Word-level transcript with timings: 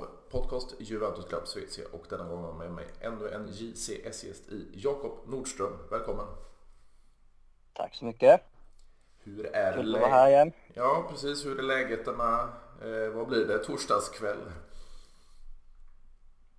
av 0.00 0.08
podcast 0.30 0.74
Juventus 0.78 1.24
Club 1.24 1.48
Svezia 1.48 1.84
och 1.92 2.06
denna 2.10 2.24
gång 2.24 2.44
har 2.44 2.52
med 2.52 2.70
mig 2.70 2.86
ännu 3.00 3.28
en 3.28 3.48
JCS-gäst 3.48 4.48
i 4.48 4.68
Jakob 4.74 5.12
Nordström. 5.26 5.72
Välkommen! 5.90 6.26
Tack 7.72 7.94
så 7.94 8.04
mycket! 8.04 8.40
Hur 9.18 9.46
är 9.46 9.72
Kul 9.72 9.94
att 9.94 10.00
vara 10.00 10.10
här 10.10 10.28
igen. 10.28 10.52
Ja, 10.74 11.06
precis. 11.10 11.46
Hur 11.46 11.58
är 11.58 11.62
läget 11.62 12.04
denna, 12.04 12.40
eh, 12.82 13.10
vad 13.14 13.28
blir 13.28 13.44
det, 13.46 13.58
torsdagskväll? 13.58 14.38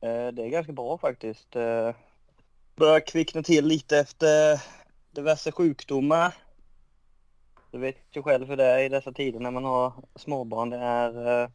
Eh, 0.01 0.27
det 0.27 0.43
är 0.43 0.49
ganska 0.49 0.73
bra 0.73 0.97
faktiskt. 0.97 1.55
Eh, 1.55 1.95
börjar 2.75 2.99
kvickna 2.99 3.43
till 3.43 3.65
lite 3.65 3.97
efter 3.97 4.61
diverse 5.11 5.51
sjukdomar. 5.51 6.33
Du 7.71 7.79
vet 7.79 7.97
ju 8.11 8.23
själv 8.23 8.47
hur 8.47 8.57
det 8.57 8.65
är 8.65 8.79
i 8.79 8.89
dessa 8.89 9.11
tider 9.11 9.39
när 9.39 9.51
man 9.51 9.63
har 9.63 9.93
småbarn. 10.15 10.69
Det 10.69 10.77
är 10.77 11.43
eh, 11.43 11.49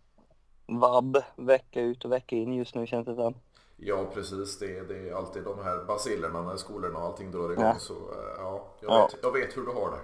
vabb 0.67 1.23
vecka 1.37 1.81
ut 1.81 2.05
och 2.05 2.13
vecka 2.13 2.37
in 2.37 2.53
just 2.53 2.75
nu 2.75 2.87
känns 2.87 3.07
det 3.07 3.15
som. 3.15 3.35
Ja 3.77 4.07
precis, 4.15 4.59
det 4.59 4.79
är, 4.79 4.85
det 4.85 5.09
är 5.09 5.15
alltid 5.15 5.45
de 5.45 5.59
här 5.65 5.85
basilerna 5.85 6.43
när 6.43 6.57
skolorna 6.57 6.99
och 6.99 7.05
allting 7.05 7.31
drar 7.31 7.53
igång. 7.53 7.65
Ja. 7.65 7.77
Så 7.79 7.95
eh, 7.95 8.35
ja, 8.39 8.67
jag, 8.81 8.91
Ja. 8.91 9.09
Vet, 9.13 9.23
jag 9.23 9.33
vet 9.33 9.57
hur 9.57 9.67
du 9.67 9.73
har 9.73 9.91
det. 9.91 10.01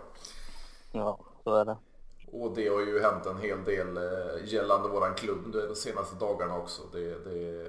Ja, 0.92 1.18
så 1.44 1.54
är 1.54 1.64
det. 1.64 1.76
Och 2.32 2.54
det 2.54 2.68
har 2.68 2.80
ju 2.80 3.02
hänt 3.02 3.26
en 3.26 3.38
hel 3.38 3.64
del 3.64 3.96
eh, 3.96 4.44
gällande 4.44 4.88
våran 4.88 5.14
klubb 5.14 5.52
de 5.52 5.74
senaste 5.74 6.16
dagarna 6.16 6.58
också. 6.58 6.82
Det, 6.92 7.24
det, 7.24 7.66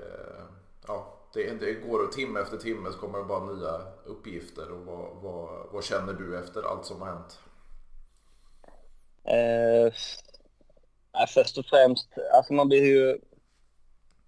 ja, 0.88 1.13
det, 1.33 1.53
det 1.59 1.73
går 1.73 2.03
och 2.03 2.11
timme 2.11 2.39
efter 2.39 2.57
timme 2.57 2.91
så 2.91 2.97
kommer 3.00 3.17
det 3.17 3.25
bara 3.25 3.45
nya 3.45 3.81
uppgifter. 4.05 4.72
Och 4.72 4.85
vad, 4.85 5.16
vad, 5.22 5.67
vad 5.72 5.83
känner 5.83 6.13
du 6.13 6.38
efter 6.39 6.63
allt 6.63 6.85
som 6.85 7.02
har 7.02 7.07
hänt? 7.07 7.39
Eh, 9.23 9.94
ja, 11.14 11.28
först 11.28 11.58
och 11.58 11.66
främst, 11.66 12.08
alltså 12.33 12.53
man 12.53 12.67
blir 12.67 12.86
ju 12.86 13.17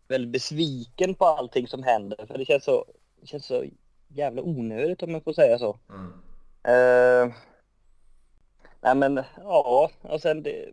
väldigt 0.07 0.31
besviken 0.31 1.15
på 1.15 1.25
allting 1.25 1.67
som 1.67 1.83
händer. 1.83 2.25
För 2.25 2.37
det 2.37 2.45
känns 2.45 2.63
så, 2.63 2.85
det 3.21 3.27
känns 3.27 3.45
så 3.45 3.63
jävla 4.07 4.41
onödigt 4.41 5.03
om 5.03 5.11
man 5.11 5.21
får 5.21 5.33
säga 5.33 5.59
så. 5.59 5.79
Mm. 5.89 6.11
Eh, 6.63 7.33
nej 8.81 8.95
men 8.95 9.23
ja, 9.37 9.91
och 10.01 10.21
sen 10.21 10.43
det 10.43 10.71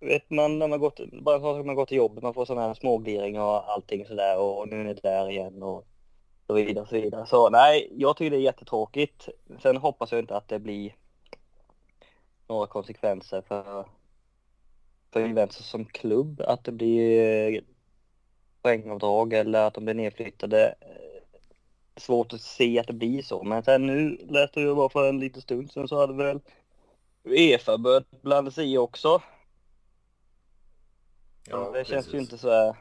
vet 0.00 0.30
man 0.30 0.58
när 0.58 0.68
man 0.68 0.80
gått, 0.80 1.00
bara 1.12 1.40
så 1.40 1.58
att 1.58 1.66
man 1.66 1.74
går 1.74 1.86
till 1.86 1.96
jobbet, 1.96 2.22
man 2.22 2.34
får 2.34 2.44
sådana 2.44 2.66
här 2.66 2.74
smågliringar 2.74 3.42
och 3.42 3.72
allting 3.72 4.06
sådär 4.06 4.38
och 4.38 4.68
nu 4.68 4.80
är 4.80 4.84
det 4.84 5.02
där 5.02 5.30
igen 5.30 5.62
och 5.62 5.86
så 6.46 6.54
vidare 6.54 6.82
och 6.82 6.88
så 6.88 6.94
vidare. 6.94 7.26
Så 7.26 7.50
nej, 7.50 7.92
jag 7.96 8.16
tycker 8.16 8.30
det 8.30 8.36
är 8.36 8.40
jättetråkigt. 8.40 9.28
Sen 9.62 9.76
hoppas 9.76 10.12
jag 10.12 10.20
inte 10.20 10.36
att 10.36 10.48
det 10.48 10.58
blir 10.58 10.94
några 12.48 12.66
konsekvenser 12.66 13.42
för, 13.48 13.86
för 15.12 15.26
Juventus 15.26 15.66
som 15.66 15.84
klubb, 15.84 16.40
att 16.40 16.64
det 16.64 16.72
blir 16.72 17.60
poängavdrag 18.62 19.32
eller 19.32 19.66
att 19.66 19.74
de 19.74 19.84
blir 19.84 19.94
nedflyttade. 19.94 20.74
Eh, 20.80 20.96
Svårt 21.96 22.32
att 22.32 22.40
se 22.40 22.78
att 22.78 22.86
det 22.86 22.92
blir 22.92 23.22
så, 23.22 23.42
men 23.42 23.62
sen 23.62 23.86
nu 23.86 24.26
läste 24.28 24.60
jag 24.60 24.76
bara 24.76 24.88
för 24.88 25.08
en 25.08 25.20
liten 25.20 25.42
stund 25.42 25.72
sedan 25.72 25.88
så 25.88 26.00
hade 26.00 26.14
väl 26.14 26.40
Uefa 27.24 27.78
börjat 27.78 28.22
blanda 28.22 28.50
sig 28.50 28.72
i 28.72 28.78
också. 28.78 29.22
Ja, 31.48 31.70
det 31.70 31.84
känns 31.84 32.06
ju 32.06 32.10
precis. 32.10 32.20
inte 32.20 32.38
så 32.38 32.50
här 32.50 32.76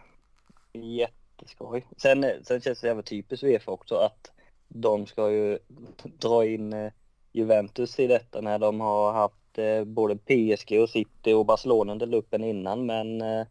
jätteskoj. 0.74 1.86
Sen, 1.98 2.26
sen 2.44 2.62
känns 2.62 2.82
det 2.82 2.88
jävla 2.88 3.04
typiskt 3.04 3.44
Uefa 3.44 3.72
också 3.72 3.96
att 3.96 4.32
de 4.68 5.06
ska 5.06 5.32
ju 5.32 5.60
dra 6.04 6.46
in 6.46 6.74
eh, 6.74 6.92
Juventus 7.32 8.00
i 8.00 8.08
detta 8.08 8.42
när 8.42 8.60
de 8.60 8.80
har 8.80 9.14
haft 9.14 9.36
eh, 9.36 9.39
Eh, 9.58 9.84
både 9.84 10.16
PSG 10.16 10.80
och 10.82 10.90
City 10.90 11.34
och 11.34 11.46
Barcelona 11.46 11.92
under 11.92 12.06
luppen 12.06 12.44
innan 12.44 12.86
men 12.86 13.22
eh, 13.22 13.46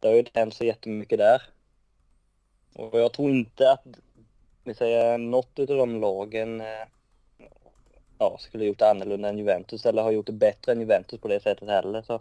det 0.00 0.08
har 0.08 0.12
ju 0.12 0.18
inte 0.18 0.38
hänt 0.40 0.54
så 0.54 0.64
jättemycket 0.64 1.18
där. 1.18 1.42
Och 2.74 3.00
jag 3.00 3.12
tror 3.12 3.30
inte 3.30 3.72
att 3.72 3.86
vi 4.64 4.74
säger 4.74 5.18
något 5.18 5.58
av 5.58 5.66
de 5.66 6.00
lagen 6.00 6.60
eh, 6.60 6.86
ja, 8.18 8.36
skulle 8.40 8.64
gjort 8.64 8.78
det 8.78 8.90
annorlunda 8.90 9.28
än 9.28 9.38
Juventus 9.38 9.86
eller 9.86 10.02
har 10.02 10.10
gjort 10.10 10.26
det 10.26 10.32
bättre 10.32 10.72
än 10.72 10.80
Juventus 10.80 11.20
på 11.20 11.28
det 11.28 11.42
sättet 11.42 11.68
heller. 11.68 12.02
Så, 12.02 12.20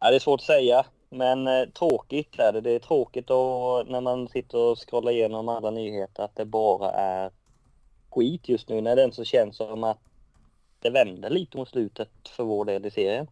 ja, 0.00 0.10
det 0.10 0.16
är 0.16 0.20
svårt 0.20 0.40
att 0.40 0.46
säga. 0.46 0.86
Men 1.10 1.46
eh, 1.46 1.68
tråkigt 1.68 2.38
är 2.38 2.52
det. 2.52 2.60
Det 2.60 2.70
är 2.70 2.78
tråkigt 2.78 3.30
och 3.30 3.88
när 3.88 4.00
man 4.00 4.28
sitter 4.28 4.58
och 4.58 4.88
scrollar 4.88 5.12
igenom 5.12 5.48
alla 5.48 5.70
nyheter 5.70 6.22
att 6.22 6.36
det 6.36 6.44
bara 6.44 6.90
är 6.90 7.30
skit 8.10 8.48
just 8.48 8.68
nu 8.68 8.80
när 8.80 8.96
det 8.96 9.02
ändå 9.02 9.14
så 9.14 9.24
känns 9.24 9.56
som 9.56 9.84
att 9.84 9.98
det 10.84 10.90
vänder 10.90 11.30
lite 11.30 11.56
mot 11.56 11.68
slutet 11.68 12.28
för 12.28 12.44
vår 12.44 12.64
del 12.64 12.86
i 12.86 12.90
serien. 12.90 13.26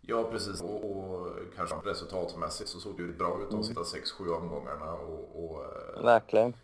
Ja, 0.00 0.24
precis. 0.30 0.62
Och, 0.62 0.84
och 0.84 1.28
kanske 1.56 1.76
resultatmässigt 1.76 2.70
så 2.70 2.80
såg 2.80 2.96
det 2.96 3.02
ju 3.02 3.12
bra 3.12 3.42
ut 3.42 3.50
de 3.50 3.64
sista 3.64 3.82
6-7 3.82 4.36
omgångarna. 4.36 4.92
Och, 4.92 5.44
och, 5.44 5.64
eh, 5.64 6.04
Verkligen. 6.04 6.56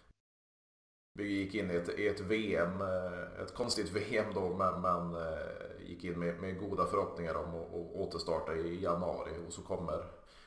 vi 1.14 1.32
gick 1.32 1.54
in 1.54 1.70
i 1.70 1.74
ett, 1.74 1.98
i 1.98 2.08
ett 2.08 2.20
VM, 2.20 2.80
eh, 2.80 3.42
ett 3.42 3.54
konstigt 3.54 3.90
VM 3.90 4.34
då, 4.34 4.48
men, 4.48 4.80
men 4.80 5.14
eh, 5.14 5.88
gick 5.88 6.04
in 6.04 6.18
med, 6.18 6.40
med 6.40 6.58
goda 6.58 6.86
förhoppningar 6.86 7.34
om 7.34 7.54
att 7.54 7.74
att 7.74 7.94
återstarta 7.94 8.54
i 8.54 8.82
januari. 8.82 9.30
Och 9.46 9.52
så 9.52 9.62
kommer, 9.62 10.04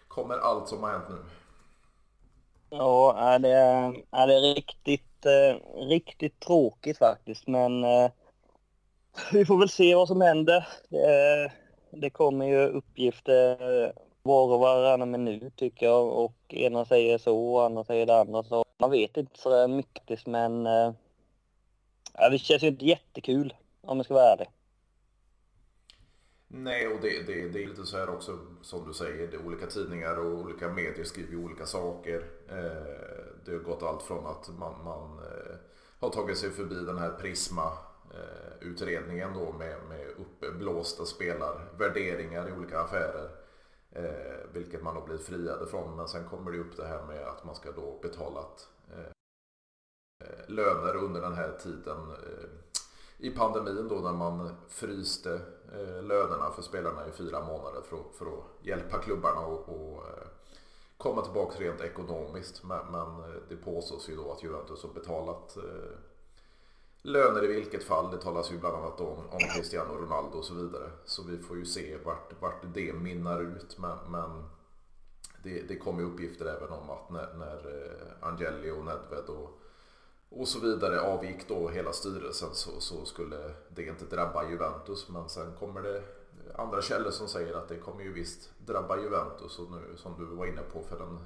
kommer 0.07 0.37
allt 0.37 0.67
som 0.67 0.83
har 0.83 0.89
hänt 0.89 1.09
nu. 1.09 1.17
Ja, 2.69 3.15
är 3.17 3.39
det, 3.39 3.57
är 4.11 4.27
det 4.27 4.39
riktigt, 4.39 5.25
riktigt 5.75 6.39
tråkigt 6.39 6.97
faktiskt. 6.97 7.47
Men 7.47 7.83
vi 9.31 9.45
får 9.45 9.57
väl 9.57 9.69
se 9.69 9.95
vad 9.95 10.07
som 10.07 10.21
händer. 10.21 10.67
Det, 10.89 11.51
det 11.91 12.09
kommer 12.09 12.45
ju 12.45 12.67
uppgifter 12.67 13.83
eh, 13.83 13.91
var 14.23 14.53
och 14.53 14.59
varannan 14.59 15.11
minut 15.11 15.55
tycker 15.55 15.85
jag. 15.85 16.07
Och 16.07 16.53
ena 16.53 16.85
säger 16.85 17.17
så 17.17 17.53
och 17.53 17.65
andra 17.65 17.83
säger 17.83 18.05
det 18.05 18.19
andra. 18.19 18.43
Så 18.43 18.65
man 18.77 18.91
vet 18.91 19.17
inte 19.17 19.39
så 19.39 19.49
där 19.49 19.67
mycket 19.67 20.25
men 20.27 20.65
eh, 20.65 20.93
ja, 22.13 22.29
det 22.29 22.37
känns 22.37 22.63
ju 22.63 22.67
inte 22.67 22.85
jättekul 22.85 23.53
om 23.81 23.97
jag 23.97 24.05
ska 24.05 24.13
vara 24.13 24.33
ärlig. 24.33 24.49
Nej, 26.47 26.87
och 26.87 27.01
det, 27.01 27.27
det, 27.27 27.49
det 27.49 27.63
är 27.63 27.67
lite 27.67 27.85
så 27.85 27.97
här 27.97 28.09
också 28.09 28.39
som 28.61 28.87
du 28.87 28.93
säger. 28.93 29.27
Det 29.27 29.37
är 29.37 29.45
olika 29.45 29.67
tidningar 29.67 30.17
och 30.19 30.39
olika 30.39 30.67
medier 30.69 31.03
skriver 31.03 31.31
ju 31.31 31.43
olika 31.43 31.65
saker. 31.65 32.23
Det 33.45 33.51
har 33.51 33.59
gått 33.59 33.83
allt 33.83 34.01
från 34.01 34.25
att 34.25 34.49
man, 34.59 34.83
man 34.83 35.19
har 35.99 36.09
tagit 36.09 36.37
sig 36.37 36.49
förbi 36.49 36.75
den 36.75 36.97
här 36.97 37.09
Prisma 37.09 37.71
Eh, 38.13 38.67
utredningen 38.67 39.33
då 39.33 39.51
med, 39.51 39.75
med 39.89 40.07
uppblåsta 40.17 41.05
spelarvärderingar 41.05 42.49
i 42.49 42.51
olika 42.51 42.79
affärer. 42.79 43.29
Eh, 43.91 44.49
vilket 44.53 44.83
man 44.83 44.95
har 44.95 45.05
blivit 45.05 45.25
friade 45.25 45.67
från. 45.67 45.95
Men 45.95 46.07
sen 46.07 46.29
kommer 46.29 46.51
det 46.51 46.59
upp 46.59 46.77
det 46.77 46.85
här 46.85 47.05
med 47.05 47.27
att 47.27 47.43
man 47.45 47.55
ska 47.55 47.71
då 47.71 47.99
betalat 48.01 48.69
eh, 48.91 49.11
eh, 50.27 50.49
löner 50.49 50.95
under 50.95 51.21
den 51.21 51.33
här 51.33 51.57
tiden 51.63 52.11
eh, 52.11 52.49
i 53.17 53.29
pandemin 53.29 53.87
då 53.87 53.95
när 53.95 54.13
man 54.13 54.55
fryste 54.67 55.33
eh, 55.73 56.03
lönerna 56.03 56.51
för 56.51 56.61
spelarna 56.61 57.07
i 57.07 57.11
fyra 57.11 57.45
månader 57.45 57.81
för 57.81 57.97
att, 57.97 58.15
för 58.15 58.25
att 58.25 58.65
hjälpa 58.65 58.97
klubbarna 58.97 59.39
och, 59.39 59.69
och 59.69 60.07
eh, 60.07 60.27
komma 60.97 61.21
tillbaka 61.21 61.59
rent 61.59 61.81
ekonomiskt. 61.81 62.63
Men, 62.63 62.91
men 62.91 63.23
det 63.49 63.55
påstås 63.55 64.09
ju 64.09 64.15
då 64.15 64.31
att 64.31 64.43
Juventus 64.43 64.83
har 64.83 64.93
betalat 64.93 65.57
eh, 65.57 65.97
löner 67.03 67.43
i 67.43 67.47
vilket 67.47 67.83
fall. 67.83 68.11
Det 68.11 68.17
talas 68.17 68.51
ju 68.51 68.57
bland 68.57 68.75
annat 68.75 69.01
om, 69.01 69.17
om 69.29 69.39
Cristiano 69.55 69.93
Ronaldo 69.93 70.37
och 70.37 70.45
så 70.45 70.53
vidare. 70.53 70.89
Så 71.05 71.23
vi 71.23 71.37
får 71.37 71.57
ju 71.57 71.65
se 71.65 71.97
vart, 72.03 72.41
vart 72.41 72.63
det 72.73 72.93
minnar 72.93 73.41
ut. 73.41 73.77
Men, 73.77 73.97
men 74.07 74.43
det, 75.43 75.61
det 75.61 75.75
kommer 75.75 76.01
ju 76.01 76.07
uppgifter 76.07 76.45
även 76.45 76.69
om 76.69 76.89
att 76.89 77.09
när, 77.09 77.33
när 77.33 77.85
eh, 77.85 78.27
Angeli 78.27 78.71
och 78.71 78.85
Nedved 78.85 79.25
och 79.27 79.59
och 80.35 80.47
så 80.47 80.59
vidare 80.59 81.01
avgick 81.01 81.47
då 81.47 81.69
hela 81.69 81.93
styrelsen 81.93 82.49
så, 82.53 82.79
så 82.79 83.05
skulle 83.05 83.53
det 83.69 83.83
inte 83.83 84.05
drabba 84.05 84.49
Juventus. 84.49 85.09
Men 85.09 85.29
sen 85.29 85.53
kommer 85.59 85.81
det 85.81 86.03
andra 86.55 86.81
källor 86.81 87.11
som 87.11 87.27
säger 87.27 87.53
att 87.53 87.67
det 87.67 87.77
kommer 87.77 88.03
ju 88.03 88.13
visst 88.13 88.49
drabba 88.65 88.97
Juventus. 88.97 89.59
Och 89.59 89.71
nu 89.71 89.97
som 89.97 90.15
du 90.19 90.25
var 90.25 90.45
inne 90.45 90.61
på 90.61 90.83
för 90.83 90.99
en, 91.03 91.19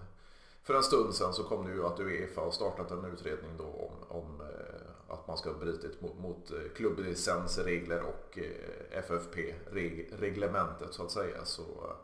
för 0.64 0.74
en 0.74 0.84
stund 0.84 1.16
sedan 1.16 1.34
så 1.34 1.44
kom 1.44 1.66
det 1.66 1.72
ju 1.72 1.86
att 1.86 2.00
Uefa 2.00 2.42
har 2.42 2.52
startat 2.52 2.92
en 2.92 3.06
utredning 3.06 3.52
då 3.58 3.64
om, 3.64 4.18
om 4.18 4.42
eh, 4.42 4.77
att 5.10 5.28
man 5.28 5.38
ska 5.38 5.50
ha 5.50 5.58
brutit 5.58 6.02
mot, 6.02 6.20
mot 6.20 6.52
eh, 6.52 6.58
klubblicensregler 6.76 8.02
och 8.02 8.38
eh, 8.38 9.00
FFP-reglementet 9.00 10.94
så 10.94 11.04
att 11.04 11.12
säga. 11.12 11.46
Så 11.46 11.62
eh, 11.62 11.96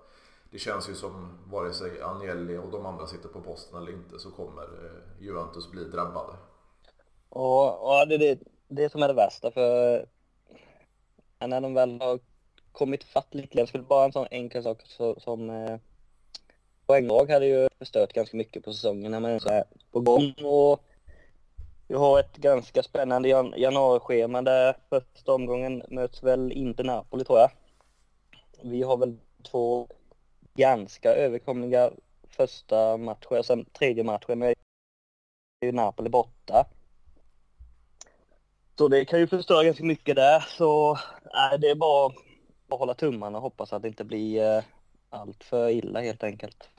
det 0.52 0.60
känns 0.60 0.90
ju 0.90 0.96
som 0.96 1.38
vare 1.52 1.74
sig 1.74 2.02
Agnelli 2.02 2.58
och 2.58 2.72
de 2.72 2.86
andra 2.86 3.08
sitter 3.08 3.30
på 3.30 3.42
posten 3.42 3.82
eller 3.82 3.92
inte 3.92 4.20
så 4.20 4.32
kommer 4.32 4.66
Juventus 5.20 5.72
bli 5.72 5.84
drabbade. 5.84 6.34
Ja, 7.30 7.78
och 7.82 8.08
det 8.08 8.16
är 8.16 8.20
det, 8.20 8.40
det 8.68 8.92
som 8.92 9.04
är 9.04 9.08
det 9.08 9.14
värsta 9.14 9.52
för 9.52 10.06
när 11.40 11.62
de 11.62 11.74
väl 11.74 12.02
har 12.02 12.20
kommit 12.72 13.04
fatt 13.04 13.34
lite 13.34 13.56
grann, 13.56 13.68
skulle 13.68 13.84
bara 13.84 14.06
en 14.06 14.12
sån 14.12 14.28
enkel 14.32 14.64
sak 14.64 14.82
så, 14.86 15.20
som 15.20 15.50
eh, 15.50 15.80
hade 17.30 17.46
ju 17.46 17.70
förstört 17.80 18.14
ganska 18.14 18.38
mycket 18.38 18.64
på 18.64 18.74
säsongen 18.74 19.12
när 19.12 19.20
man 19.20 19.32
är 19.32 19.64
på 19.92 20.00
gång 20.00 20.34
och 20.44 20.84
vi 21.94 22.00
har 22.00 22.20
ett 22.20 22.38
ganska 22.38 22.84
spännande 22.84 23.30
jan 23.30 23.54
januarischema 23.58 24.42
där 24.42 24.78
första 24.90 25.34
omgången 25.34 25.84
möts 25.88 26.24
väl 26.24 26.52
inte 26.52 26.84
Napoli 26.84 27.24
tror 27.24 27.40
jag. 27.40 27.52
Vi 28.62 28.84
har 28.84 28.98
väl 28.98 29.18
två 29.52 29.88
ganska 30.54 31.14
överkomliga 31.14 31.92
första 32.30 32.98
matcher, 32.98 33.42
sen 33.42 33.66
tredje 33.66 34.04
matchen 34.04 34.42
är 34.42 34.56
ju 35.62 35.72
Napoli 35.72 36.10
borta. 36.10 36.66
Så 38.78 38.88
det 38.88 39.06
kan 39.06 39.20
ju 39.20 39.28
förstöra 39.28 39.64
ganska 39.64 39.84
mycket 39.84 40.16
där. 40.16 40.40
Så 40.40 40.98
nej, 41.34 41.60
det 41.60 41.70
är 41.70 41.76
bara 41.76 42.14
att 42.70 42.80
hålla 42.80 42.94
tummarna 42.94 43.38
och 43.38 43.44
hoppas 43.44 43.74
att 43.74 43.82
det 43.82 43.88
inte 43.88 44.04
blir 44.04 44.58
eh, 44.58 44.64
allt 45.10 45.44
för 45.44 45.70
illa 45.70 46.02
helt 46.02 46.24
enkelt. 46.24 46.70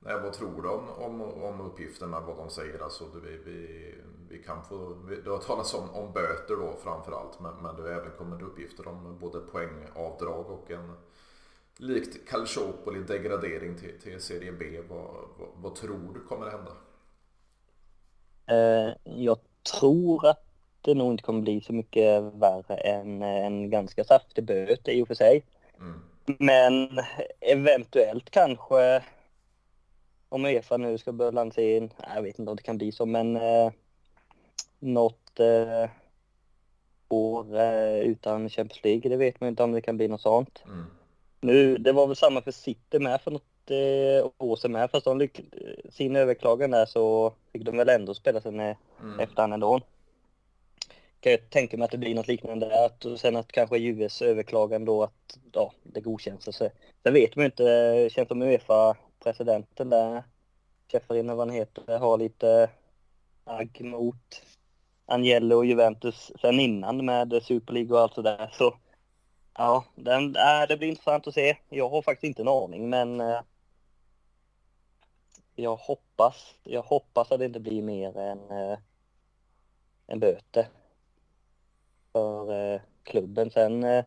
Nej, 0.00 0.20
vad 0.22 0.32
tror 0.32 0.62
du 0.62 0.68
om, 0.68 0.88
om, 0.88 1.22
om 1.22 1.60
uppgifterna, 1.60 2.20
vad 2.20 2.36
de 2.36 2.50
säger? 2.50 2.82
Alltså, 2.82 3.04
vi, 3.24 3.36
vi, 3.36 3.94
vi 4.28 4.38
kan 4.38 4.64
få, 4.64 4.96
det 5.24 5.30
har 5.30 5.38
talats 5.38 5.74
om, 5.74 5.90
om 5.90 6.12
böter 6.12 6.56
då 6.56 6.74
framför 6.82 7.12
allt, 7.12 7.40
men, 7.40 7.54
men 7.62 7.76
det 7.76 7.82
har 7.82 7.88
även 7.88 8.12
kommit 8.18 8.42
uppgifter 8.42 8.88
om 8.88 9.18
både 9.20 9.40
poängavdrag 9.40 10.50
och 10.50 10.70
en 10.70 10.92
likt 11.76 12.28
Calciopoli 12.28 13.00
degradering 13.00 13.78
till, 13.78 14.00
till 14.00 14.20
Serie 14.20 14.52
B. 14.52 14.80
Vad, 14.88 15.14
vad, 15.38 15.48
vad, 15.54 15.74
tror 15.74 16.14
du 16.14 16.20
kommer 16.20 16.50
hända? 16.50 16.72
Eh, 18.46 18.94
jag 19.04 19.38
tror 19.80 20.26
att 20.26 20.44
det 20.80 20.94
nog 20.94 21.12
inte 21.12 21.22
kommer 21.22 21.40
bli 21.40 21.60
så 21.60 21.72
mycket 21.72 22.22
värre 22.22 22.76
än 22.76 23.22
en 23.22 23.70
ganska 23.70 24.04
saftig 24.04 24.44
böter 24.44 24.92
i 24.92 25.02
och 25.02 25.08
för 25.08 25.14
sig. 25.14 25.44
Mm. 25.78 26.00
Men 26.38 26.88
eventuellt 27.40 28.30
kanske 28.30 29.02
om 30.28 30.44
Uefa 30.44 30.76
nu 30.76 30.98
ska 30.98 31.12
börja 31.12 31.30
lansera 31.30 31.76
in, 31.76 31.92
jag 32.14 32.22
vet 32.22 32.38
inte 32.38 32.50
om 32.50 32.56
det 32.56 32.62
kan 32.62 32.78
bli 32.78 32.92
så, 32.92 33.06
men 33.06 33.36
eh, 33.36 33.72
något 34.78 35.40
eh, 35.40 35.90
år 37.08 37.60
eh, 37.60 38.00
utan 38.00 38.48
Champions 38.48 38.84
League, 38.84 39.10
det 39.10 39.16
vet 39.16 39.40
man 39.40 39.48
inte 39.48 39.62
om 39.62 39.72
det 39.72 39.80
kan 39.80 39.96
bli 39.96 40.08
något 40.08 40.20
sånt. 40.20 40.62
Mm. 40.66 40.84
Nu, 41.40 41.76
det 41.76 41.92
var 41.92 42.06
väl 42.06 42.16
samma 42.16 42.42
för 42.42 42.50
City 42.50 42.98
med 42.98 43.20
för 43.20 43.30
något 43.30 43.70
eh, 43.70 44.30
år 44.38 44.56
sedan 44.56 44.72
med, 44.72 44.90
fast 44.90 45.04
de 45.04 45.18
lyck 45.18 45.40
sin 45.90 46.16
överklagan 46.16 46.70
där 46.70 46.86
så 46.86 47.32
fick 47.52 47.62
de 47.62 47.76
väl 47.76 47.88
ändå 47.88 48.14
spela 48.14 48.40
sen 48.40 48.60
eh, 48.60 48.76
mm. 49.00 49.20
efterhand 49.20 49.54
ändå. 49.54 49.80
Kan 51.20 51.32
jag 51.32 51.50
tänka 51.50 51.76
mig 51.76 51.84
att 51.84 51.90
det 51.90 51.98
blir 51.98 52.14
något 52.14 52.28
liknande 52.28 52.68
där, 52.68 52.86
att, 52.86 53.04
och 53.04 53.20
sen 53.20 53.36
att 53.36 53.52
kanske 53.52 53.78
US 53.78 54.22
överklagan 54.22 54.84
då 54.84 55.02
att 55.02 55.38
ja, 55.52 55.72
det 55.82 56.00
godkänns. 56.00 56.44
Så, 56.44 56.70
sen 57.02 57.14
vet 57.14 57.36
man 57.36 57.42
ju 57.42 57.46
inte, 57.46 57.94
det 57.94 58.12
känns 58.12 58.28
som 58.28 58.42
Uefa 58.42 58.96
presidenten 59.20 59.90
där, 59.90 60.22
Ceferin 60.92 61.26
vad 61.26 61.38
han 61.38 61.50
heter, 61.50 61.98
har 61.98 62.18
lite 62.18 62.70
agg 63.44 63.80
mot 63.80 64.42
...Angelo 65.10 65.56
och 65.56 65.66
Juventus 65.66 66.32
sen 66.40 66.60
innan 66.60 67.04
med 67.04 67.42
Super 67.42 67.72
League 67.72 67.96
och 67.96 68.02
allt 68.02 68.14
sådär. 68.14 68.50
Så 68.52 68.74
ja, 69.54 69.84
den, 69.94 70.36
äh, 70.36 70.68
det 70.68 70.76
blir 70.76 70.88
intressant 70.88 71.26
att 71.26 71.34
se. 71.34 71.56
Jag 71.68 71.88
har 71.88 72.02
faktiskt 72.02 72.24
inte 72.24 72.42
en 72.42 72.48
aning 72.48 72.90
men 72.90 73.20
äh, 73.20 73.40
jag 75.54 75.76
hoppas, 75.76 76.54
jag 76.64 76.82
hoppas 76.82 77.32
att 77.32 77.38
det 77.38 77.44
inte 77.44 77.60
blir 77.60 77.82
mer 77.82 78.18
än 78.18 78.50
äh, 78.50 78.78
en 80.06 80.20
böter 80.20 80.66
för 82.12 82.72
äh, 82.74 82.80
klubben. 83.02 83.50
Sen 83.50 83.84
äh, 83.84 84.04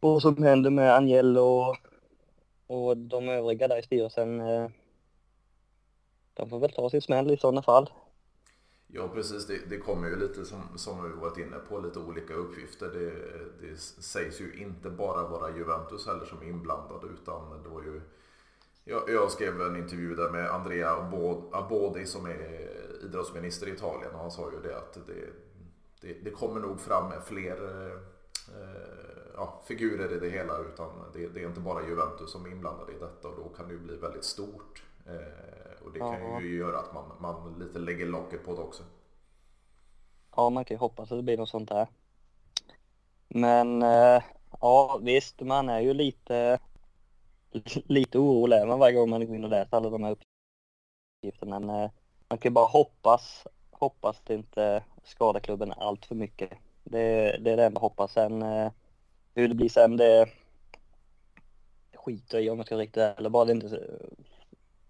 vad 0.00 0.22
som 0.22 0.42
händer 0.42 0.70
med 0.70 0.94
Angelo... 0.94 1.42
och 1.42 1.76
och 2.68 2.96
de 2.96 3.28
övriga 3.28 3.68
där 3.68 3.78
i 3.78 3.82
styrelsen, 3.82 4.40
eh, 4.40 4.70
de 6.34 6.50
får 6.50 6.58
väl 6.58 6.72
ta 6.72 6.90
sin 6.90 7.02
smäll 7.02 7.30
i 7.30 7.36
sådana 7.36 7.62
fall. 7.62 7.90
Ja 8.86 9.08
precis, 9.14 9.46
det, 9.46 9.58
det 9.70 9.78
kommer 9.78 10.08
ju 10.08 10.16
lite 10.16 10.44
som, 10.44 10.62
som 10.76 11.02
vi 11.02 11.20
varit 11.20 11.38
inne 11.38 11.56
på, 11.68 11.78
lite 11.78 11.98
olika 11.98 12.34
uppgifter. 12.34 12.88
Det, 12.88 13.12
det 13.66 13.76
sägs 13.80 14.40
ju 14.40 14.54
inte 14.60 14.90
bara 14.90 15.28
vara 15.28 15.56
Juventus 15.56 16.06
heller 16.06 16.24
som 16.24 16.42
är 16.42 16.48
inblandade 16.48 17.06
utan 17.06 17.62
det 17.62 17.68
var 17.68 17.82
ju 17.82 18.00
jag, 18.84 19.10
jag 19.10 19.30
skrev 19.30 19.60
en 19.60 19.76
intervju 19.76 20.14
där 20.14 20.30
med 20.30 20.50
Andrea 20.50 20.90
Abodi 21.52 22.06
som 22.06 22.26
är 22.26 22.70
idrottsminister 23.04 23.66
i 23.66 23.72
Italien 23.72 24.14
och 24.14 24.20
han 24.20 24.30
sa 24.30 24.50
ju 24.52 24.68
det 24.68 24.76
att 24.78 24.94
det, 25.06 25.30
det, 26.00 26.24
det 26.24 26.30
kommer 26.30 26.60
nog 26.60 26.80
fram 26.80 27.12
fler 27.26 27.64
eh, 27.64 27.92
eh 28.48 29.17
ja, 29.38 29.60
figurer 29.64 30.16
i 30.16 30.18
det 30.20 30.30
hela 30.30 30.58
utan 30.58 30.88
det, 31.12 31.28
det, 31.28 31.42
är 31.42 31.46
inte 31.46 31.60
bara 31.60 31.86
Juventus 31.86 32.32
som 32.32 32.46
är 32.46 32.50
inblandade 32.50 32.92
i 32.92 32.98
detta 32.98 33.28
och 33.28 33.36
då 33.36 33.48
kan 33.48 33.68
det 33.68 33.74
ju 33.74 33.80
bli 33.80 33.96
väldigt 33.96 34.24
stort. 34.24 34.82
Eh, 35.06 35.84
och 35.84 35.92
det 35.92 35.98
kan 35.98 36.22
ja. 36.22 36.40
ju 36.40 36.56
göra 36.56 36.78
att 36.78 36.94
man, 36.94 37.04
man 37.20 37.58
lite 37.58 37.78
lägger 37.78 38.06
locket 38.06 38.44
på 38.44 38.54
det 38.54 38.60
också. 38.60 38.82
Ja, 40.36 40.50
man 40.50 40.64
kan 40.64 40.74
ju 40.74 40.78
hoppas 40.78 41.12
att 41.12 41.18
det 41.18 41.22
blir 41.22 41.36
något 41.36 41.48
sånt 41.48 41.70
här. 41.70 41.88
Men 43.28 43.82
eh, 43.82 44.22
ja, 44.60 44.98
visst, 45.02 45.40
man 45.40 45.68
är 45.68 45.80
ju 45.80 45.94
lite, 45.94 46.58
lite 47.86 48.18
orolig 48.18 48.66
man 48.66 48.78
varje 48.78 48.94
gång 48.94 49.10
man 49.10 49.26
går 49.26 49.36
in 49.36 49.44
och 49.44 49.50
läser 49.50 49.76
alla 49.76 49.90
de 49.90 50.04
här 50.04 50.16
uppgifterna. 51.22 51.60
Men 51.60 51.70
eh, 51.82 51.90
man 52.28 52.38
kan 52.38 52.50
ju 52.50 52.54
bara 52.54 52.66
hoppas, 52.66 53.46
hoppas 53.70 54.20
det 54.24 54.34
inte 54.34 54.84
skadar 55.04 55.40
klubben 55.40 55.72
allt 55.72 56.06
för 56.06 56.14
mycket. 56.14 56.50
Det, 56.84 57.36
det 57.40 57.50
är 57.50 57.56
det 57.56 57.64
enda 57.64 57.80
jag 57.80 57.80
hoppas. 57.80 58.12
Sen 58.12 58.42
eh, 58.42 58.72
hur 59.38 59.48
det 59.48 59.54
blir 59.54 59.68
sen, 59.68 59.96
det 59.96 60.28
skiter 61.94 62.38
i 62.38 62.50
om 62.50 62.56
jag 62.58 62.66
ska 62.66 62.76
riktigt 62.76 63.02
eller 63.02 63.30
bara 63.30 63.44
det 63.44 63.52
inte, 63.52 63.80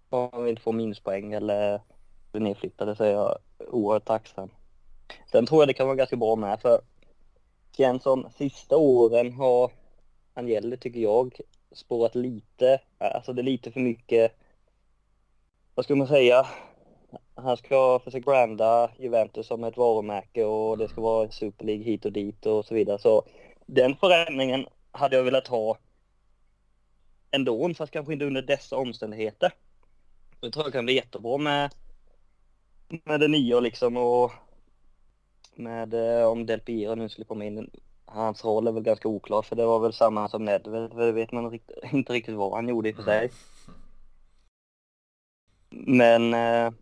bara 0.09 0.41
vi 0.41 0.49
inte 0.49 0.61
får 0.61 0.73
minuspoäng 0.73 1.33
eller 1.33 1.81
blir 2.31 2.41
nedflyttade 2.41 2.95
så 2.95 3.03
är 3.03 3.11
jag 3.11 3.37
oerhört 3.57 4.05
tacksam. 4.05 4.49
Sen 5.31 5.45
tror 5.45 5.61
jag 5.61 5.67
det 5.69 5.73
kan 5.73 5.87
vara 5.87 5.95
ganska 5.95 6.15
bra 6.15 6.35
med 6.35 6.61
för 6.61 6.81
känns 7.77 8.03
som 8.03 8.29
sista 8.37 8.77
åren 8.77 9.33
har 9.33 9.71
Angeli 10.33 10.77
tycker 10.77 10.99
jag 10.99 11.39
spårat 11.71 12.15
lite, 12.15 12.81
alltså 12.97 13.33
det 13.33 13.41
är 13.41 13.43
lite 13.43 13.71
för 13.71 13.79
mycket, 13.79 14.31
vad 15.75 15.85
ska 15.85 15.95
man 15.95 16.07
säga, 16.07 16.47
han 17.35 17.57
ska 17.57 17.99
försöka 18.03 18.31
branda 18.31 18.91
Juventus 18.97 19.47
som 19.47 19.63
ett 19.63 19.77
varumärke 19.77 20.45
och 20.45 20.77
det 20.77 20.87
ska 20.87 21.01
vara 21.01 21.31
Super 21.31 21.65
League 21.65 21.83
hit 21.83 22.05
och 22.05 22.11
dit 22.11 22.45
och 22.45 22.65
så 22.65 22.75
vidare. 22.75 22.99
Så 22.99 23.23
den 23.73 23.95
förändringen 23.95 24.65
hade 24.91 25.15
jag 25.15 25.23
velat 25.23 25.47
ha 25.47 25.77
ändå, 27.31 27.73
fast 27.73 27.91
kanske 27.91 28.13
inte 28.13 28.25
under 28.25 28.41
dessa 28.41 28.77
omständigheter. 28.77 29.53
Jag 30.41 30.53
tror 30.53 30.65
jag 30.65 30.73
kan 30.73 30.85
bli 30.85 30.95
jättebra 30.95 31.37
med, 31.37 31.73
med 32.87 33.19
det 33.19 33.27
nya 33.27 33.59
liksom 33.59 33.97
och 33.97 34.31
med 35.55 35.93
eh, 35.93 36.27
om 36.27 36.45
Del 36.45 36.59
Piero 36.59 36.95
nu 36.95 37.09
skulle 37.09 37.25
komma 37.25 37.45
in. 37.45 37.69
Hans 38.05 38.45
roll 38.45 38.67
är 38.67 38.71
väl 38.71 38.83
ganska 38.83 39.07
oklar 39.07 39.41
för 39.41 39.55
det 39.55 39.65
var 39.65 39.79
väl 39.79 39.93
samma 39.93 40.29
som 40.29 40.45
Nedved, 40.45 40.91
det 40.95 41.11
vet 41.11 41.31
man 41.31 41.59
inte 41.91 42.13
riktigt 42.13 42.35
vad 42.35 42.55
han 42.55 42.67
gjorde 42.67 42.89
i 42.89 42.91
och 42.91 42.95
för 42.95 43.03
sig. 43.03 43.31
Men 45.69 46.33
eh, 46.33 46.73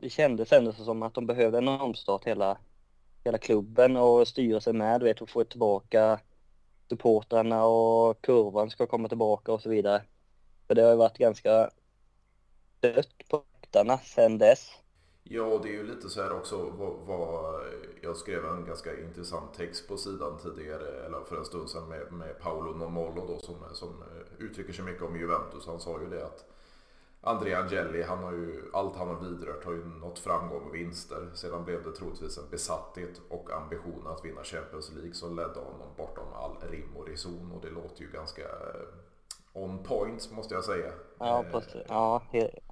det 0.00 0.10
kändes 0.10 0.52
ändå 0.52 0.72
som 0.72 1.02
att 1.02 1.14
de 1.14 1.26
behövde 1.26 1.58
en 1.58 1.68
omstart 1.68 2.24
hela 2.24 2.58
hela 3.24 3.38
klubben 3.38 3.96
och 3.96 4.28
styrelsen 4.28 4.78
med, 4.78 5.00
du 5.00 5.04
vet, 5.04 5.20
och 5.20 5.30
få 5.30 5.44
tillbaka 5.44 6.20
supportrarna 6.88 7.64
och 7.64 8.22
kurvan 8.22 8.70
ska 8.70 8.86
komma 8.86 9.08
tillbaka 9.08 9.52
och 9.52 9.62
så 9.62 9.68
vidare. 9.68 10.02
För 10.66 10.74
det 10.74 10.82
har 10.82 10.90
ju 10.90 10.96
varit 10.96 11.18
ganska 11.18 11.70
dött 12.80 13.28
på 13.30 13.44
läktarna 13.70 13.98
sedan 13.98 14.38
dess. 14.38 14.70
Ja, 15.22 15.60
det 15.62 15.68
är 15.68 15.72
ju 15.72 15.86
lite 15.86 16.08
så 16.08 16.22
här 16.22 16.32
också 16.32 16.56
vad, 16.56 16.92
vad, 17.06 17.60
jag 18.02 18.16
skrev 18.16 18.44
en 18.44 18.64
ganska 18.64 19.00
intressant 19.00 19.54
text 19.54 19.88
på 19.88 19.96
sidan 19.96 20.38
tidigare, 20.38 21.06
eller 21.06 21.24
för 21.24 21.36
en 21.36 21.44
stund 21.44 21.70
sedan 21.70 21.88
med, 21.88 22.12
med 22.12 22.38
Paolo 22.40 22.72
Nomollo 22.72 23.26
då 23.26 23.38
som, 23.38 23.56
som 23.72 24.04
uttrycker 24.38 24.72
sig 24.72 24.84
mycket 24.84 25.02
om 25.02 25.16
Juventus. 25.16 25.66
Han 25.66 25.80
sa 25.80 26.00
ju 26.00 26.08
det 26.08 26.26
att 26.26 26.44
Andrea 27.22 27.62
Angeli, 27.62 28.02
han 28.02 28.18
har 28.18 28.32
ju, 28.32 28.70
allt 28.72 28.96
han 28.96 29.08
har 29.08 29.20
vidrört 29.20 29.64
har 29.64 29.72
ju 29.72 29.84
nått 29.84 30.18
framgång 30.18 30.62
och 30.62 30.74
vinster. 30.74 31.30
Sedan 31.34 31.64
blev 31.64 31.84
det 31.84 31.92
troligtvis 31.92 32.38
en 32.38 32.50
besatthet 32.50 33.20
och 33.28 33.50
ambition 33.52 34.06
att 34.06 34.24
vinna 34.24 34.44
Champions 34.44 34.92
League 34.92 35.14
som 35.14 35.36
ledde 35.36 35.60
honom 35.60 35.88
bortom 35.96 36.32
all 36.34 36.70
rim 36.70 36.96
och 36.96 37.08
reson 37.08 37.52
och 37.52 37.60
det 37.62 37.70
låter 37.70 38.02
ju 38.02 38.10
ganska 38.10 38.42
eh, 38.42 38.86
on 39.52 39.82
point 39.82 40.30
måste 40.32 40.54
jag 40.54 40.64
säga. 40.64 40.92
Ja, 41.18 41.44
precis. 41.52 41.82
Ja, 41.88 42.22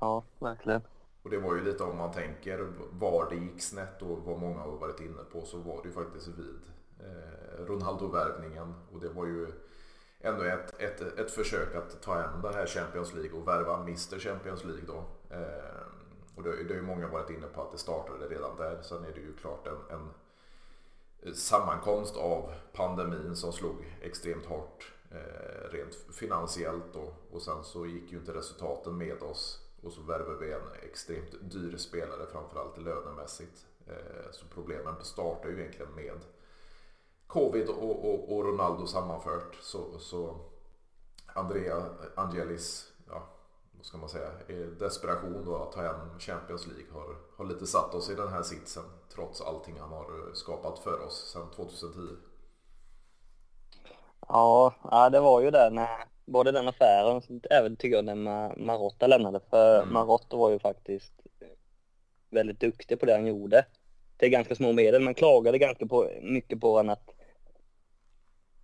ja, 0.00 0.24
verkligen. 0.38 0.80
Och 1.22 1.30
det 1.30 1.38
var 1.38 1.54
ju 1.54 1.64
lite 1.64 1.84
om 1.84 1.96
man 1.96 2.12
tänker 2.12 2.68
var 2.90 3.30
det 3.30 3.36
gick 3.36 3.62
snett 3.62 4.02
och 4.02 4.18
vad 4.18 4.38
många 4.38 4.60
har 4.60 4.70
varit 4.70 5.00
inne 5.00 5.22
på 5.32 5.44
så 5.44 5.58
var 5.58 5.82
det 5.82 5.88
ju 5.88 5.94
faktiskt 5.94 6.28
vid 6.28 6.60
eh, 7.00 7.64
Ronaldo-värvningen 7.64 8.74
och 8.92 9.00
det 9.00 9.08
var 9.08 9.26
ju 9.26 9.46
ändå 10.20 10.42
ett, 10.42 10.80
ett, 10.80 11.00
ett 11.00 11.30
försök 11.30 11.74
att 11.74 12.02
ta 12.02 12.14
hem 12.14 12.42
det 12.42 12.52
här 12.52 12.66
Champions 12.66 13.14
League 13.14 13.40
och 13.40 13.48
värva 13.48 13.80
Mr 13.80 14.18
Champions 14.18 14.64
League 14.64 14.84
då. 14.86 15.04
Eh, 15.30 15.78
och 16.34 16.42
det, 16.42 16.50
det 16.50 16.68
har 16.68 16.80
ju 16.80 16.82
många 16.82 17.08
varit 17.08 17.30
inne 17.30 17.46
på 17.46 17.62
att 17.62 17.72
det 17.72 17.78
startade 17.78 18.28
redan 18.28 18.56
där. 18.56 18.82
Sen 18.82 19.04
är 19.04 19.12
det 19.12 19.20
ju 19.20 19.36
klart 19.36 19.66
en, 19.66 20.10
en 21.20 21.34
sammankomst 21.34 22.16
av 22.16 22.52
pandemin 22.72 23.36
som 23.36 23.52
slog 23.52 23.96
extremt 24.00 24.46
hårt 24.46 24.92
eh, 25.10 25.70
rent 25.70 25.94
finansiellt 25.94 26.92
då. 26.92 27.12
Och 27.30 27.42
sen 27.42 27.64
så 27.64 27.86
gick 27.86 28.12
ju 28.12 28.18
inte 28.18 28.34
resultaten 28.34 28.96
med 28.96 29.22
oss 29.22 29.68
och 29.82 29.92
så 29.92 30.02
värvade 30.02 30.46
vi 30.46 30.52
en 30.52 30.68
extremt 30.82 31.34
dyr 31.40 31.76
spelare 31.76 32.26
framförallt 32.32 32.78
lönemässigt. 32.78 33.66
Eh, 33.86 34.30
så 34.30 34.46
problemen 34.54 34.94
startar 35.02 35.48
ju 35.48 35.60
egentligen 35.60 35.94
med 35.94 36.20
covid 37.28 37.68
och, 37.68 38.04
och, 38.04 38.36
och, 38.36 38.44
Ronaldo 38.44 38.86
sammanfört 38.86 39.58
så, 39.62 39.98
så 39.98 40.36
Andrea 41.26 41.84
Angelis, 42.16 42.92
ja, 43.08 43.22
vad 43.76 43.86
ska 43.86 43.98
man 43.98 44.08
säga, 44.08 44.30
desperation 44.78 45.44
då 45.44 45.56
att 45.56 45.72
ta 45.72 45.82
hem 45.82 46.18
Champions 46.18 46.66
League 46.66 46.92
har, 46.92 47.16
har 47.36 47.44
lite 47.44 47.66
satt 47.66 47.94
oss 47.94 48.10
i 48.10 48.14
den 48.14 48.28
här 48.28 48.42
sitsen 48.42 48.82
trots 49.14 49.40
allting 49.40 49.80
han 49.80 49.92
har 49.92 50.34
skapat 50.34 50.78
för 50.78 51.06
oss 51.06 51.30
sedan 51.32 51.50
2010. 51.56 51.98
Ja, 54.28 55.08
det 55.12 55.20
var 55.20 55.40
ju 55.40 55.50
det 55.50 55.70
när 55.70 55.88
både 56.24 56.52
den 56.52 56.68
affären 56.68 57.16
och 57.16 57.24
även 57.50 57.76
tycker 57.76 57.96
jag 57.96 58.04
när 58.04 58.56
Marotta 58.56 59.06
lämnade. 59.06 59.40
För 59.50 59.82
mm. 59.82 59.92
Marotta 59.92 60.36
var 60.36 60.50
ju 60.50 60.58
faktiskt 60.58 61.12
väldigt 62.30 62.60
duktig 62.60 63.00
på 63.00 63.06
det 63.06 63.12
han 63.12 63.26
gjorde. 63.26 63.64
Till 64.16 64.28
ganska 64.28 64.54
små 64.54 64.72
medel. 64.72 65.02
Man 65.02 65.14
klagade 65.14 65.58
ganska 65.58 65.86
på, 65.86 66.10
mycket 66.22 66.60
på 66.60 66.72
honom 66.76 66.92
att 66.92 67.17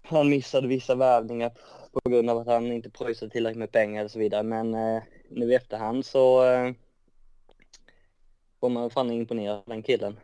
han 0.04 0.28
missade 0.28 0.68
vissa 0.68 0.94
värvningar 0.94 1.50
på 1.92 2.11
grund 2.11 2.30
av 2.30 2.38
att 2.38 2.46
han 2.46 2.73
inte 2.73 2.90
pröjsade 2.90 3.30
tillräckligt 3.30 3.58
med 3.58 3.73
pengar 3.73 4.04
och 4.04 4.11
så 4.11 4.18
vidare. 4.18 4.42
Men 4.42 4.75
eh, 4.75 5.02
nu 5.28 5.52
i 5.52 5.54
efterhand 5.54 6.06
så 6.06 6.44
eh, 6.44 6.73
får 8.61 8.68
man 8.68 8.90
fan 8.90 9.11
imponera 9.11 9.62
den 9.66 9.82
killen. 9.82 10.16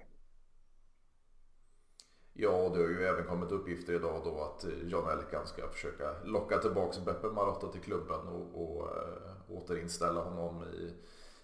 Ja, 2.33 2.71
det 2.75 2.81
har 2.81 2.89
ju 2.89 3.07
även 3.07 3.25
kommit 3.25 3.53
uppgifter 3.53 3.93
idag 3.93 4.21
då 4.25 4.43
att 4.43 4.65
eh, 4.65 4.89
John 4.89 5.11
Elkan 5.11 5.47
ska 5.47 5.69
försöka 5.69 6.05
locka 6.25 6.59
tillbaka 6.59 7.01
Beppe 7.01 7.27
Marotta 7.27 7.69
till 7.69 7.81
klubben 7.81 8.29
och, 8.29 8.63
och 8.63 8.89
äh, 8.89 9.57
återinställa 9.57 10.21
honom 10.21 10.65
i, 10.65 10.93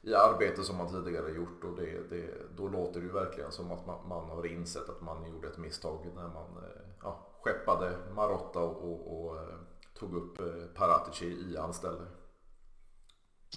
i 0.09 0.14
arbete 0.14 0.62
som 0.62 0.76
han 0.76 0.88
tidigare 0.88 1.31
gjort. 1.31 1.64
Och 1.64 1.76
det, 1.76 2.11
det, 2.11 2.26
då 2.57 2.69
låter 2.69 3.00
det 3.00 3.07
ju 3.07 3.12
verkligen 3.12 3.52
som 3.52 3.73
att 3.73 3.87
man, 3.87 4.09
man, 4.09 4.31
har 4.31 4.47
insett 4.47 4.88
att 4.88 5.00
man 5.00 5.31
gjorde 5.31 5.49
ett 5.49 5.59
misstag 5.59 6.07
när 6.14 6.28
man 6.28 6.57
äh, 6.57 6.81
ja, 7.02 7.26
skeppade 7.47 7.97
Marotta 8.15 8.61
och, 8.61 8.85
och, 8.85 9.26
och 9.26 9.37
eh, 9.37 9.59
tog 9.99 10.15
upp 10.15 10.41
eh, 10.41 10.67
Paratici 10.75 11.26
i 11.26 11.57
anställning. 11.57 12.09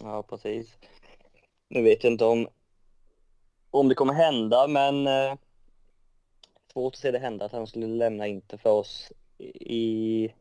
Ja, 0.01 0.23
precis. 0.23 0.77
Nu 1.69 1.83
vet 1.83 2.03
jag 2.03 2.13
inte 2.13 2.25
om, 2.25 2.47
om 3.71 3.89
det 3.89 3.95
kommer 3.95 4.13
hända, 4.13 4.67
men 4.67 5.07
eh, 5.07 5.35
svårt 6.73 6.93
att 6.93 6.99
se 6.99 7.11
det 7.11 7.19
hända 7.19 7.45
att 7.45 7.51
han 7.51 7.67
skulle 7.67 7.87
lämna 7.87 8.27
Inter 8.27 8.57
för 8.57 8.69
oss 8.69 9.11
i, 9.53 10.33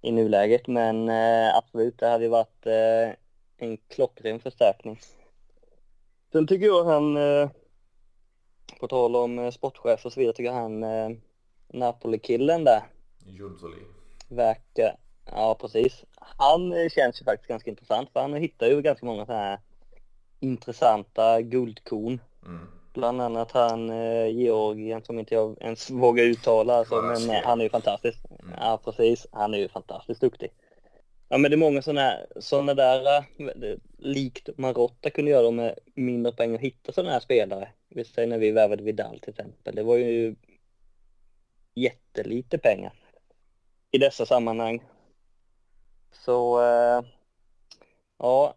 i 0.00 0.12
nuläget. 0.12 0.66
Men 0.66 1.08
eh, 1.08 1.56
absolut, 1.56 1.98
det 1.98 2.08
hade 2.08 2.24
ju 2.24 2.30
varit 2.30 2.66
eh, 2.66 3.14
en 3.56 3.76
klockren 3.76 4.40
förstärkning. 4.40 5.00
Sen 6.32 6.46
tycker 6.46 6.66
jag 6.66 6.84
han, 6.84 7.16
eh, 7.16 7.50
på 8.80 8.88
tal 8.88 9.16
om 9.16 9.38
eh, 9.38 9.50
sportchef 9.50 10.06
och 10.06 10.12
så 10.12 10.20
vidare, 10.20 10.36
tycker 10.36 10.50
jag 10.50 10.60
han 10.60 10.82
eh, 10.84 11.10
Napoli-killen 11.72 12.64
där. 12.64 12.82
Junzoli. 13.24 13.82
Verkar, 14.28 14.96
ja 15.24 15.56
precis. 15.60 16.04
Han 16.16 16.72
eh, 16.72 16.88
känns 16.88 17.20
ju 17.20 17.24
faktiskt 17.24 17.48
ganska 17.48 17.70
intressant 17.70 18.10
för 18.12 18.20
han 18.20 18.34
hittar 18.34 18.66
ju 18.66 18.82
ganska 18.82 19.06
många 19.06 19.26
så 19.26 19.32
här 19.32 19.58
intressanta 20.40 21.40
guldkorn. 21.40 22.20
Mm. 22.46 22.66
Bland 22.92 23.20
annat 23.20 23.52
han 23.52 23.90
eh, 23.90 24.26
Georgien 24.26 25.02
som 25.04 25.18
inte 25.18 25.34
jag 25.34 25.56
ens 25.60 25.90
vågar 25.90 26.24
uttala. 26.24 26.74
Alltså, 26.74 27.02
men 27.02 27.30
eh, 27.30 27.42
han 27.44 27.60
är 27.60 27.64
ju 27.64 27.70
fantastisk. 27.70 28.18
Mm. 28.42 28.54
Ja, 28.60 28.80
precis. 28.84 29.26
Han 29.32 29.54
är 29.54 29.58
ju 29.58 29.68
fantastiskt 29.68 30.20
duktig. 30.20 30.50
Ja, 31.28 31.38
men 31.38 31.50
det 31.50 31.54
är 31.54 31.58
många 31.58 31.82
sådana 31.82 32.16
såna 32.40 32.74
där, 32.74 33.18
eh, 33.18 33.78
likt 33.98 34.48
Marotta 34.58 35.10
kunde 35.10 35.30
göra 35.30 35.50
med 35.50 35.78
mindre 35.94 36.32
pengar 36.32 36.58
hitta 36.58 36.92
sådana 36.92 37.12
här 37.12 37.20
spelare. 37.20 37.68
Vi 37.88 38.04
säger 38.04 38.28
när 38.28 38.38
vi 38.38 38.50
värvade 38.50 38.82
Vidal 38.82 39.20
till 39.20 39.30
exempel. 39.30 39.74
Det 39.74 39.82
var 39.82 39.96
ju 39.96 40.34
jättelite 41.80 42.58
pengar 42.58 42.92
i 43.90 43.98
dessa 43.98 44.26
sammanhang. 44.26 44.84
Så, 46.12 46.62
eh, 46.62 47.04
ja, 48.18 48.54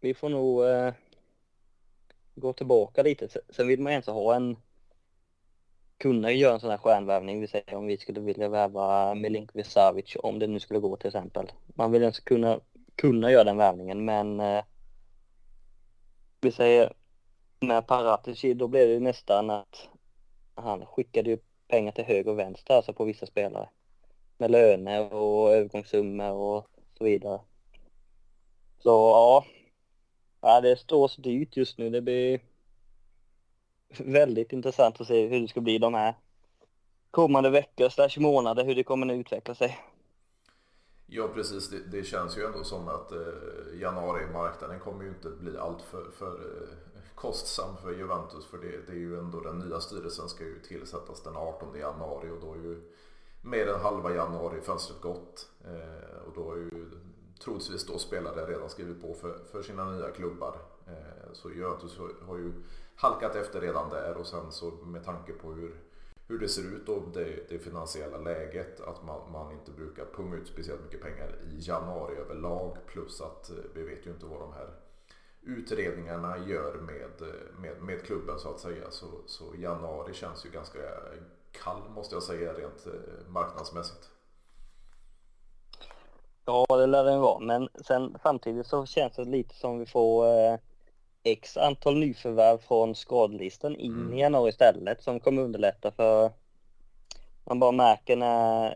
vi 0.00 0.14
får 0.14 0.28
nog 0.28 0.64
eh, 0.64 0.92
gå 2.34 2.52
tillbaka 2.52 3.02
lite. 3.02 3.28
Sen 3.50 3.68
vill 3.68 3.80
man 3.80 3.92
ju 3.92 3.96
inte 3.96 4.10
ha 4.10 4.34
en 4.34 4.56
kunna 5.98 6.32
göra 6.32 6.54
en 6.54 6.60
sån 6.60 6.70
här 6.70 6.78
stjärnvärvning, 6.78 7.40
vi 7.40 7.46
säger 7.46 7.74
om 7.74 7.86
vi 7.86 7.96
skulle 7.96 8.20
vilja 8.20 8.48
värva 8.48 9.14
Milinkovic 9.14 9.66
Savic, 9.66 10.16
om 10.18 10.38
det 10.38 10.46
nu 10.46 10.60
skulle 10.60 10.80
gå 10.80 10.96
till 10.96 11.06
exempel. 11.06 11.52
Man 11.66 11.92
vill 11.92 12.02
ens 12.02 12.20
kunna, 12.20 12.60
kunna 12.96 13.30
göra 13.30 13.44
den 13.44 13.56
värvningen, 13.56 14.04
men 14.04 14.40
eh, 14.40 14.64
vi 16.40 16.52
säger 16.52 16.92
med 17.60 17.86
Paratici, 17.86 18.54
då 18.54 18.68
blev 18.68 18.86
det 18.86 18.92
ju 18.92 19.00
nästan 19.00 19.50
att 19.50 19.88
han 20.54 20.86
skickade 20.86 21.30
ju 21.30 21.38
pengar 21.68 21.92
till 21.92 22.04
höger 22.04 22.30
och 22.30 22.38
vänster, 22.38 22.74
alltså 22.74 22.92
på 22.92 23.04
vissa 23.04 23.26
spelare. 23.26 23.68
Med 24.38 24.50
löner 24.50 25.14
och 25.14 25.54
övergångssummor 25.54 26.32
och 26.32 26.68
så 26.98 27.04
vidare. 27.04 27.40
Så 28.78 28.90
ja, 28.90 29.44
Ja, 30.46 30.60
det 30.60 30.76
står 30.76 31.08
så 31.08 31.20
dyrt 31.20 31.56
just 31.56 31.78
nu. 31.78 31.90
Det 31.90 32.00
blir 32.00 32.40
väldigt 33.98 34.52
intressant 34.52 35.00
att 35.00 35.06
se 35.06 35.26
hur 35.26 35.40
det 35.40 35.48
ska 35.48 35.60
bli 35.60 35.78
de 35.78 35.94
här 35.94 36.14
kommande 37.10 37.50
veckor 37.50 37.88
slash 37.88 38.20
månader, 38.20 38.64
hur 38.64 38.74
det 38.74 38.84
kommer 38.84 39.14
att 39.14 39.18
utveckla 39.18 39.54
sig. 39.54 39.78
Ja 41.06 41.28
precis, 41.34 41.70
det, 41.70 41.78
det, 41.98 42.04
känns 42.04 42.38
ju 42.38 42.44
ändå 42.44 42.64
som 42.64 42.88
att 42.88 43.12
eh, 43.12 43.80
januari-marknaden 43.80 44.80
kommer 44.80 45.04
ju 45.04 45.08
inte 45.08 45.28
bli 45.28 45.58
allt 45.58 45.82
för, 45.82 46.10
för 46.18 46.32
eh, 46.32 46.93
kostsam 47.14 47.76
för 47.76 47.92
Juventus 47.92 48.46
för 48.46 48.58
det, 48.58 48.86
det, 48.86 48.92
är 48.92 48.96
ju 48.96 49.18
ändå 49.18 49.40
den 49.40 49.58
nya 49.58 49.80
styrelsen 49.80 50.28
ska 50.28 50.44
ju 50.44 50.60
tillsättas 50.60 51.22
den 51.22 51.36
18 51.36 51.78
januari 51.78 52.30
och 52.30 52.40
då 52.40 52.52
är 52.52 52.58
ju 52.58 52.92
mer 53.42 53.68
än 53.68 53.80
halva 53.80 54.14
januari 54.14 54.60
fönstret 54.60 55.00
gått 55.00 55.48
eh, 55.64 56.26
och 56.26 56.32
då 56.34 56.52
är 56.52 56.56
ju 56.56 56.90
troligtvis 57.44 57.86
då 57.86 57.98
spelare 57.98 58.46
redan 58.46 58.70
skrivit 58.70 59.02
på 59.02 59.14
för, 59.14 59.38
för 59.52 59.62
sina 59.62 59.90
nya 59.90 60.10
klubbar. 60.10 60.58
Eh, 60.86 61.32
så 61.32 61.50
Juventus 61.50 61.98
har 62.26 62.36
ju 62.36 62.52
halkat 62.96 63.36
efter 63.36 63.60
redan 63.60 63.90
där 63.90 64.16
och 64.16 64.26
sen 64.26 64.52
så 64.52 64.70
med 64.70 65.04
tanke 65.04 65.32
på 65.32 65.52
hur, 65.52 65.80
hur 66.28 66.38
det 66.38 66.48
ser 66.48 66.62
ut 66.62 66.88
och 66.88 67.08
det, 67.12 67.48
det 67.48 67.58
finansiella 67.58 68.18
läget 68.18 68.80
att 68.80 69.04
man, 69.04 69.32
man 69.32 69.52
inte 69.52 69.70
brukar 69.70 70.04
punga 70.04 70.36
ut 70.36 70.48
speciellt 70.48 70.84
mycket 70.84 71.02
pengar 71.02 71.38
i 71.42 71.58
januari 71.58 72.16
överlag 72.16 72.76
plus 72.86 73.20
att 73.20 73.50
eh, 73.50 73.56
vi 73.74 73.82
vet 73.82 74.06
ju 74.06 74.10
inte 74.10 74.26
vad 74.26 74.40
de 74.40 74.52
här 74.52 74.70
utredningarna 75.46 76.38
gör 76.46 76.74
med, 76.74 77.32
med, 77.60 77.82
med 77.82 78.02
klubben 78.02 78.38
så 78.38 78.50
att 78.50 78.60
säga. 78.60 78.90
Så, 78.90 79.06
så 79.26 79.44
januari 79.58 80.14
känns 80.14 80.46
ju 80.46 80.50
ganska 80.50 80.78
kall 81.52 81.82
måste 81.94 82.14
jag 82.14 82.22
säga 82.22 82.52
rent 82.52 82.86
eh, 82.86 83.28
marknadsmässigt. 83.28 84.08
Ja, 86.44 86.66
det 86.68 86.86
lär 86.86 87.04
den 87.04 87.20
vara. 87.20 87.38
Men 87.38 87.68
sen 87.86 88.16
samtidigt 88.22 88.66
så 88.66 88.86
känns 88.86 89.16
det 89.16 89.24
lite 89.24 89.54
som 89.54 89.78
vi 89.78 89.86
får 89.86 90.26
eh, 90.26 90.58
x 91.22 91.56
antal 91.56 91.98
nyförvärv 91.98 92.58
från 92.58 92.94
skadelistan 92.94 93.76
in 93.76 93.92
mm. 93.92 94.14
i 94.14 94.20
januari 94.20 94.48
istället 94.48 95.02
som 95.02 95.20
kommer 95.20 95.42
underlätta 95.42 95.90
för 95.90 96.30
man 97.44 97.60
bara 97.60 97.72
märker 97.72 98.16
när 98.16 98.74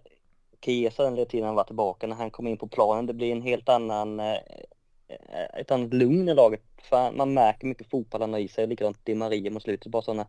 Kiesa 0.60 1.10
den 1.10 1.26
tiden 1.26 1.46
han 1.46 1.54
var 1.54 1.64
tillbaka 1.64 2.06
när 2.06 2.16
han 2.16 2.30
kom 2.30 2.46
in 2.46 2.56
på 2.56 2.68
planen. 2.68 3.06
Det 3.06 3.14
blir 3.14 3.32
en 3.32 3.42
helt 3.42 3.68
annan 3.68 4.20
eh, 4.20 4.38
Eh, 5.08 5.60
ett 5.60 5.70
annat 5.70 5.94
lugn 5.94 6.28
i 6.28 6.34
laget. 6.34 6.62
För 6.82 7.12
man 7.12 7.34
märker 7.34 7.66
mycket 7.66 7.90
fotboll 7.90 8.20
han 8.20 8.32
har 8.32 8.40
i 8.40 8.48
sig. 8.48 8.66
Likadant 8.66 9.04
Di 9.04 9.14
Maria 9.14 9.50
mot 9.50 9.62
slutet. 9.62 9.92
Bara 9.92 10.02
sådana 10.02 10.26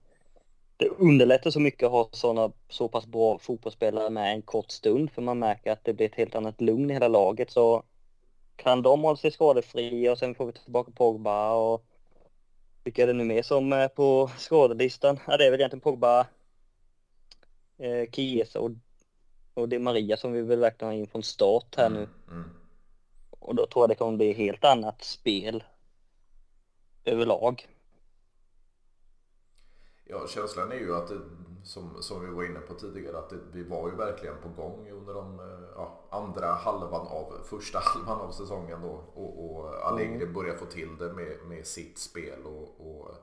det 0.80 0.90
underlättar 0.90 1.52
så 1.52 1.60
mycket 1.60 1.86
att 1.86 1.92
ha 1.92 2.10
sådana 2.12 2.52
så 2.70 2.88
pass 2.88 3.06
bra 3.06 3.38
fotbollsspelare 3.38 4.10
med 4.10 4.34
en 4.34 4.42
kort 4.42 4.72
stund 4.72 5.12
för 5.12 5.22
man 5.22 5.40
märker 5.40 5.72
att 5.72 5.84
det 5.84 5.94
blir 5.94 6.06
ett 6.06 6.16
helt 6.16 6.36
annat 6.36 6.62
lugn 6.62 6.90
i 6.90 6.94
hela 6.94 7.08
laget 7.08 7.52
så 7.52 7.84
kan 8.56 8.82
de 8.82 9.02
hålla 9.02 9.18
sig 9.18 9.32
skadefria 9.32 10.12
och 10.12 10.18
sen 10.18 10.36
får 10.36 10.46
vi 10.46 10.52
tillbaka 10.52 10.92
Pogba 10.92 11.54
och 11.54 11.86
vilka 12.84 13.04
är 13.04 13.08
det 13.08 13.14
nu 13.14 13.24
mer 13.24 13.42
som 13.42 13.74
är 13.74 13.88
på 13.88 14.32
skadelistan? 14.38 15.20
Ja 15.28 15.38
det 15.38 15.46
är 15.46 15.52
väl 15.52 15.60
egentligen 15.60 15.82
Pogba, 15.82 16.28
eh, 17.78 18.12
Chiesa 18.12 18.60
och, 18.60 18.72
och 19.54 19.70
det 19.70 19.80
Maria 19.80 20.18
som 20.18 20.32
vi 20.32 20.42
vill 20.42 20.60
verkligen 20.60 20.94
ha 20.94 21.00
in 21.00 21.08
från 21.08 21.24
start 21.24 21.76
här 21.78 21.90
nu. 21.90 21.98
Mm, 21.98 22.10
mm. 22.32 22.59
Och 23.40 23.56
då 23.56 23.68
tror 23.68 23.84
jag 23.84 23.90
det 23.90 23.96
kommer 23.96 24.18
bli 24.18 24.34
helt 24.34 24.64
annat 24.64 25.04
spel 25.04 25.64
överlag. 27.06 27.68
Ja, 30.04 30.28
känslan 30.28 30.72
är 30.72 30.76
ju 30.76 30.96
att 30.96 31.08
det, 31.08 31.20
som, 31.64 32.02
som 32.02 32.26
vi 32.26 32.32
var 32.32 32.44
inne 32.44 32.60
på 32.60 32.74
tidigare, 32.74 33.18
att 33.18 33.30
det, 33.30 33.40
vi 33.52 33.64
var 33.64 33.90
ju 33.90 33.96
verkligen 33.96 34.36
på 34.44 34.62
gång 34.62 34.92
under 34.92 35.14
de 35.14 35.40
eh, 35.40 35.70
ja, 35.76 36.00
andra 36.10 36.48
halvan 36.48 37.08
av, 37.08 37.34
första 37.44 37.80
halvan 37.84 38.22
av 38.22 38.32
säsongen 38.32 38.82
då. 38.82 39.04
Och, 39.14 39.46
och 39.46 39.88
Allegri 39.88 40.22
mm. 40.22 40.34
börjar 40.34 40.56
få 40.56 40.66
till 40.66 40.98
det 40.98 41.14
med, 41.14 41.38
med 41.46 41.68
sitt 41.68 41.98
spel 41.98 42.46
och, 42.46 42.88
och 42.88 43.16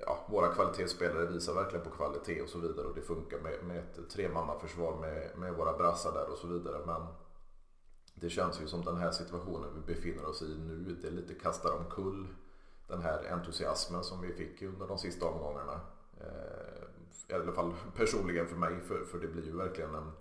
ja, 0.00 0.26
våra 0.28 0.54
kvalitetsspelare 0.54 1.26
visar 1.26 1.54
verkligen 1.54 1.84
på 1.84 1.90
kvalitet 1.90 2.42
och 2.42 2.48
så 2.48 2.58
vidare 2.58 2.86
och 2.86 2.94
det 2.94 3.02
funkar 3.02 3.38
med, 3.38 3.64
med 3.64 3.78
ett 3.78 4.10
tremannaförsvar 4.10 4.96
med, 5.00 5.38
med 5.38 5.54
våra 5.54 5.76
brassar 5.76 6.12
där 6.12 6.30
och 6.32 6.38
så 6.38 6.46
vidare. 6.46 6.86
Men 6.86 7.06
det 8.20 8.30
känns 8.30 8.60
ju 8.60 8.66
som 8.66 8.84
den 8.84 8.96
här 8.96 9.10
situationen 9.10 9.74
vi 9.74 9.94
befinner 9.94 10.26
oss 10.26 10.42
i 10.42 10.56
nu, 10.58 10.96
det 11.02 11.10
lite 11.10 11.34
kastar 11.34 11.70
omkull 11.78 12.26
den 12.86 13.02
här 13.02 13.32
entusiasmen 13.32 14.04
som 14.04 14.20
vi 14.20 14.32
fick 14.32 14.62
under 14.62 14.86
de 14.86 14.98
sista 14.98 15.26
omgångarna. 15.26 15.80
Eh, 16.20 16.82
I 17.28 17.32
alla 17.32 17.52
fall 17.52 17.74
personligen 17.96 18.48
för 18.48 18.56
mig, 18.56 18.80
för, 18.80 19.04
för 19.04 19.18
det 19.18 19.28
blir 19.28 19.44
ju 19.44 19.56
verkligen 19.56 19.94
en, 19.94 20.12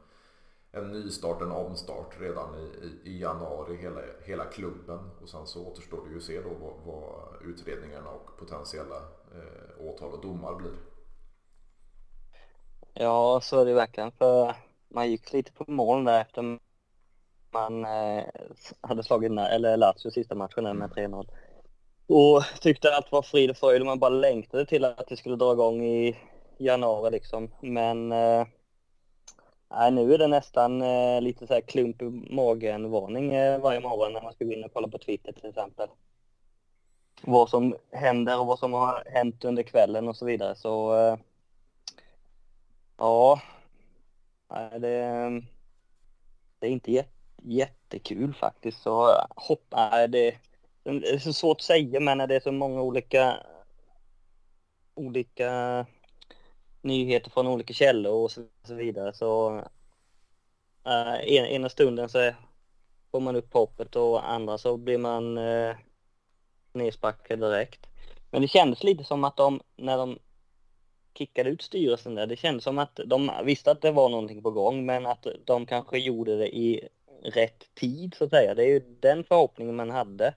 en 0.72 0.92
nystart, 0.92 1.42
en 1.42 1.52
omstart 1.52 2.20
redan 2.20 2.56
i, 2.56 2.64
i, 2.64 3.12
i, 3.12 3.20
januari, 3.22 3.76
hela, 3.76 4.02
hela 4.24 4.46
klubben. 4.46 5.00
Och 5.22 5.30
sen 5.30 5.48
så 5.48 5.68
återstår 5.68 6.06
det 6.06 6.12
ju 6.12 6.18
att 6.18 6.24
se 6.24 6.42
då 6.42 6.50
vad, 6.50 6.74
vad 6.86 7.42
utredningarna 7.42 8.10
och 8.10 8.38
potentiella 8.38 8.98
eh, 9.36 9.88
åtal 9.88 10.12
och 10.12 10.22
domar 10.22 10.56
blir. 10.56 10.76
Ja, 12.94 13.40
så 13.42 13.60
är 13.60 13.66
det 13.66 13.74
verkligen. 13.74 14.12
För 14.12 14.56
man 14.88 15.12
gick 15.12 15.34
lite 15.34 15.52
på 15.52 15.66
moln 15.68 16.06
där 16.06 16.22
efter 16.22 16.60
man 17.56 17.86
eh, 17.86 18.24
hade 18.82 19.04
slagit 19.04 19.32
eller 19.32 19.78
Lazio 19.78 20.12
sista 20.12 20.36
matchen 20.36 20.78
med 20.78 20.90
3-0. 20.90 21.28
Och 22.08 22.44
tyckte 22.62 22.96
allt 22.96 23.12
var 23.12 23.22
frid 23.22 23.50
och 23.50 23.58
fröjd 23.58 23.82
och 23.82 23.86
man 23.86 24.00
bara 24.00 24.10
längtade 24.10 24.66
till 24.66 24.86
att 24.86 25.08
det 25.08 25.18
skulle 25.18 25.36
dra 25.36 25.54
igång 25.54 25.84
i 25.84 26.18
januari 26.58 27.12
liksom. 27.12 27.52
Men 27.62 28.12
eh, 28.12 28.46
nu 29.92 30.14
är 30.14 30.18
det 30.18 30.28
nästan 30.28 30.82
eh, 30.82 31.22
lite 31.22 31.48
så 31.48 31.54
här 31.54 31.62
klump 31.62 32.02
i 32.02 32.06
magen-varning 32.30 33.34
eh, 33.34 33.62
varje 33.62 33.80
morgon 33.80 34.14
när 34.14 34.22
man 34.22 34.34
ska 34.34 34.46
gå 34.46 34.54
in 34.54 34.64
och 34.64 34.74
kolla 34.74 34.88
på 34.88 34.98
Twitter 34.98 35.32
till 35.32 35.50
exempel. 35.50 35.90
Vad 37.22 37.50
som 37.50 37.76
händer 37.92 38.40
och 38.40 38.46
vad 38.46 38.60
som 38.60 38.74
har 38.74 39.04
hänt 39.06 39.46
under 39.46 39.64
kvällen 39.64 40.08
och 40.08 40.16
så 40.16 40.26
vidare. 40.26 40.56
Så 40.56 40.98
eh, 40.98 41.18
ja, 42.98 43.42
det, 44.72 45.42
det 46.60 46.68
är 46.68 46.72
inte 46.72 46.92
jätte, 46.92 47.15
jättekul 47.46 48.34
faktiskt. 48.34 48.82
Så 48.82 49.28
hopp, 49.36 49.66
det, 50.10 50.38
det 50.84 51.10
är 51.10 51.20
så 51.20 51.34
svårt 51.34 51.58
att 51.58 51.64
säga 51.64 52.00
men 52.00 52.18
det 52.18 52.36
är 52.36 52.40
så 52.40 52.52
många 52.52 52.82
olika 52.82 53.38
olika 54.96 55.86
nyheter 56.82 57.32
från 57.32 57.48
olika 57.48 57.74
källor 57.74 58.14
och 58.14 58.32
så, 58.32 58.44
vidare 58.68 59.14
så 59.14 59.64
äh, 60.86 61.16
ena 61.28 61.70
stunden 61.70 62.10
så 62.10 62.32
får 63.12 63.20
man 63.20 63.36
upp 63.36 63.54
hoppet 63.54 63.96
och 63.96 64.32
andra 64.32 64.58
så 64.58 64.78
blir 64.78 64.98
man 64.98 65.38
eh, 65.38 65.70
äh, 65.70 65.76
nedsparkad 66.74 67.40
direkt. 67.40 67.88
Men 68.32 68.42
det 68.42 68.48
kändes 68.48 68.84
lite 68.84 69.04
som 69.04 69.24
att 69.24 69.38
de, 69.38 69.62
när 69.76 69.98
de 69.98 70.20
kickade 71.18 71.50
ut 71.50 71.62
styrelsen 71.62 72.16
där, 72.16 72.28
det 72.28 72.36
kändes 72.36 72.64
som 72.64 72.78
att 72.78 73.00
de 73.06 73.32
visste 73.44 73.72
att 73.72 73.82
det 73.82 73.92
var 73.92 74.10
någonting 74.10 74.44
på 74.44 74.52
gång 74.52 74.86
men 74.86 75.06
att 75.06 75.28
de 75.46 75.66
kanske 75.66 76.00
gjorde 76.00 76.38
det 76.38 76.58
i 76.58 76.88
rätt 77.26 77.76
tid 77.76 78.16
så 78.18 78.24
att 78.24 78.30
säga. 78.30 78.56
Det 78.56 78.64
är 78.64 78.68
ju 78.68 78.80
den 79.00 79.24
förhoppningen 79.24 79.76
man 79.76 79.90
hade. 79.90 80.34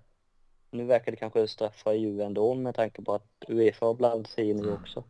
Nu 0.71 0.85
verkar 0.85 1.13
det 1.13 1.17
kanske 1.17 1.49
straffa 1.49 1.95
Juve 1.95 2.25
ändå 2.25 2.55
med 2.55 2.75
tanke 2.75 3.03
på 3.03 3.15
att 3.15 3.45
Uefa 3.49 3.87
har 3.87 3.95
blandat 3.95 4.31
sig 4.31 4.51
i 4.51 4.55
nu 4.55 4.63
mm. 4.63 4.75
också. 4.75 5.05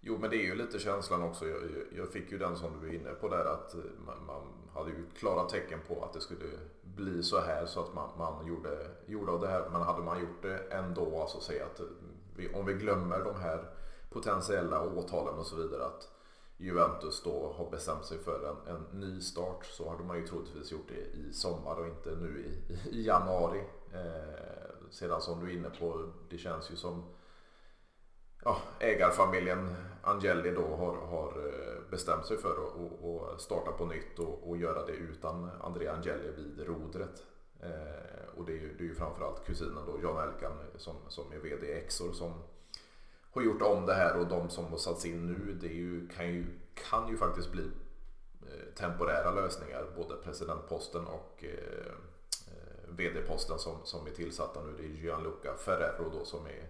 Jo 0.00 0.18
men 0.18 0.30
det 0.30 0.36
är 0.36 0.44
ju 0.44 0.54
lite 0.54 0.78
känslan 0.78 1.22
också. 1.22 1.46
Jag, 1.46 1.60
jag 1.96 2.12
fick 2.12 2.32
ju 2.32 2.38
den 2.38 2.56
som 2.56 2.80
du 2.80 2.88
är 2.88 2.94
inne 2.94 3.10
på 3.10 3.28
där 3.28 3.44
att 3.44 3.74
man, 4.06 4.26
man, 4.26 4.42
hade 4.74 4.90
ju 4.90 5.06
klara 5.18 5.48
tecken 5.48 5.78
på 5.88 6.04
att 6.04 6.12
det 6.12 6.20
skulle 6.20 6.44
bli 6.82 7.22
så 7.22 7.40
här 7.40 7.66
så 7.66 7.80
att 7.80 7.94
man, 7.94 8.18
man 8.18 8.46
gjorde, 8.46 8.86
gjorde 9.06 9.32
av 9.32 9.40
det 9.40 9.48
här. 9.48 9.68
Men 9.70 9.82
hade 9.82 10.02
man 10.02 10.20
gjort 10.20 10.42
det 10.42 10.58
ändå, 10.70 11.20
alltså 11.20 11.40
säga 11.40 11.64
att 11.64 11.80
vi, 12.36 12.54
om 12.54 12.66
vi 12.66 12.72
glömmer 12.72 13.24
de 13.24 13.40
här 13.40 13.64
potentiella 14.10 14.82
åtalen 14.82 15.38
och 15.38 15.46
så 15.46 15.56
vidare 15.56 15.84
att 15.84 16.13
Juventus 16.56 17.22
då 17.22 17.54
har 17.56 17.70
bestämt 17.70 18.04
sig 18.04 18.18
för 18.18 18.48
en, 18.48 18.76
en 18.76 19.00
ny 19.00 19.20
start 19.20 19.64
så 19.64 19.90
hade 19.90 20.04
man 20.04 20.16
ju 20.16 20.26
troligtvis 20.26 20.72
gjort 20.72 20.88
det 20.88 21.18
i 21.18 21.32
sommar 21.32 21.76
och 21.76 21.86
inte 21.86 22.10
nu 22.10 22.38
i, 22.38 22.74
i 22.98 23.06
januari. 23.06 23.64
Eh, 23.92 24.90
sedan 24.90 25.20
som 25.20 25.40
du 25.40 25.52
är 25.52 25.56
inne 25.56 25.70
på, 25.70 26.12
det 26.30 26.38
känns 26.38 26.70
ju 26.70 26.76
som 26.76 27.04
ja, 28.44 28.58
ägarfamiljen 28.78 29.74
Angeli 30.02 30.50
då 30.50 30.76
har, 30.76 30.96
har 30.96 31.28
eh, 31.28 31.90
bestämt 31.90 32.26
sig 32.26 32.36
för 32.36 32.50
att 32.50 33.40
starta 33.40 33.72
på 33.72 33.86
nytt 33.86 34.18
och, 34.18 34.48
och, 34.48 34.56
göra 34.56 34.86
det 34.86 34.92
utan 34.92 35.50
Andrea 35.60 35.92
Angeli 35.92 36.32
vid 36.36 36.66
rodret. 36.66 37.22
Eh, 37.60 38.38
och 38.38 38.44
det 38.44 38.52
är, 38.52 38.60
ju, 38.60 38.74
det 38.78 38.84
är 38.84 38.88
ju 38.88 38.94
framförallt 38.94 39.46
kusinen 39.46 39.86
då, 39.86 39.98
Jan 40.02 40.28
Elkan, 40.28 40.52
som, 40.76 40.96
som 41.08 41.32
är 41.32 41.38
VD 41.38 41.66
i 41.66 41.72
Exor 41.72 42.12
som 42.12 42.32
har 43.34 43.42
gjort 43.42 43.62
om 43.62 43.86
det 43.86 43.94
här 43.94 44.16
och 44.16 44.26
de 44.26 44.50
som 44.50 44.64
har 44.64 44.76
satts 44.76 45.06
in 45.06 45.26
nu 45.26 45.52
det 45.60 45.74
ju, 45.74 46.08
kan, 46.08 46.26
ju, 46.26 46.46
kan 46.74 47.08
ju 47.08 47.16
faktiskt 47.16 47.52
bli 47.52 47.70
eh, 48.42 48.74
temporära 48.74 49.30
lösningar. 49.30 49.86
Både 49.96 50.16
presidentposten 50.16 51.06
och 51.06 51.44
eh, 51.44 51.86
eh 52.46 52.88
vd-posten 52.88 53.58
som, 53.58 53.76
som 53.84 54.06
är 54.06 54.10
tillsatta 54.10 54.60
nu. 54.62 54.72
Det 54.78 54.84
är 54.84 55.04
Gianluca 55.04 55.54
Ferrero 55.54 56.10
då 56.18 56.24
som 56.24 56.46
är, 56.46 56.68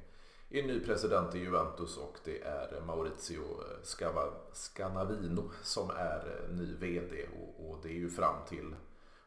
är 0.51 0.63
ny 0.63 0.81
president 0.81 1.35
i 1.35 1.39
Juventus 1.39 1.97
och 1.97 2.19
det 2.25 2.43
är 2.43 2.81
Maurizio 2.87 3.43
Scava, 3.83 4.23
Scanavino 4.53 5.51
som 5.63 5.91
är 5.91 6.41
eh, 6.41 6.57
ny 6.57 6.75
vd 6.75 7.27
och, 7.41 7.71
och, 7.71 7.79
det 7.83 7.89
är 7.89 7.99
ju 7.99 8.11
fram 8.11 8.37
till 8.49 8.75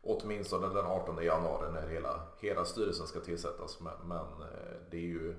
åtminstone 0.02 0.68
den 0.68 0.86
18 0.86 1.24
januari 1.24 1.72
när 1.72 1.88
hela, 1.88 2.22
hela 2.40 2.66
styrelsen 2.66 3.08
ska 3.08 3.20
tillsättas. 3.20 3.80
Men, 3.80 3.94
men 4.08 4.26
eh, 4.42 4.78
det 4.92 4.98
är 4.98 5.02
ju 5.02 5.36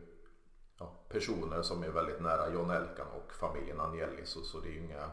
ja, 0.79 0.93
personer 1.09 1.62
som 1.62 1.83
är 1.83 1.88
väldigt 1.88 2.21
nära 2.21 2.53
John 2.53 2.71
Elkan 2.71 3.07
och 3.07 3.33
familjen 3.33 3.81
Agnelli 3.81 4.27
så, 4.27 4.41
så 4.41 4.61
det 4.61 4.69
är 4.69 4.79
inga, 4.79 5.11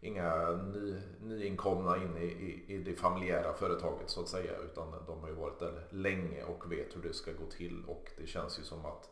inga 0.00 0.50
ny, 0.50 1.00
nyinkomna 1.20 1.96
in 1.96 2.16
i, 2.16 2.24
i, 2.24 2.74
i, 2.74 2.78
det 2.78 2.94
familjära 2.94 3.52
företaget 3.52 4.10
så 4.10 4.20
att 4.20 4.28
säga 4.28 4.58
utan 4.58 4.94
de 5.06 5.20
har 5.20 5.28
ju 5.28 5.34
varit 5.34 5.58
där 5.58 5.86
länge 5.90 6.44
och 6.44 6.72
vet 6.72 6.96
hur 6.96 7.02
det 7.02 7.14
ska 7.14 7.32
gå 7.32 7.46
till 7.46 7.84
och 7.86 8.10
det 8.16 8.26
känns 8.26 8.58
ju 8.58 8.62
som 8.62 8.86
att 8.86 9.10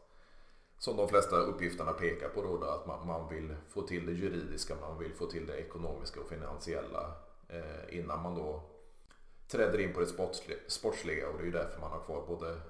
som 0.79 0.97
de 0.97 1.09
flesta 1.09 1.37
uppgifterna 1.37 1.93
pekar 1.93 2.29
på 2.29 2.43
då, 2.43 2.57
då 2.59 2.67
att 2.67 2.87
man, 2.87 3.07
man, 3.07 3.29
vill 3.29 3.55
få 3.69 3.83
till 3.83 4.07
det 4.07 4.13
juridiska, 4.13 4.75
man 4.81 4.99
vill 4.99 5.15
få 5.15 5.27
till 5.27 5.47
det 5.47 5.57
ekonomiska 5.57 6.21
och 6.21 6.29
finansiella 6.29 7.13
eh, 7.49 7.99
innan 7.99 8.23
man 8.23 8.35
då 8.35 8.63
träder 9.49 9.81
in 9.81 9.93
på 9.93 10.01
det 10.01 10.07
sportsliga 10.67 11.29
och 11.29 11.37
det 11.37 11.43
är 11.43 11.47
ju 11.47 11.51
därför 11.51 11.81
man 11.81 11.91
har 11.91 12.01
kvar 12.01 12.25
både 12.27 12.61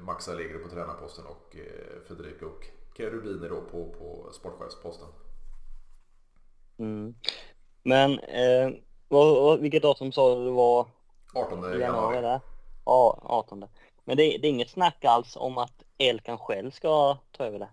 Max 0.00 0.28
Allegri 0.28 0.58
på 0.58 0.68
tränarposten 0.68 1.24
och 1.26 1.56
eh, 1.56 2.02
Federico 2.08 2.46
Cherubini 2.96 3.48
då 3.48 3.60
på, 3.60 3.94
på 3.98 4.32
sportchefsposten. 4.32 5.08
Mm. 6.78 7.14
Men 7.82 8.18
eh, 8.18 8.70
vad, 9.08 9.60
vilket 9.60 9.82
datum 9.82 10.12
sa 10.12 10.34
du 10.34 10.44
det 10.44 10.50
var? 10.50 10.86
18 11.34 11.80
januari. 11.80 12.20
där? 12.20 12.40
Ja, 12.84 13.20
18. 13.22 13.64
Men 14.04 14.16
det, 14.16 14.22
det, 14.22 14.48
är 14.48 14.50
inget 14.50 14.70
snack 14.70 15.04
alls 15.04 15.36
om 15.36 15.58
att 15.58 15.82
Elkan 15.98 16.38
själv 16.38 16.70
ska 16.70 17.18
ta 17.32 17.44
över 17.44 17.58
det? 17.58 17.68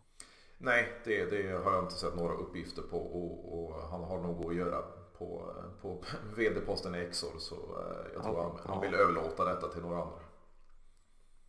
Nej, 0.58 0.94
det, 1.04 1.26
det 1.26 1.64
har 1.64 1.74
jag 1.74 1.84
inte 1.84 1.96
sett 1.96 2.16
några 2.16 2.34
uppgifter 2.34 2.82
på 2.82 2.98
och, 2.98 3.60
och 3.60 3.90
han 3.90 4.04
har 4.04 4.18
nog 4.18 4.46
att 4.46 4.56
göra 4.56 4.82
på, 5.18 5.54
på 5.82 6.04
vd-posten 6.36 6.96
i 6.96 7.00
Exor 7.00 7.40
så 7.40 7.56
eh, 7.56 8.14
jag 8.14 8.24
tror 8.24 8.34
okay. 8.34 8.44
han, 8.44 8.74
han 8.74 8.82
vill 8.82 8.94
överlåta 8.94 9.46
detta 9.46 9.68
till 9.68 9.82
några 9.82 10.02
andra. 10.02 10.25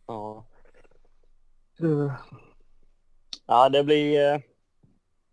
Ja. 0.07 0.45
Ja, 3.45 3.69
det 3.69 3.83
blir, 3.83 4.33
eh, 4.33 4.41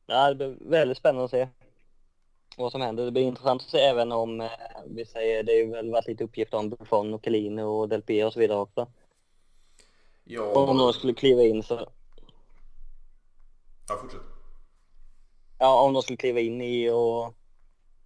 ja, 0.06 0.28
det 0.28 0.34
blir 0.34 0.56
väldigt 0.60 0.98
spännande 0.98 1.24
att 1.24 1.30
se 1.30 1.48
vad 2.56 2.72
som 2.72 2.80
händer. 2.80 3.04
Det 3.04 3.10
blir 3.10 3.22
intressant 3.22 3.62
att 3.62 3.68
se 3.68 3.78
även 3.78 4.12
om, 4.12 4.40
eh, 4.40 4.50
vi 4.86 5.04
säger, 5.06 5.42
det 5.42 5.52
har 5.52 5.72
väl 5.72 5.90
varit 5.90 6.06
lite 6.06 6.24
uppgifter 6.24 6.58
om 6.58 6.70
Buffon 6.70 7.14
och 7.14 7.24
Chiellini 7.24 7.62
och 7.62 7.88
Del 7.88 8.02
Piero 8.02 8.26
och 8.26 8.32
så 8.32 8.40
vidare 8.40 8.58
också. 8.58 8.86
Ja. 10.24 10.52
Om 10.54 10.78
de 10.78 10.92
skulle 10.92 11.14
kliva 11.14 11.42
in 11.42 11.62
så... 11.62 11.88
Ja, 13.88 13.96
fortsätt. 14.00 14.20
Ja, 15.58 15.82
om 15.82 15.92
de 15.92 16.02
skulle 16.02 16.16
kliva 16.16 16.40
in 16.40 16.60
i 16.60 16.90
och 16.90 17.34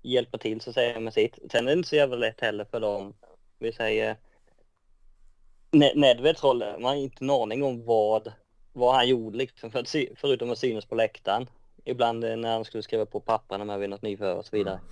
hjälpa 0.03 0.39
till 0.39 0.61
så 0.61 0.73
säger 0.73 0.93
jag 0.93 1.03
med 1.03 1.15
sitt. 1.15 1.39
Sen 1.51 1.65
är 1.65 1.67
det 1.67 1.79
inte 1.79 1.89
så 1.89 1.97
jävla 1.97 2.17
lätt 2.17 2.41
heller 2.41 2.65
för 2.65 2.81
dem. 2.81 3.15
Vi 3.59 3.73
säger 3.73 4.17
Nedveds 5.71 6.45
roll, 6.45 6.59
man 6.59 6.85
har 6.85 6.95
inte 6.95 7.25
en 7.25 7.31
aning 7.31 7.63
om 7.63 7.85
vad, 7.85 8.33
vad 8.73 8.95
han 8.95 9.09
gjorde 9.09 9.39
liksom, 9.39 9.71
för 9.71 9.79
att, 9.79 9.95
förutom 10.17 10.51
att 10.51 10.59
synas 10.59 10.85
på 10.85 10.95
läktaren. 10.95 11.47
Ibland 11.85 12.21
när 12.21 12.53
han 12.53 12.65
skulle 12.65 12.83
skriva 12.83 13.07
på 13.07 13.21
papperna 13.21 13.65
med 13.65 13.79
vid 13.79 13.91
något 13.91 14.03
nyförvärv 14.03 14.39
och 14.39 14.47
så 14.47 14.57
vidare. 14.57 14.75
Mm. 14.75 14.85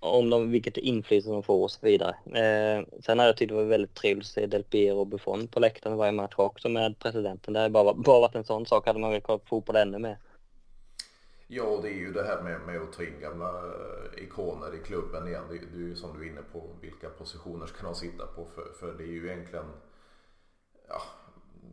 Om 0.00 0.30
de, 0.30 0.50
vilket 0.50 0.76
inflytande 0.76 1.36
de 1.36 1.42
får 1.42 1.62
och 1.62 1.70
så 1.70 1.78
vidare. 1.82 2.16
Eh, 2.26 2.86
sen 3.00 3.18
har 3.18 3.26
jag 3.26 3.36
tyckt 3.36 3.48
det 3.48 3.54
var 3.54 3.64
väldigt 3.64 3.94
trevligt 3.94 4.26
att 4.26 4.32
se 4.32 4.46
Del 4.46 4.64
Piero 4.64 4.98
och 4.98 5.06
Buffon 5.06 5.48
på 5.48 5.60
läktaren 5.60 5.96
varje 5.96 6.12
match 6.12 6.34
också 6.36 6.68
med 6.68 6.98
presidenten. 6.98 7.54
Det 7.54 7.60
har 7.60 7.68
bara, 7.68 7.94
bara 7.94 8.20
varit 8.20 8.34
en 8.34 8.44
sån 8.44 8.66
sak. 8.66 8.86
Hade 8.86 8.98
man 8.98 9.10
velat 9.10 9.24
kolla 9.24 9.38
på 9.38 9.46
fotboll 9.46 9.76
ännu 9.76 9.98
mer. 9.98 10.18
Ja, 11.54 11.78
det 11.82 11.88
är 11.88 11.94
ju 11.94 12.12
det 12.12 12.22
här 12.22 12.42
med, 12.42 12.60
med 12.60 12.82
att 12.82 12.92
ta 12.92 13.02
in 13.02 13.20
gamla 13.20 13.48
eh, 13.48 14.24
ikoner 14.24 14.74
i 14.74 14.78
klubben 14.78 15.28
igen. 15.28 15.44
Det, 15.48 15.58
det 15.58 15.76
är 15.76 15.88
ju 15.88 15.96
som 15.96 16.18
du 16.18 16.24
är 16.24 16.30
inne 16.30 16.42
på, 16.52 16.70
vilka 16.80 17.08
positioner 17.08 17.66
ska 17.66 17.86
de 17.86 17.94
sitta 17.94 18.26
på? 18.26 18.44
För, 18.44 18.72
för 18.72 18.92
det 18.92 19.04
är 19.04 19.12
ju 19.12 19.30
egentligen, 19.30 19.64
ja, 20.88 21.02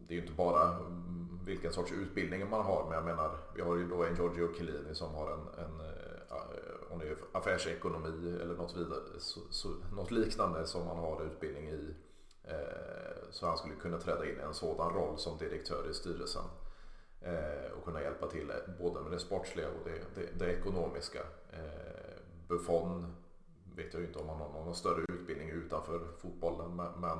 det 0.08 0.14
är 0.14 0.16
ju 0.16 0.22
inte 0.22 0.34
bara 0.34 0.76
mm, 0.76 1.40
vilken 1.46 1.74
sorts 1.74 1.92
utbildning 1.92 2.50
man 2.50 2.62
har, 2.62 2.86
men 2.86 2.94
jag 2.94 3.06
menar, 3.06 3.38
vi 3.56 3.62
har 3.62 3.76
ju 3.76 3.88
då 3.88 4.04
en 4.04 4.16
Giorgio 4.16 4.54
Chiellini 4.54 4.96
som 4.96 5.14
har 5.14 5.32
en, 5.32 5.66
en 5.66 5.80
eh, 5.80 6.38
eh, 6.38 6.92
om 6.94 7.00
det 7.00 7.08
är 7.08 7.18
affärsekonomi 7.32 8.38
eller 8.42 8.56
något, 8.56 8.78
vidare, 8.78 9.20
så, 9.20 9.40
så, 9.50 9.70
något 9.96 10.12
liknande 10.12 10.68
som 10.68 10.86
man 10.86 10.98
har 10.98 11.24
utbildning 11.26 11.70
i. 11.70 11.94
Så 13.32 13.48
han 13.48 13.58
skulle 13.58 13.76
kunna 13.76 14.00
träda 14.00 14.26
in 14.26 14.40
i 14.40 14.44
en 14.44 14.54
sådan 14.54 14.94
roll 14.94 15.18
som 15.18 15.38
direktör 15.38 15.90
i 15.90 15.94
styrelsen. 15.94 16.44
Eh, 17.22 17.72
och 17.78 17.86
kunna 17.86 18.02
hjälpa 18.02 18.28
till 18.28 18.50
eh, 18.50 18.56
både 18.80 19.02
med 19.02 19.12
det 19.12 19.20
sportsliga 19.20 19.68
och 19.68 19.90
det, 19.90 20.22
det, 20.22 20.46
det 20.46 20.54
ekonomiska. 20.54 21.20
Eh, 21.54 22.20
Buffon 22.48 23.16
vet 23.76 23.94
jag 23.94 24.02
ju 24.02 24.08
inte 24.08 24.20
om 24.20 24.30
han 24.30 24.38
har 24.38 24.50
någon 24.50 24.76
större 24.76 25.06
utbildning 25.14 25.50
utanför 25.50 26.08
fotbollen 26.18 26.76
men 26.76 27.18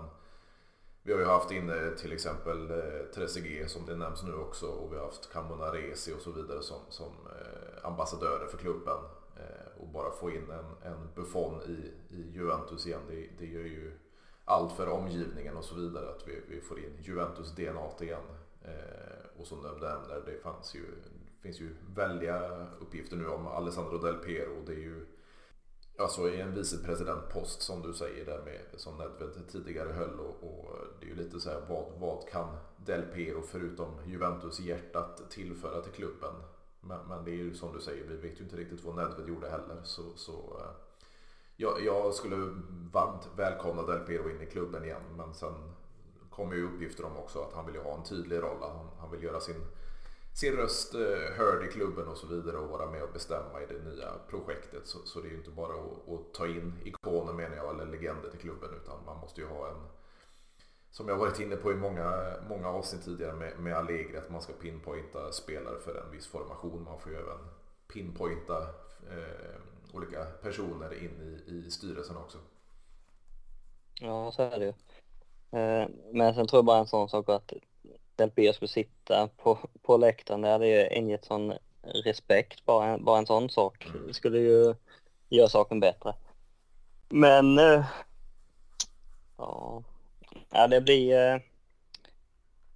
vi 1.04 1.14
har 1.14 1.20
ju 1.20 1.26
haft 1.26 1.52
inne 1.52 1.96
till 1.98 2.14
exempel 2.14 2.72
eh, 2.72 3.06
Trezeguet 3.16 3.72
som 3.72 3.86
det 3.86 3.96
nämns 3.96 4.24
nu 4.24 4.34
också 4.34 4.66
och 4.66 4.94
vi 4.94 4.98
har 4.98 5.06
haft 5.06 5.34
Camonaresi 5.34 6.14
och 6.14 6.22
så 6.22 6.32
vidare 6.32 6.62
som, 6.62 6.80
som 6.90 7.12
eh, 7.26 7.86
ambassadörer 7.86 8.48
för 8.48 8.58
klubben. 8.58 8.98
Eh, 9.36 9.82
och 9.82 9.88
bara 9.88 10.12
få 10.12 10.32
in 10.32 10.52
en, 10.52 10.92
en 10.92 11.10
Buffon 11.16 11.62
i, 11.62 11.92
i 12.16 12.32
Juventus 12.32 12.88
igen 12.88 13.02
det, 13.10 13.28
det 13.38 13.46
gör 13.46 13.64
ju 13.64 14.00
allt 14.46 14.74
för 14.74 14.90
omgivningen 14.90 15.58
och 15.58 15.64
så 15.64 15.76
vidare 15.76 16.10
att 16.10 16.28
vi, 16.28 16.42
vi 16.48 16.62
får 16.62 16.80
in 16.80 16.98
Juventus 17.02 17.56
DNA 17.56 17.90
igen. 18.00 18.22
Eh, 18.62 19.19
och 19.40 19.48
som 19.48 19.64
du 19.64 19.70
nämner, 19.70 20.22
det 20.26 20.44
fanns 20.44 20.76
ju, 20.76 20.86
finns 21.42 21.60
ju 21.62 21.76
väldiga 21.96 22.68
uppgifter 22.80 23.18
nu 23.18 23.28
om 23.28 23.48
Alessandro 23.48 23.98
Del 23.98 24.16
Piero. 24.16 24.64
Det 24.66 24.74
är 24.74 24.78
ju 24.80 25.06
Alltså 26.00 26.30
i 26.30 26.42
en 26.42 26.56
vicepresidentpost 26.56 27.62
som 27.62 27.82
du 27.82 27.94
säger 27.94 28.26
där 28.26 28.42
med 28.46 28.80
som 28.80 28.98
Nedved 28.98 29.48
tidigare 29.52 29.90
höll 29.90 30.20
och, 30.20 30.44
och, 30.44 30.78
det 31.00 31.06
är 31.06 31.10
ju 31.10 31.16
lite 31.16 31.40
så 31.40 31.50
här 31.50 31.62
vad, 31.70 31.86
vad 32.00 32.28
kan 32.30 32.58
Del 32.86 33.02
Piero 33.02 33.42
förutom 33.42 33.88
Juventus 34.06 34.60
hjärtat 34.60 35.30
tillföra 35.30 35.82
till 35.82 35.92
klubben? 35.92 36.34
Men, 36.82 37.08
men, 37.08 37.26
det 37.26 37.32
är 37.32 37.36
ju 37.36 37.54
som 37.54 37.74
du 37.74 37.82
säger, 37.82 38.08
vi 38.08 38.16
vet 38.16 38.40
ju 38.40 38.44
inte 38.44 38.56
riktigt 38.56 38.84
vad 38.84 38.96
Nedved 38.96 39.28
gjorde 39.28 39.50
heller 39.50 39.82
så, 39.84 40.02
så 40.16 40.34
eh, 40.34 40.72
jag, 41.56 41.84
jag, 41.84 42.14
skulle 42.14 42.36
varmt 42.94 43.30
välkomna 43.36 43.84
Del 43.84 44.00
Piero 44.00 44.30
in 44.30 44.42
i 44.42 44.46
klubben 44.46 44.84
igen 44.84 45.04
men 45.18 45.34
sen 45.34 45.54
kommer 46.40 46.56
ju 46.56 46.66
uppgifter 46.66 47.06
om 47.06 47.18
också 47.18 47.42
att 47.42 47.54
han 47.54 47.66
vill 47.66 47.76
ju 47.76 47.82
ha 47.82 47.98
en 47.98 48.04
tydlig 48.04 48.38
roll, 48.38 48.58
han, 48.62 48.88
han 49.00 49.12
vill 49.12 49.24
göra 49.24 49.40
sin 49.40 49.66
sin 50.34 50.56
röst 50.56 50.96
eh, 50.96 51.38
hörd 51.38 51.64
i 51.64 51.72
klubben 51.72 52.08
och 52.08 52.18
så 52.18 52.28
vidare 52.28 52.58
och 52.58 52.70
vara 52.70 52.92
med 52.92 53.04
och 53.04 53.14
bestämma 53.14 53.62
i 53.62 53.66
det 53.66 53.90
nya 53.90 54.12
projektet. 54.30 54.88
Så, 54.88 55.00
så 55.06 55.20
det 55.20 55.28
är 55.28 55.32
ju 55.32 55.38
inte 55.38 55.52
bara 55.52 55.74
att, 55.74 56.10
att, 56.10 56.34
ta 56.34 56.48
in 56.48 56.74
ikoner 56.84 57.34
menar 57.34 57.56
jag, 57.56 57.74
eller 57.74 57.86
legender 57.86 58.30
till 58.30 58.40
klubben 58.40 58.70
utan 58.84 59.06
man 59.06 59.20
måste 59.20 59.42
ju 59.42 59.48
ha 59.48 59.70
en 59.70 59.88
som 60.92 61.08
jag 61.08 61.18
varit 61.18 61.40
inne 61.40 61.56
på 61.56 61.72
i 61.72 61.76
många, 61.76 62.34
många 62.50 62.70
avsnitt 62.70 63.06
tidigare 63.06 63.34
med, 63.34 63.60
med 63.60 63.74
Allegri 63.74 64.18
att 64.18 64.30
man 64.30 64.42
ska 64.42 64.54
pinpointa 64.54 65.32
spelare 65.32 65.80
för 65.80 65.96
en 65.96 66.12
viss 66.12 66.28
formation. 66.28 66.84
Man 66.84 67.00
får 67.00 67.12
ju 67.12 67.18
även 67.18 67.40
pinpointa 67.94 68.62
eh, 69.10 69.62
olika 69.94 70.24
personer 70.26 70.94
in 70.94 71.42
i, 71.48 71.52
i 71.52 71.72
styrelsen 71.72 72.18
också. 72.18 72.38
Ja, 74.02 74.32
så 74.32 74.42
är 74.42 74.60
det 74.60 74.66
ju 74.66 74.74
men 76.12 76.34
sen 76.36 76.48
tror 76.48 76.58
jag 76.58 76.66
bara 76.66 76.78
en 76.78 76.88
sån 76.88 77.10
sak 77.10 77.30
att 77.30 77.54
Del 78.16 78.32
Pio 78.32 78.54
skulle 78.54 78.70
sitta 78.70 79.28
på, 79.28 79.58
på 79.82 79.98
läktaren. 79.98 80.42
Det 80.42 80.50
hade 80.50 80.68
ju 80.68 80.88
ingett 80.88 81.26
sån 81.26 81.54
respekt. 81.82 82.66
Bara 82.66 82.86
en, 82.86 83.04
bara 83.04 83.18
en 83.18 83.26
sån 83.26 83.50
sak 83.50 83.88
mm. 83.96 84.14
skulle 84.14 84.40
ju 84.40 84.76
göra 85.30 85.50
saken 85.50 85.80
bättre. 85.80 86.14
Men 87.10 87.60
äh, 87.60 87.86
ja, 89.38 89.84
ja 90.50 90.68
det 90.68 90.82
blir 90.82 91.34
äh, 91.34 91.40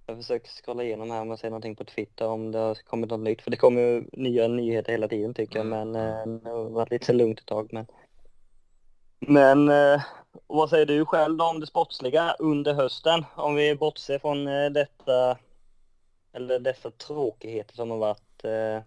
jag 0.06 0.16
försöker 0.16 0.48
scrolla 0.48 0.82
igenom 0.84 1.10
här 1.10 1.20
om 1.20 1.30
jag 1.30 1.38
ser 1.38 1.50
någonting 1.50 1.76
på 1.76 1.84
Twitter 1.84 2.26
om 2.26 2.52
det 2.52 2.58
har 2.58 2.74
kommit 2.74 3.10
något 3.10 3.20
nytt. 3.20 3.42
För 3.42 3.50
det 3.50 3.56
kommer 3.56 3.80
ju 3.80 4.04
nya 4.12 4.48
nyheter 4.48 4.92
hela 4.92 5.08
tiden 5.08 5.34
tycker 5.34 5.58
jag. 5.58 5.66
Mm. 5.66 5.90
Men 5.90 6.38
det 6.38 6.50
har 6.50 6.64
varit 6.64 6.90
lite 6.90 7.12
lugnt 7.12 7.40
ett 7.40 7.46
tag. 7.46 7.72
Men, 7.72 7.86
men 9.18 9.68
vad 10.46 10.70
säger 10.70 10.86
du 10.86 11.04
själv 11.04 11.40
om 11.40 11.60
det 11.60 11.66
sportsliga 11.66 12.36
under 12.38 12.74
hösten? 12.74 13.24
Om 13.34 13.54
vi 13.54 13.74
bortser 13.74 14.18
från 14.18 14.48
eh, 14.48 14.70
detta, 14.70 15.38
eller 16.32 16.58
dessa 16.58 16.90
tråkigheter 16.90 17.74
som 17.74 17.90
har 17.90 17.98
varit 17.98 18.44
eh, 18.44 18.82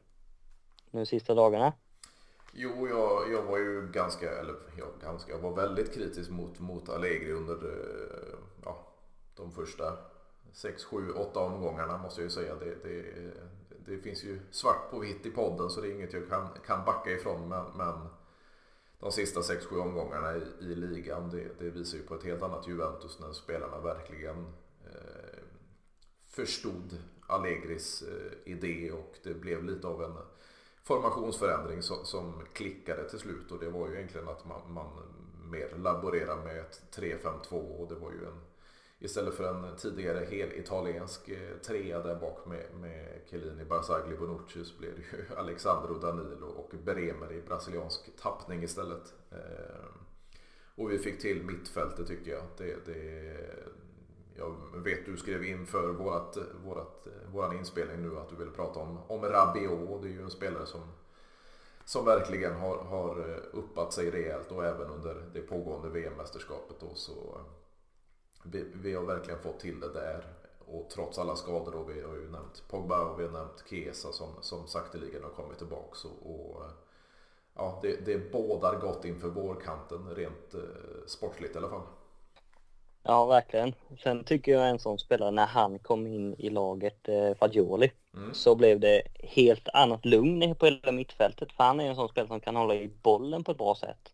nu 0.92 1.06
sista 1.06 1.34
dagarna. 1.34 1.74
Jo, 2.54 2.88
jag, 2.88 3.32
jag 3.32 3.44
var 3.44 3.58
ju 3.58 3.92
ganska, 3.92 4.40
eller 4.40 4.56
jag, 4.78 4.88
ganska, 5.02 5.32
jag 5.32 5.40
var 5.40 5.52
väldigt 5.52 5.94
kritisk 5.94 6.30
mot, 6.30 6.60
mot 6.60 6.90
Allegri 6.90 7.32
under 7.32 7.54
eh, 7.54 8.38
ja, 8.64 8.88
de 9.36 9.52
första 9.52 9.98
6, 10.54 10.84
7, 10.84 11.12
8 11.12 11.40
omgångarna 11.40 11.98
måste 11.98 12.22
jag 12.22 12.26
ju 12.26 12.30
säga. 12.30 12.56
Det, 12.56 12.84
det, 12.84 13.04
det 13.86 13.98
finns 13.98 14.24
ju 14.24 14.40
svart 14.52 14.92
på 14.92 15.00
vitt 15.00 15.26
i 15.26 15.30
podden 15.30 15.70
så 15.70 15.82
det 15.82 15.88
är 15.88 15.92
inget 15.92 16.14
jag 16.14 16.30
kan, 16.30 16.48
kan 16.66 16.86
backa 16.86 17.12
ifrån. 17.12 17.50
Men, 17.50 17.66
men 17.76 18.08
de 19.00 19.12
sista 19.12 19.40
6-7 19.40 19.80
omgångarna 19.80 20.36
i, 20.36 20.42
i 20.60 20.76
ligan. 20.76 21.30
Det, 21.30 21.60
det, 21.60 21.70
visar 21.70 21.98
ju 21.98 22.04
på 22.04 22.16
ett 22.16 22.24
helt 22.24 22.42
annat 22.42 22.68
Juventus 22.68 23.20
när 23.20 23.32
spelarna 23.32 23.80
verkligen 23.80 24.46
eh, 24.86 25.40
förstod 26.28 26.98
Allegris 27.28 28.02
eh, 28.02 28.52
idé 28.52 28.92
och 28.92 29.16
det 29.24 29.34
blev 29.34 29.64
lite 29.64 29.88
av 29.88 30.04
en 30.04 30.18
formationsförändring 30.84 31.82
som, 31.82 32.06
som 32.06 32.44
klickade 32.54 33.10
till 33.10 33.20
slut 33.20 33.52
och 33.52 33.60
det 33.60 33.70
var 33.70 33.88
ju 33.88 33.96
egentligen 33.96 34.28
att 34.28 34.46
man, 34.46 34.74
man 34.74 34.88
mer 35.52 35.78
laborerade 35.78 36.44
med 36.44 36.60
ett 36.60 36.82
3-5-2 36.96 37.52
och 37.52 37.88
det 37.88 37.96
var 37.96 38.12
ju 38.12 38.26
en 38.26 38.40
Istället 39.00 39.34
för 39.34 39.44
en 39.44 39.76
tidigare 39.76 40.26
hel 40.26 40.52
italiensk 40.54 41.30
eh, 41.30 41.58
trea 41.58 42.04
där 42.04 42.16
bak 42.16 42.46
med, 42.46 42.66
med 42.74 43.22
Chiellini, 43.30 43.66
Barzagli, 43.66 44.18
Bonucci 44.18 44.66
så 44.66 44.78
blev 44.80 44.92
det 44.96 45.18
ju 45.18 45.36
Alexandro 45.38 45.94
Danilo 45.94 46.48
och 46.48 46.74
Bremer 46.86 47.32
i 47.32 47.42
brasiliansk 47.42 48.18
tappning 48.22 48.64
istället. 48.64 49.14
Eh, 49.32 49.86
och 50.76 50.92
vi 50.92 51.00
fick 51.00 51.22
till 51.22 51.44
mittfältet 51.44 52.08
tycker 52.08 52.32
jag. 52.32 52.44
Det, 52.58 52.86
det, 52.86 53.38
jag 54.36 54.56
vet 54.74 55.06
du 55.06 55.18
skrev 55.18 55.44
in 55.44 55.66
för 55.66 55.88
vårat, 55.88 56.38
vårat, 56.66 57.08
eh, 57.08 57.32
våran 57.34 57.58
inspelning 57.58 58.02
nu 58.02 58.18
att 58.18 58.30
du 58.30 58.36
ville 58.36 58.52
prata 58.52 58.80
om, 58.80 59.00
om 59.08 59.26
Rabiot. 59.26 60.02
Det 60.02 60.08
är 60.08 60.12
ju 60.12 60.22
en 60.22 60.30
spelare 60.30 60.66
som, 60.66 60.82
som 61.86 62.06
verkligen 62.06 62.56
har, 62.56 62.78
har 62.78 63.42
uppat 63.52 63.94
sig 63.94 64.12
rejält 64.12 64.52
och 64.52 64.66
även 64.66 64.92
under 64.92 65.30
det 65.34 65.42
pågående 65.42 65.90
VM-mästerskapet 65.90 66.80
då 66.80 66.96
så 66.96 67.42
vi, 68.52 68.66
vi, 68.74 68.94
har 68.94 69.04
verkligen 69.04 69.40
fått 69.40 69.60
till 69.60 69.80
det 69.80 69.94
där. 69.94 70.24
Och 70.66 70.90
trots 70.90 71.20
alla 71.20 71.36
skador 71.36 71.72
då, 71.72 71.84
vi 71.84 72.02
har 72.02 72.16
ju 72.16 72.32
nämnt 72.32 72.64
Pogba 72.68 73.06
och 73.06 73.20
vi 73.20 73.24
har 73.24 73.32
nämnt 73.32 73.64
Kesa 73.70 74.12
som, 74.12 74.30
som 74.42 74.68
sakteligen 74.68 75.24
har 75.24 75.30
kommit 75.30 75.58
tillbaks. 75.58 76.06
Och, 76.06 76.32
och 76.32 76.64
ja, 77.56 77.80
det, 77.82 78.06
det 78.06 78.32
bådar 78.32 78.80
gott 78.80 79.06
inför 79.06 79.28
vårkanten 79.28 80.16
rent 80.16 80.54
eh, 80.54 80.60
sportsligt 81.08 81.56
i 81.56 81.58
alla 81.58 81.70
fall. 81.70 81.82
Ja, 83.04 83.26
verkligen. 83.26 83.74
Sen 84.04 84.24
tycker 84.24 84.52
jag 84.52 84.70
en 84.70 84.80
sån 84.80 85.00
spelare, 85.00 85.32
när 85.32 85.46
han 85.46 85.80
kom 85.80 86.08
in 86.08 86.36
i 86.38 86.50
laget, 86.50 87.10
eh, 87.10 87.34
Fagioli, 87.34 87.92
mm. 88.14 88.34
så 88.34 88.56
blev 88.56 88.80
det 88.80 89.02
helt 89.20 89.68
annat 89.74 90.06
lugn 90.06 90.56
på 90.56 90.66
hela 90.66 90.92
mittfältet. 90.92 91.52
För 91.52 91.64
han 91.64 91.80
är 91.80 91.90
en 91.90 91.96
sån 91.96 92.10
spelare 92.10 92.28
som 92.28 92.40
kan 92.40 92.56
hålla 92.56 92.76
i 92.76 92.90
bollen 93.02 93.44
på 93.44 93.52
ett 93.52 93.58
bra 93.58 93.76
sätt. 93.76 94.14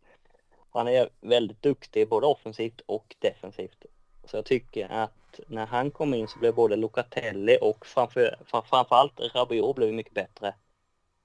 Han 0.72 0.88
är 0.88 1.10
väldigt 1.22 1.62
duktig 1.62 2.10
både 2.10 2.28
offensivt 2.28 2.82
och 2.86 3.15
defensivt. 3.19 3.86
Så 4.26 4.38
jag 4.38 4.46
tycker 4.46 4.92
att 4.92 5.40
när 5.48 5.66
han 5.66 5.92
kom 5.92 6.14
in 6.14 6.28
så 6.28 6.40
blev 6.40 6.56
både 6.56 6.76
Locatelli 6.76 7.58
och 7.62 7.86
framför, 7.86 8.38
framförallt 8.46 9.20
Rabiot 9.20 9.76
blev 9.76 9.94
mycket 9.94 10.14
bättre 10.14 10.54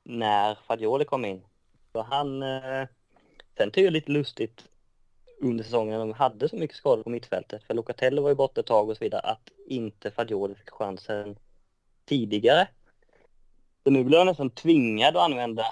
när 0.05 0.55
Fagioli 0.55 1.05
kom 1.05 1.25
in. 1.25 1.43
Så 1.93 2.03
han... 2.03 2.43
Eh, 2.43 2.87
sen 3.57 3.71
tycker 3.71 3.85
jag 3.85 3.93
lite 3.93 4.13
lustigt 4.13 4.65
under 5.41 5.65
säsongen 5.65 5.93
när 5.93 5.99
de 5.99 6.13
hade 6.13 6.49
så 6.49 6.57
mycket 6.57 6.77
skador 6.77 7.03
på 7.03 7.11
mittfältet, 7.11 7.63
för 7.63 7.75
Locatelli 7.75 8.21
var 8.21 8.29
ju 8.29 8.35
borta 8.35 8.61
ett 8.61 8.67
tag 8.67 8.89
och 8.89 8.97
så 8.97 9.05
vidare, 9.05 9.21
att 9.21 9.51
inte 9.67 10.11
Fagioli 10.11 10.55
fick 10.55 10.71
chansen 10.71 11.39
tidigare. 12.05 12.69
Så 13.85 13.91
nu 13.91 14.05
blev 14.05 14.19
han 14.19 14.27
nästan 14.27 14.51
tvingad 14.51 15.17
att 15.17 15.23
använda 15.23 15.65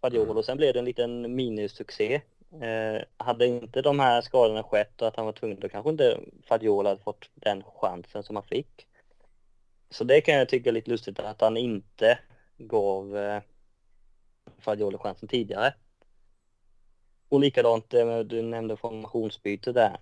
Fagioli 0.00 0.30
och 0.30 0.44
sen 0.44 0.56
blev 0.56 0.72
det 0.72 0.78
en 0.78 0.84
liten 0.84 1.34
minisuccé 1.34 2.20
Eh, 2.52 3.02
hade 3.16 3.46
inte 3.46 3.82
de 3.82 4.00
här 4.00 4.20
skadorna 4.20 4.62
skett 4.62 5.02
och 5.02 5.08
att 5.08 5.16
han 5.16 5.26
var 5.26 5.32
tvungen, 5.32 5.60
då 5.60 5.68
kanske 5.68 5.90
inte 5.90 6.20
Fadiola 6.42 6.88
hade 6.88 7.02
fått 7.02 7.30
den 7.34 7.62
chansen 7.62 8.22
som 8.22 8.36
han 8.36 8.44
fick. 8.44 8.86
Så 9.90 10.04
det 10.04 10.20
kan 10.20 10.34
jag 10.34 10.48
tycka 10.48 10.70
är 10.70 10.74
lite 10.74 10.90
lustigt 10.90 11.18
att 11.18 11.40
han 11.40 11.56
inte 11.56 12.18
gav 12.58 13.16
eh, 13.16 13.42
Fadiola 14.58 14.98
chansen 14.98 15.28
tidigare. 15.28 15.74
Och 17.28 17.40
likadant, 17.40 17.90
du 18.24 18.42
nämnde 18.42 18.76
formationsbyte 18.76 19.72
där. 19.72 20.00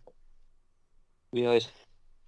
Vi 1.31 1.45
har 1.45 1.55
ju 1.55 1.61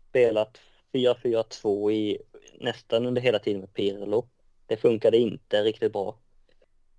spelat 0.09 0.61
4-4-2 0.93 1.93
i 1.93 2.19
nästan 2.61 3.07
under 3.07 3.23
hela 3.23 3.39
tiden 3.39 3.61
med 3.61 3.75
Pirlo. 3.75 4.29
Det 4.67 4.77
funkade 4.77 5.19
inte 5.19 5.63
riktigt 5.63 5.93
bra. 5.93 6.19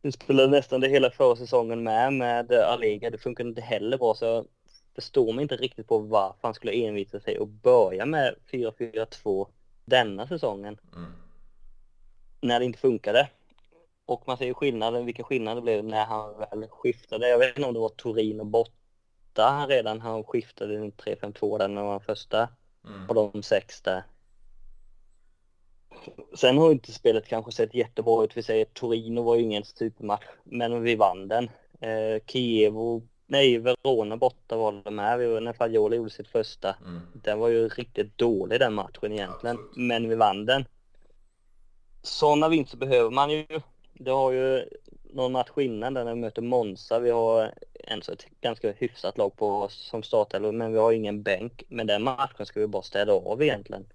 Du 0.01 0.11
spelade 0.11 0.47
nästan 0.47 0.81
det 0.81 0.87
hela 0.87 1.11
förra 1.11 1.35
säsongen 1.35 1.83
med, 1.83 2.13
med 2.13 2.51
Allega. 2.51 3.09
Det 3.09 3.17
funkade 3.17 3.49
inte 3.49 3.61
heller 3.61 3.97
bra 3.97 4.15
så 4.15 4.25
jag 4.25 4.45
förstår 4.95 5.33
mig 5.33 5.43
inte 5.43 5.55
riktigt 5.55 5.87
på 5.87 5.97
varför 5.97 6.39
han 6.41 6.53
skulle 6.53 6.85
envisa 6.85 7.19
sig 7.19 7.39
och 7.39 7.47
börja 7.47 8.05
med 8.05 8.35
4-4-2 8.51 9.47
denna 9.85 10.27
säsongen. 10.27 10.77
Mm. 10.95 11.11
När 12.41 12.59
det 12.59 12.65
inte 12.65 12.79
funkade. 12.79 13.29
Och 14.05 14.23
man 14.27 14.37
ser 14.37 14.45
ju 14.45 14.53
skillnaden, 14.53 15.05
vilken 15.05 15.25
skillnad 15.25 15.57
det 15.57 15.61
blev 15.61 15.83
när 15.83 16.05
han 16.05 16.39
väl 16.39 16.67
skiftade. 16.69 17.29
Jag 17.29 17.39
vet 17.39 17.57
inte 17.57 17.67
om 17.67 17.73
det 17.73 17.79
var 17.79 17.89
Torin 17.89 18.39
och 18.39 18.45
borta 18.45 19.65
redan 19.67 20.01
han 20.01 20.23
skiftade 20.23 20.79
3-5-2 20.79 21.57
där 21.57 21.67
när 21.67 21.81
han 21.81 21.91
var 21.91 21.99
första. 21.99 22.49
Mm. 22.85 23.09
Och 23.09 23.15
de 23.15 23.43
sex 23.43 23.81
där. 23.81 24.03
Sen 26.35 26.57
har 26.57 26.71
inte 26.71 26.91
spelet 26.91 27.27
kanske 27.27 27.51
sett 27.51 27.73
jättebra 27.73 28.23
ut. 28.23 28.37
Vi 28.37 28.43
säger 28.43 28.65
Torino 28.65 29.21
var 29.21 29.35
ju 29.35 29.41
ingen 29.41 29.63
supermatch, 29.63 30.25
men 30.43 30.83
vi 30.83 30.95
vann 30.95 31.27
den. 31.27 31.49
Eh, 31.79 32.21
Kiev 32.25 32.73
nej, 33.31 33.57
Verona 33.57 34.17
borta 34.17 34.57
var 34.57 34.81
de 34.83 34.99
här 34.99 35.41
när 35.41 35.53
Fagioli 35.53 35.95
gjorde 35.95 36.09
sitt 36.09 36.27
första. 36.27 36.75
Mm. 36.85 37.01
Den 37.13 37.39
var 37.39 37.47
ju 37.47 37.67
riktigt 37.67 38.17
dålig 38.17 38.59
den 38.59 38.73
matchen 38.73 39.11
egentligen, 39.11 39.57
Absolut. 39.57 39.87
men 39.87 40.09
vi 40.09 40.15
vann 40.15 40.45
den. 40.45 40.65
Sådana 42.01 42.49
vinster 42.49 42.77
behöver 42.77 43.09
man 43.09 43.29
ju. 43.29 43.45
Det 43.93 44.11
har 44.11 44.31
ju 44.31 44.69
någon 45.13 45.31
match 45.31 45.49
innan 45.57 45.93
där 45.93 46.03
när 46.05 46.13
vi 46.13 46.21
möter 46.21 46.41
Monza. 46.41 46.99
Vi 46.99 47.09
har 47.09 47.53
en 47.73 48.01
så 48.01 48.11
ett 48.11 48.25
ganska 48.41 48.71
hyfsat 48.71 49.17
lag 49.17 49.35
på 49.35 49.47
oss 49.47 49.87
som 49.89 50.03
startelva, 50.03 50.51
men 50.51 50.73
vi 50.73 50.79
har 50.79 50.91
ingen 50.91 51.23
bänk. 51.23 51.63
Men 51.67 51.87
den 51.87 52.03
matchen 52.03 52.45
ska 52.45 52.59
vi 52.59 52.67
bara 52.67 52.81
städa 52.81 53.13
av 53.13 53.43
egentligen. 53.43 53.85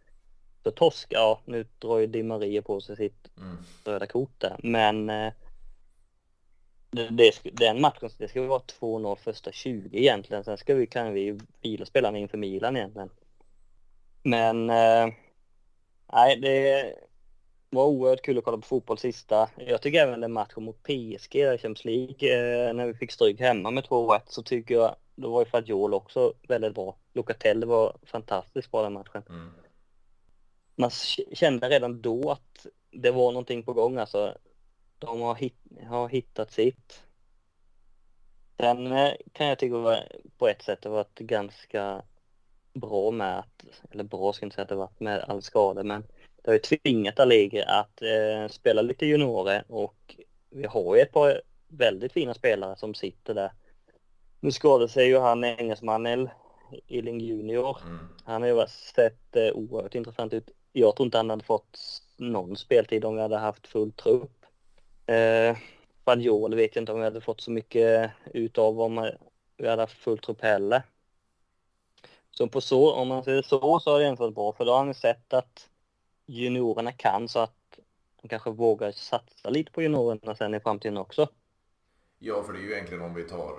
Så 0.78 0.92
ja 1.08 1.40
nu 1.44 1.66
drar 1.78 1.98
ju 1.98 2.06
Di 2.06 2.22
Maria 2.22 2.62
på 2.62 2.80
sig 2.80 2.96
sitt 2.96 3.30
mm. 3.38 3.56
röda 3.84 4.06
kort 4.06 4.40
där. 4.40 4.56
Men 4.62 5.10
eh, 5.10 5.32
det, 6.90 7.40
den 7.42 7.80
matchen, 7.80 8.10
det 8.18 8.28
ska 8.28 8.42
vara 8.42 8.62
2-0 8.80 9.16
första 9.16 9.52
20 9.52 9.98
egentligen. 9.98 10.44
Sen 10.44 10.58
ska 10.58 10.74
vi, 10.74 10.86
kan 10.86 11.12
vi 11.12 11.38
vila 11.60 11.86
spelarna 11.86 12.18
inför 12.18 12.38
Milan 12.38 12.76
egentligen. 12.76 13.10
Men 14.22 14.70
eh, 14.70 15.08
nej, 16.12 16.36
det 16.40 16.94
var 17.70 17.86
oerhört 17.86 18.22
kul 18.22 18.38
att 18.38 18.44
kolla 18.44 18.56
på 18.56 18.66
fotboll 18.66 18.98
sista. 18.98 19.50
Jag 19.56 19.82
tycker 19.82 20.02
även 20.02 20.20
den 20.20 20.32
matchen 20.32 20.62
mot 20.62 20.82
PSG 20.82 21.36
i 21.36 21.58
Champions 21.58 21.84
League, 21.84 22.68
eh, 22.68 22.74
när 22.74 22.86
vi 22.86 22.94
fick 22.94 23.12
stryk 23.12 23.40
hemma 23.40 23.70
med 23.70 23.84
2-1 23.84 24.20
så 24.26 24.42
tycker 24.42 24.74
jag, 24.74 24.96
då 25.14 25.30
var 25.30 25.40
ju 25.40 25.46
Fadjol 25.50 25.94
också 25.94 26.32
väldigt 26.48 26.74
bra. 26.74 26.96
Locatelli 27.12 27.66
var 27.66 27.96
fantastiskt 28.02 28.70
bra 28.70 28.82
den 28.82 28.92
matchen. 28.92 29.22
Mm. 29.28 29.50
Man 30.76 30.90
kände 31.32 31.68
redan 31.68 32.02
då 32.02 32.30
att 32.30 32.66
det 32.90 33.10
var 33.10 33.32
någonting 33.32 33.62
på 33.62 33.72
gång 33.72 33.96
alltså. 33.96 34.38
De 34.98 35.20
har, 35.20 35.34
hit, 35.34 35.56
har 35.88 36.08
hittat 36.08 36.52
sitt. 36.52 37.02
Sen 38.56 38.92
eh, 38.92 39.12
kan 39.32 39.46
jag 39.46 39.58
tycka 39.58 40.02
på 40.38 40.48
ett 40.48 40.62
sätt 40.62 40.82
det 40.82 40.88
varit 40.88 41.18
ganska 41.18 42.02
bra 42.72 43.10
med 43.10 43.38
att, 43.38 43.64
eller 43.90 44.04
bra 44.04 44.32
ska 44.32 44.44
jag 44.44 44.46
inte 44.46 44.54
säga 44.54 44.62
att 44.62 44.68
det 44.68 44.74
varit 44.74 45.00
med 45.00 45.20
all 45.20 45.42
skada, 45.42 45.82
men 45.82 46.02
det 46.42 46.50
har 46.50 46.52
ju 46.52 46.58
tvingat 46.58 47.20
Allegri 47.20 47.62
att 47.62 48.02
eh, 48.02 48.48
spela 48.48 48.82
lite 48.82 49.06
juniorer 49.06 49.64
och 49.68 50.16
vi 50.50 50.66
har 50.66 50.96
ju 50.96 51.02
ett 51.02 51.12
par 51.12 51.40
väldigt 51.68 52.12
fina 52.12 52.34
spelare 52.34 52.76
som 52.76 52.94
sitter 52.94 53.34
där. 53.34 53.52
Nu 54.40 54.52
skadade 54.52 54.88
sig 54.88 55.06
ju 55.06 55.18
han 55.18 55.44
engelsmannen 55.44 56.28
Illing 56.86 57.20
Junior. 57.20 57.78
Mm. 57.82 57.98
Han 58.24 58.42
har 58.42 58.48
ju 58.48 58.66
sett 58.66 59.36
eh, 59.36 59.52
oerhört 59.52 59.94
intressant 59.94 60.32
ut. 60.32 60.50
Jag 60.72 60.96
tror 60.96 61.04
inte 61.04 61.16
han 61.16 61.30
hade 61.30 61.44
fått 61.44 61.78
någon 62.16 62.56
speltid 62.56 63.04
om 63.04 63.14
vi 63.14 63.22
hade 63.22 63.38
haft 63.38 63.66
full 63.66 63.92
trupp. 63.92 64.46
Eh, 65.06 65.56
Fagiol 66.04 66.54
vet 66.54 66.76
jag 66.76 66.82
inte 66.82 66.92
om 66.92 66.98
vi 66.98 67.04
hade 67.04 67.20
fått 67.20 67.40
så 67.40 67.50
mycket 67.50 68.10
utav 68.34 68.80
om 68.80 69.10
vi 69.56 69.68
hade 69.68 69.82
haft 69.82 69.98
full 69.98 70.18
trupp 70.18 70.42
heller. 70.42 70.82
Så 72.30 72.48
på 72.48 72.60
så, 72.60 72.92
om 72.92 73.08
man 73.08 73.24
säger 73.24 73.42
så, 73.42 73.80
så 73.80 73.90
har 73.90 73.98
det 73.98 74.04
egentligen 74.04 74.26
varit 74.26 74.34
bra 74.34 74.52
för 74.52 74.64
då 74.64 74.72
har 74.72 74.84
han 74.84 74.94
sett 74.94 75.32
att 75.32 75.68
juniorerna 76.26 76.92
kan 76.92 77.28
så 77.28 77.38
att 77.38 77.78
de 78.22 78.28
kanske 78.28 78.50
vågar 78.50 78.92
satsa 78.92 79.50
lite 79.50 79.72
på 79.72 79.82
juniorerna 79.82 80.34
sen 80.34 80.54
i 80.54 80.60
framtiden 80.60 80.96
också. 80.96 81.28
Ja, 82.18 82.42
för 82.42 82.52
det 82.52 82.58
är 82.58 82.62
ju 82.62 82.72
egentligen 82.72 83.02
om 83.02 83.14
vi 83.14 83.22
tar 83.22 83.54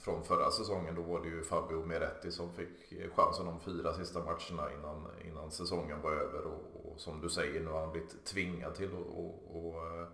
från 0.00 0.24
förra 0.24 0.50
säsongen, 0.50 0.94
då 0.94 1.02
var 1.02 1.20
det 1.20 1.28
ju 1.28 1.42
Fabio 1.42 1.86
Meretti 1.86 2.30
som 2.30 2.52
fick 2.52 3.12
chansen 3.14 3.46
de 3.46 3.60
fyra 3.60 3.94
sista 3.94 4.18
matcherna 4.18 4.72
innan, 4.72 5.06
innan 5.24 5.50
säsongen 5.50 6.02
var 6.02 6.12
över. 6.12 6.44
Och, 6.46 6.92
och 6.92 7.00
som 7.00 7.20
du 7.20 7.28
säger, 7.28 7.60
nu 7.60 7.70
har 7.70 7.80
han 7.80 7.92
blivit 7.92 8.24
tvingad 8.24 8.74
till 8.74 8.86
att 8.86 8.94
eh, 8.94 10.08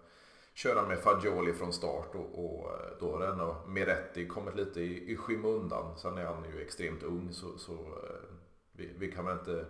köra 0.54 0.88
med 0.88 0.98
Fagioli 0.98 1.52
från 1.52 1.72
start 1.72 2.14
och, 2.14 2.44
och 2.44 2.70
eh, 2.70 2.90
då 3.00 3.12
har 3.12 3.26
ändå 3.26 3.56
Meretti 3.66 4.26
kommit 4.26 4.56
lite 4.56 4.80
i, 4.80 5.12
i 5.12 5.16
skymundan. 5.16 5.98
Sen 5.98 6.18
är 6.18 6.24
han 6.24 6.44
ju 6.44 6.62
extremt 6.62 7.02
ung 7.02 7.32
så, 7.32 7.58
så 7.58 7.72
eh, 7.72 8.36
vi, 8.72 8.90
vi, 8.98 9.12
kan 9.12 9.24
väl 9.24 9.38
inte 9.38 9.66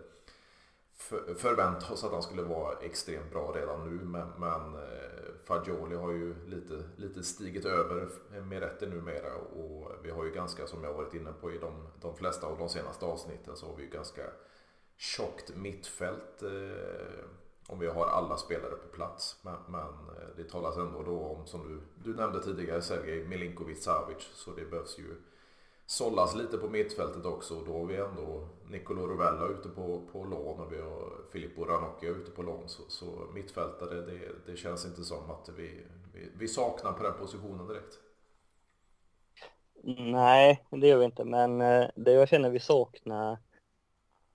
för, 0.97 1.35
förvänta 1.35 1.93
oss 1.93 2.05
att 2.05 2.13
han 2.13 2.23
skulle 2.23 2.43
vara 2.43 2.79
extremt 2.79 3.31
bra 3.31 3.53
redan 3.55 3.91
nu. 3.91 4.05
Men, 4.05 4.29
men 4.39 4.75
eh, 4.75 5.35
Fagioli 5.45 5.97
har 5.97 6.11
ju 6.11 6.47
lite, 6.47 6.85
lite 6.97 7.23
stigit 7.23 7.65
över 7.65 8.09
Meretti 8.41 8.87
numera 8.87 9.35
och 9.35 9.93
vi 10.03 10.11
har 10.11 10.25
ju 10.25 10.31
ganska, 10.31 10.67
som 10.67 10.85
jag 10.85 10.95
varit 10.95 11.15
inne 11.15 11.33
på 11.33 11.53
i 11.53 11.59
de, 11.59 11.89
de 12.01 12.17
flesta 12.17 12.47
av 12.47 12.59
de 12.59 12.69
senaste 12.69 13.07
avsnitten, 13.07 13.57
så 13.57 13.67
har 13.67 13.77
vi 13.77 13.83
ju 13.83 13.91
ganska 13.91 14.23
tjockt 14.97 15.57
mittfält. 15.57 16.43
Eh, 16.43 17.25
om 17.69 17.79
vi 17.79 17.87
har 17.87 18.07
alla 18.07 18.37
spelare 18.37 18.77
på 18.77 18.89
plats. 18.89 19.37
Men, 19.43 19.57
men 19.69 19.83
eh, 19.83 20.29
det 20.37 20.51
talas 20.51 20.77
ändå 20.77 21.03
då 21.03 21.21
om, 21.21 21.47
som 21.47 21.69
du, 21.69 22.11
du 22.11 22.17
nämnde 22.17 22.43
tidigare, 22.43 22.83
Sergej 22.83 23.29
Milinkovic 23.29 23.85
Savic. 23.85 24.31
Så 24.35 24.51
det 24.51 24.65
behövs 24.65 24.99
ju 24.99 25.17
sållas 25.87 26.35
lite 26.35 26.59
på 26.59 26.69
mittfältet 26.69 27.25
också. 27.25 27.55
Då 27.67 27.73
har 27.73 27.87
vi 27.87 27.97
ändå 27.97 28.49
Nicolo 28.71 29.07
Rovella 29.07 29.49
ute 29.49 29.69
på, 29.69 30.01
på 30.13 30.25
lån 30.25 30.61
och 30.61 30.73
vi 30.73 30.81
har 30.81 31.13
Filippo 31.33 31.65
Ranocchia 31.65 32.11
ute 32.11 32.31
på 32.31 32.43
lån. 32.43 32.69
Så, 32.69 32.83
så 32.89 33.07
mittfältare, 33.35 33.95
det, 33.95 34.21
det 34.47 34.57
känns 34.57 34.87
inte 34.87 35.05
som 35.05 35.31
att 35.31 35.49
vi, 35.57 35.71
vi, 36.15 36.31
vi 36.39 36.49
saknar 36.49 36.93
på 36.93 37.03
den 37.03 37.19
positionen 37.21 37.69
direkt. 37.69 37.99
Nej, 39.99 40.67
det 40.71 40.87
gör 40.87 40.99
vi 40.99 41.05
inte. 41.05 41.25
Men 41.25 41.61
eh, 41.61 41.87
det 41.97 42.13
jag 42.13 42.29
känner 42.29 42.51
vi 42.51 42.61
saknar 42.61 43.39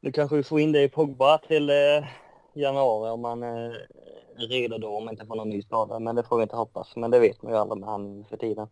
nu 0.03 0.11
kanske 0.11 0.35
vi 0.35 0.43
får 0.43 0.59
in 0.59 0.71
det 0.71 0.83
i 0.83 0.89
Pogba 0.89 1.37
till 1.37 1.69
eh, 1.69 2.05
januari 2.53 3.09
om 3.09 3.21
man 3.21 3.43
är 3.43 3.69
eh, 4.37 4.47
redo 4.47 4.77
då, 4.77 4.97
om 4.97 5.09
inte 5.09 5.25
får 5.25 5.35
någon 5.35 5.49
ny 5.49 5.61
skada. 5.61 5.99
Men 5.99 6.15
det 6.15 6.23
får 6.23 6.37
vi 6.37 6.43
inte 6.43 6.55
hoppas. 6.55 6.95
Men 6.95 7.11
det 7.11 7.19
vet 7.19 7.41
man 7.41 7.51
ju 7.51 7.57
aldrig 7.57 7.79
med 7.79 7.89
han 7.89 8.25
för 8.29 8.37
tiden. 8.37 8.67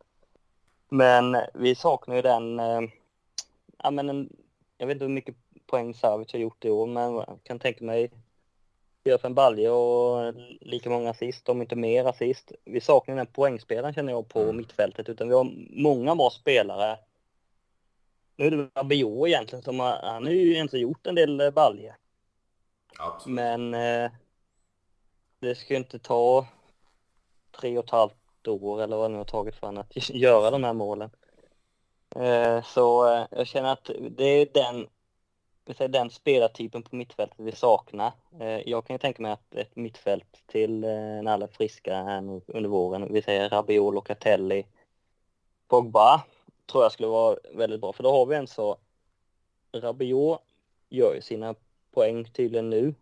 Men 0.89 1.37
vi 1.53 1.75
saknar 1.75 2.15
ju 2.15 2.21
den, 2.21 2.59
eh, 2.59 2.81
ja 3.77 3.91
men 3.91 4.09
en, 4.09 4.29
jag 4.77 4.87
vet 4.87 4.95
inte 4.95 5.05
hur 5.05 5.11
mycket 5.11 5.35
poäng 5.65 5.93
Savic 5.93 6.33
har 6.33 6.39
gjort 6.39 6.65
i 6.65 6.69
år, 6.69 6.87
men 6.87 7.13
jag 7.13 7.39
kan 7.43 7.59
tänka 7.59 7.85
mig 7.85 8.11
för 9.03 9.25
en 9.25 9.33
balja 9.33 9.73
och 9.73 10.33
lika 10.61 10.89
många 10.89 11.09
assist, 11.09 11.49
om 11.49 11.61
inte 11.61 11.75
mer 11.75 12.05
assist. 12.05 12.51
Vi 12.65 12.81
saknar 12.81 13.15
den 13.15 13.25
poängspelaren 13.25 13.93
känner 13.93 14.13
jag 14.13 14.29
på 14.29 14.41
mm. 14.41 14.57
mittfältet, 14.57 15.09
utan 15.09 15.27
vi 15.27 15.33
har 15.33 15.51
många 15.69 16.15
bra 16.15 16.29
spelare. 16.29 16.99
Nu 18.35 18.47
är 18.47 18.51
det 18.51 18.69
Rabiot 18.75 19.27
egentligen 19.27 19.63
som 19.63 19.79
har, 19.79 19.99
han 20.03 20.25
har 20.25 20.33
ju 20.33 20.57
inte 20.57 20.77
gjort 20.77 21.07
en 21.07 21.15
del 21.15 21.51
baljer. 21.51 21.95
Absolut. 22.99 23.35
Men 23.35 23.73
eh, 23.73 24.11
det 25.39 25.55
ska 25.55 25.73
ju 25.73 25.79
inte 25.79 25.99
ta 25.99 26.47
tre 27.51 27.77
och 27.77 27.83
ett 27.83 27.89
halvt 27.89 28.18
år 28.47 28.81
eller 28.81 28.97
vad 28.97 29.09
det 29.09 29.13
nu 29.13 29.17
har 29.17 29.25
tagit 29.25 29.55
för 29.55 29.67
honom 29.67 29.81
att 29.81 30.09
göra 30.09 30.51
de 30.51 30.63
här 30.63 30.73
målen. 30.73 31.09
Eh, 32.15 32.63
så 32.63 33.13
eh, 33.13 33.25
jag 33.31 33.47
känner 33.47 33.71
att 33.71 33.89
det 34.09 34.23
är 34.23 34.47
den, 34.53 34.87
säga, 35.75 35.87
den 35.87 36.09
spelartypen 36.09 36.83
på 36.83 36.95
mittfältet 36.95 37.39
vi 37.39 37.51
saknar. 37.51 38.11
Eh, 38.39 38.69
jag 38.69 38.85
kan 38.85 38.93
ju 38.93 38.97
tänka 38.97 39.21
mig 39.21 39.31
att 39.31 39.55
ett 39.55 39.75
mittfält 39.75 40.43
till 40.45 40.79
när 40.79 41.27
alla 41.27 41.45
är 41.45 41.51
friska 41.51 42.03
här 42.03 42.21
nu 42.21 42.41
under 42.47 42.69
våren, 42.69 43.13
vi 43.13 43.21
säger 43.21 43.49
Rabiot, 43.49 43.93
Locatelli, 43.93 44.65
Pogba, 45.67 46.23
tror 46.71 46.83
jag 46.83 46.91
skulle 46.91 47.07
vara 47.07 47.37
väldigt 47.53 47.81
bra. 47.81 47.93
För 47.93 48.03
då 48.03 48.11
har 48.11 48.25
vi 48.25 48.35
en 48.35 48.47
så 48.47 48.77
Rabiot 49.71 50.41
gör 50.89 51.15
ju 51.15 51.21
sina 51.21 51.55
poäng 51.91 52.25
tydligen 52.25 52.69
nu. 52.69 52.93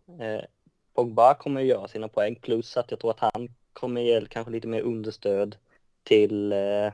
Pogba 0.94 1.34
kommer 1.34 1.60
att 1.60 1.66
göra 1.66 1.88
sina 1.88 2.08
poäng 2.08 2.34
plus 2.34 2.76
att 2.76 2.90
jag 2.90 3.00
tror 3.00 3.10
att 3.10 3.32
han 3.34 3.48
kommer 3.80 4.00
ge 4.00 4.26
kanske 4.26 4.52
lite 4.52 4.68
mer 4.68 4.80
understöd 4.80 5.56
till 6.02 6.52
eh, 6.52 6.92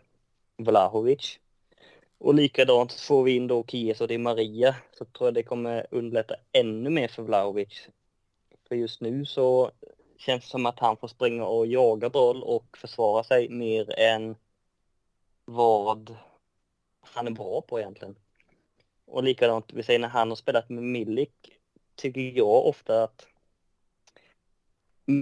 Vlahovic. 0.56 1.38
Och 2.18 2.34
likadant 2.34 2.92
får 2.92 3.22
vi 3.22 3.36
in 3.36 3.46
då 3.46 3.64
Kies 3.64 4.00
och 4.00 4.08
Di 4.08 4.18
Maria 4.18 4.76
så 4.98 5.04
tror 5.04 5.26
jag 5.26 5.34
det 5.34 5.42
kommer 5.42 5.86
underlätta 5.90 6.34
ännu 6.52 6.90
mer 6.90 7.08
för 7.08 7.22
Vlahovic. 7.22 7.88
För 8.68 8.74
just 8.74 9.00
nu 9.00 9.24
så 9.24 9.70
känns 10.18 10.44
det 10.44 10.50
som 10.50 10.66
att 10.66 10.78
han 10.78 10.96
får 10.96 11.08
springa 11.08 11.44
och 11.44 11.66
jaga 11.66 12.10
boll 12.10 12.42
och 12.42 12.76
försvara 12.76 13.24
sig 13.24 13.48
mer 13.48 13.98
än 13.98 14.36
vad 15.44 16.16
han 17.00 17.26
är 17.26 17.30
bra 17.30 17.60
på 17.60 17.80
egentligen. 17.80 18.16
Och 19.06 19.22
likadant, 19.22 19.72
vi 19.72 19.82
säger 19.82 19.98
när 19.98 20.08
han 20.08 20.28
har 20.28 20.36
spelat 20.36 20.68
med 20.68 20.84
Milik 20.84 21.58
tycker 21.94 22.20
jag 22.20 22.66
ofta 22.66 23.02
att 23.02 23.26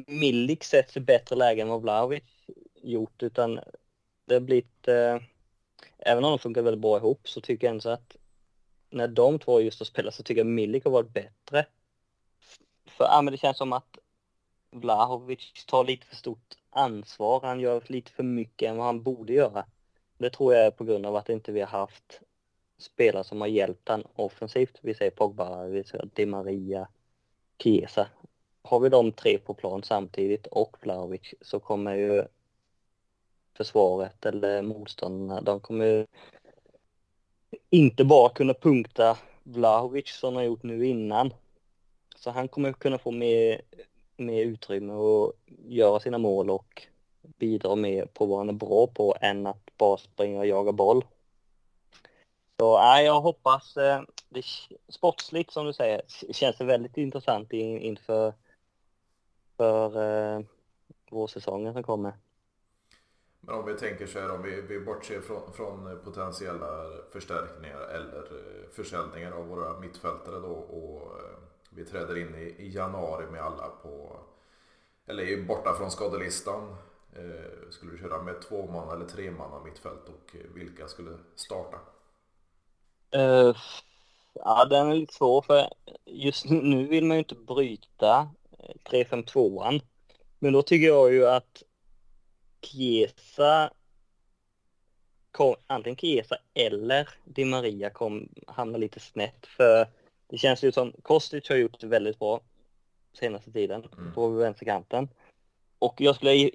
Milik 0.06 0.64
sätts 0.64 0.96
i 0.96 1.00
bättre 1.00 1.36
läge 1.36 1.62
än 1.62 1.68
vad 1.68 1.82
Vlahovic 1.82 2.22
gjort 2.82 3.22
utan 3.22 3.60
det 4.26 4.34
har 4.34 4.40
blivit, 4.40 4.88
eh, 4.88 5.18
även 5.98 6.24
om 6.24 6.30
de 6.30 6.38
funkar 6.38 6.62
väldigt 6.62 6.82
bra 6.82 6.96
ihop 6.96 7.28
så 7.28 7.40
tycker 7.40 7.66
jag 7.66 7.74
ändå 7.74 7.90
att 7.90 8.16
när 8.90 9.08
de 9.08 9.38
två 9.38 9.60
just 9.60 9.80
har 9.80 9.84
spelat 9.84 10.14
så 10.14 10.22
tycker 10.22 10.40
jag 10.40 10.46
Milik 10.46 10.84
har 10.84 10.90
varit 10.90 11.12
bättre. 11.12 11.66
För 12.86 13.04
ja, 13.04 13.22
men 13.22 13.32
det 13.32 13.38
känns 13.38 13.58
som 13.58 13.72
att 13.72 13.98
Vlahovic 14.70 15.64
tar 15.66 15.84
lite 15.84 16.06
för 16.06 16.16
stort 16.16 16.54
ansvar. 16.70 17.40
Han 17.42 17.60
gör 17.60 17.82
lite 17.86 18.10
för 18.10 18.22
mycket 18.22 18.68
än 18.68 18.76
vad 18.76 18.86
han 18.86 19.02
borde 19.02 19.32
göra. 19.32 19.66
Det 20.18 20.30
tror 20.30 20.54
jag 20.54 20.66
är 20.66 20.70
på 20.70 20.84
grund 20.84 21.06
av 21.06 21.16
att 21.16 21.28
inte 21.28 21.52
vi 21.52 21.60
har 21.60 21.66
haft 21.66 22.20
spelare 22.78 23.24
som 23.24 23.40
har 23.40 23.48
hjälpt 23.48 23.88
han 23.88 24.04
offensivt. 24.14 24.78
Vi 24.82 24.94
säger 24.94 25.10
Pogba, 25.10 25.64
vi 25.64 25.84
säger 25.84 26.08
Di 26.14 26.26
Maria, 26.26 26.88
Chiesa 27.62 28.08
har 28.62 28.80
vi 28.80 28.88
de 28.88 29.12
tre 29.12 29.38
på 29.38 29.54
plan 29.54 29.82
samtidigt 29.82 30.46
och 30.46 30.76
Vlahovic 30.80 31.34
så 31.40 31.60
kommer 31.60 31.94
ju 31.94 32.24
försvaret 33.56 34.26
eller 34.26 34.62
motståndarna, 34.62 35.40
de 35.40 35.60
kommer 35.60 35.84
ju 35.84 36.06
inte 37.70 38.04
bara 38.04 38.28
kunna 38.28 38.54
punkta 38.54 39.18
Vlahovic 39.42 40.08
som 40.08 40.36
har 40.36 40.42
gjort 40.42 40.62
nu 40.62 40.86
innan. 40.86 41.34
Så 42.16 42.30
han 42.30 42.48
kommer 42.48 42.72
kunna 42.72 42.98
få 42.98 43.10
mer, 43.10 43.60
mer 44.16 44.44
utrymme 44.44 44.92
och 44.92 45.32
göra 45.68 46.00
sina 46.00 46.18
mål 46.18 46.50
och 46.50 46.86
bidra 47.22 47.74
mer 47.76 48.06
på 48.06 48.26
vad 48.26 48.38
han 48.38 48.48
är 48.48 48.52
bra 48.52 48.86
på 48.86 49.16
än 49.20 49.46
att 49.46 49.76
bara 49.76 49.96
springa 49.96 50.38
och 50.38 50.46
jaga 50.46 50.72
boll. 50.72 51.04
Så 52.60 52.78
nej, 52.78 53.04
jag 53.04 53.20
hoppas, 53.20 53.76
eh, 53.76 54.02
det, 54.28 54.44
sportsligt 54.88 55.52
som 55.52 55.66
du 55.66 55.72
säger, 55.72 56.02
känns 56.32 56.56
det 56.56 56.64
väldigt 56.64 56.96
intressant 56.96 57.52
inför 57.52 58.34
för 59.62 60.36
eh, 60.36 60.44
vårsäsongen 61.10 61.72
som 61.72 61.82
kommer. 61.82 62.12
Men 63.40 63.54
om 63.54 63.66
vi 63.66 63.74
tänker 63.74 64.06
så 64.06 64.20
här, 64.20 64.30
om 64.30 64.42
vi, 64.42 64.60
vi 64.60 64.80
bortser 64.80 65.20
från, 65.20 65.52
från 65.52 66.00
potentiella 66.04 66.90
förstärkningar 67.12 67.80
eller 67.80 68.18
eh, 68.18 68.70
försäljningar 68.72 69.32
av 69.32 69.46
våra 69.48 69.80
mittfältare 69.80 70.38
då 70.40 70.52
och 70.52 71.18
eh, 71.18 71.38
vi 71.70 71.84
träder 71.84 72.18
in 72.18 72.34
i, 72.34 72.54
i 72.58 72.72
januari 72.74 73.26
med 73.26 73.42
alla 73.42 73.68
på, 73.68 74.16
eller 75.06 75.42
borta 75.42 75.74
från 75.74 75.90
skadelistan. 75.90 76.76
Eh, 77.12 77.70
skulle 77.70 77.92
du 77.92 77.98
köra 77.98 78.22
med 78.22 78.42
två 78.42 78.66
man 78.66 78.96
eller 78.96 79.06
tre 79.06 79.30
man 79.30 79.64
mittfält 79.64 80.08
och 80.08 80.36
vilka 80.54 80.88
skulle 80.88 81.18
starta? 81.34 81.78
Uh, 83.16 83.56
ja, 84.34 84.64
den 84.64 84.90
är 84.90 84.94
lite 84.94 85.14
svår 85.14 85.42
för 85.42 85.68
just 86.04 86.44
nu 86.50 86.86
vill 86.86 87.04
man 87.04 87.16
ju 87.16 87.18
inte 87.18 87.34
bryta 87.34 88.28
3-5-2an. 88.84 89.80
Men 90.38 90.52
då 90.52 90.62
tycker 90.62 90.86
jag 90.86 91.12
ju 91.12 91.26
att 91.26 91.62
Chiesa 92.62 93.70
kom, 95.30 95.54
antingen 95.66 95.96
Chiesa 95.96 96.36
eller 96.54 97.08
Di 97.24 97.44
Maria 97.44 97.90
kom, 97.90 98.28
hamna 98.46 98.78
lite 98.78 99.00
snett 99.00 99.46
för 99.46 99.86
det 100.26 100.38
känns 100.38 100.64
ju 100.64 100.72
som 100.72 100.92
Kostic 101.02 101.48
har 101.48 101.56
gjort 101.56 101.80
det 101.80 101.86
väldigt 101.86 102.18
bra 102.18 102.40
senaste 103.12 103.52
tiden 103.52 103.84
mm. 103.98 104.12
på 104.14 104.28
vänsterkanten. 104.28 105.08
Och 105.78 106.00
jag 106.00 106.16
skulle 106.16 106.50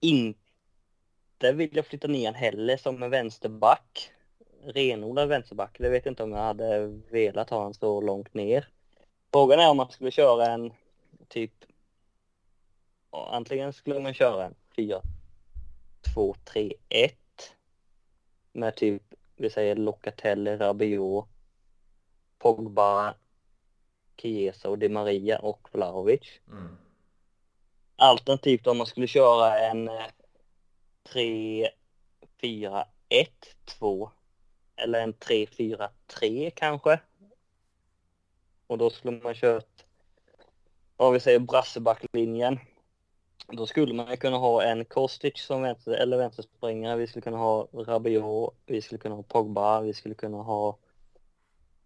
inte 0.00 1.52
vilja 1.52 1.82
flytta 1.82 2.08
ner 2.08 2.26
han 2.26 2.34
heller 2.34 2.76
som 2.76 3.02
en 3.02 3.10
vänsterback. 3.10 4.10
Renodlad 4.66 5.28
vänsterback. 5.28 5.76
Det 5.78 5.88
vet 5.88 6.04
jag 6.04 6.12
inte 6.12 6.22
om 6.22 6.32
jag 6.32 6.38
hade 6.38 6.86
velat 7.10 7.50
ha 7.50 7.62
han 7.62 7.74
så 7.74 8.00
långt 8.00 8.34
ner. 8.34 8.68
Frågan 9.32 9.60
är 9.60 9.70
om 9.70 9.76
man 9.76 9.90
skulle 9.90 10.10
köra 10.10 10.46
en 10.46 10.72
typ 11.28 11.52
antingen 13.10 13.72
skulle 13.72 14.00
man 14.00 14.14
köra 14.14 14.44
en 14.44 14.54
4 14.76 15.00
2 16.14 16.34
3 16.44 16.72
1 16.88 17.14
med 18.52 18.76
typ 18.76 19.02
vi 19.36 19.50
säger 19.50 19.76
Locatelli, 19.76 20.56
Rabiot, 20.56 21.28
Pogba, 22.38 23.14
Chiesa 24.16 24.68
och 24.68 24.78
Di 24.78 24.88
Maria 24.88 25.38
och 25.38 25.68
Vlahovic. 25.72 26.40
Mm. 26.48 26.76
Alternativt 27.96 28.66
om 28.66 28.78
man 28.78 28.86
skulle 28.86 29.06
köra 29.06 29.58
en 29.58 29.90
3 31.02 31.68
4 32.40 32.86
1 33.08 33.30
2 33.64 34.10
eller 34.76 35.02
en 35.02 35.12
3 35.12 35.46
4 35.46 35.90
3 36.06 36.50
kanske. 36.50 37.00
Och 38.66 38.78
då 38.78 38.90
skulle 38.90 39.20
man 39.20 39.34
kört, 39.34 39.83
om 40.96 41.12
vi 41.12 41.20
säger 41.20 41.38
brassebacklinjen 41.38 42.58
då 43.46 43.66
skulle 43.66 43.94
man 43.94 44.16
kunna 44.16 44.36
ha 44.36 44.62
en 44.62 44.84
Kostic 44.84 45.46
som 45.46 45.62
vänster, 45.62 45.92
eller 45.92 46.16
vänsterspringare, 46.16 46.96
vi 46.96 47.06
skulle 47.06 47.22
kunna 47.22 47.36
ha 47.36 47.68
Rabiot, 47.72 48.54
vi 48.66 48.82
skulle 48.82 48.98
kunna 48.98 49.14
ha 49.14 49.22
Pogba, 49.22 49.80
vi 49.80 49.94
skulle 49.94 50.14
kunna 50.14 50.42
ha 50.42 50.78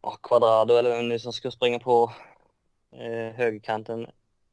ja, 0.03 0.19
Quadrado 0.23 0.75
eller 0.75 0.91
vem 0.91 1.09
nu 1.09 1.19
som 1.19 1.33
ska 1.33 1.51
springa 1.51 1.79
på 1.79 2.13
eh, 2.93 3.35
högerkanten. 3.35 4.07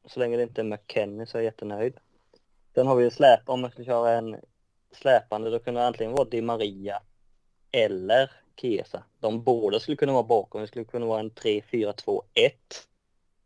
Så 0.04 0.20
länge 0.20 0.36
det 0.36 0.42
inte 0.42 0.60
är 0.60 0.64
McKennie 0.64 1.26
så 1.26 1.38
är 1.38 1.42
jag 1.42 1.44
jättenöjd. 1.44 1.96
Sen 2.74 2.86
har 2.86 2.96
vi 2.96 3.10
släp, 3.10 3.48
om 3.48 3.60
man 3.60 3.70
skulle 3.70 3.86
köra 3.86 4.12
en 4.12 4.36
släpande, 4.92 5.50
då 5.50 5.58
kunde 5.58 5.80
det 5.80 5.86
antingen 5.86 6.12
vara 6.12 6.28
Di 6.28 6.42
Maria 6.42 7.02
eller 7.72 8.30
Kesa. 8.56 9.04
De 9.20 9.42
båda 9.42 9.80
skulle 9.80 9.96
kunna 9.96 10.12
vara 10.12 10.22
bakom, 10.22 10.60
det 10.60 10.66
skulle 10.66 10.84
kunna 10.84 11.06
vara 11.06 11.20
en 11.20 11.30
3-4-2-1 11.30 12.22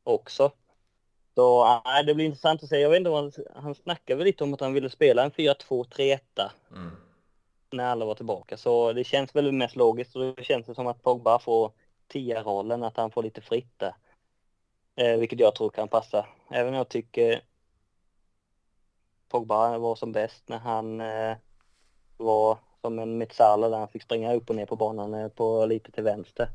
också. 0.05 0.53
Så 1.41 1.81
nej, 1.85 2.05
det 2.05 2.15
blir 2.15 2.27
intressant 2.27 2.63
att 2.63 2.69
se. 2.69 2.79
Jag 2.79 2.91
vet 2.91 2.97
inte 2.97 3.11
han, 3.11 3.33
han 3.55 3.75
snackade 3.75 4.19
väl 4.19 4.25
lite 4.25 4.45
om 4.45 4.55
att 4.55 4.61
han 4.61 4.73
ville 4.73 4.91
spela 4.91 5.25
en 5.25 5.31
4-2-3-1 5.31 6.19
mm. 6.71 6.91
när 7.71 7.85
alla 7.85 8.05
var 8.05 8.15
tillbaka. 8.15 8.57
Så 8.57 8.93
det 8.93 9.05
känns 9.05 9.37
väl 9.37 9.53
mest 9.53 9.77
logiskt 9.77 10.17
och 10.17 10.37
det 10.37 10.45
känns 10.45 10.77
som 10.77 10.87
att 10.87 11.03
Pogba 11.03 11.39
får 11.39 11.73
10-rollen, 12.13 12.83
att 12.83 12.97
han 12.97 13.11
får 13.11 13.23
lite 13.23 13.41
fritt 13.41 13.73
där. 13.77 13.95
Eh, 14.97 15.19
vilket 15.19 15.41
jag 15.41 15.55
tror 15.55 15.71
kan 15.71 15.89
passa. 15.89 16.27
Även 16.51 16.69
om 16.69 16.79
jag 16.79 16.89
tycker 16.89 17.43
Pogba 19.29 19.79
var 19.79 19.97
som 19.97 20.13
bäst 20.13 20.49
när 20.49 20.59
han 20.59 21.01
eh, 21.01 21.37
var 22.17 22.59
som 22.81 22.99
en 22.99 23.19
Metsala 23.19 23.69
där 23.69 23.79
han 23.79 23.89
fick 23.89 24.03
springa 24.03 24.35
upp 24.35 24.51
och 24.51 24.57
ner 24.57 24.67
på 24.67 24.77
banan 24.77 25.15
eh, 25.15 25.29
på 25.29 25.67
lite 25.67 25.93
till 25.93 26.05
vänster. 26.05 26.49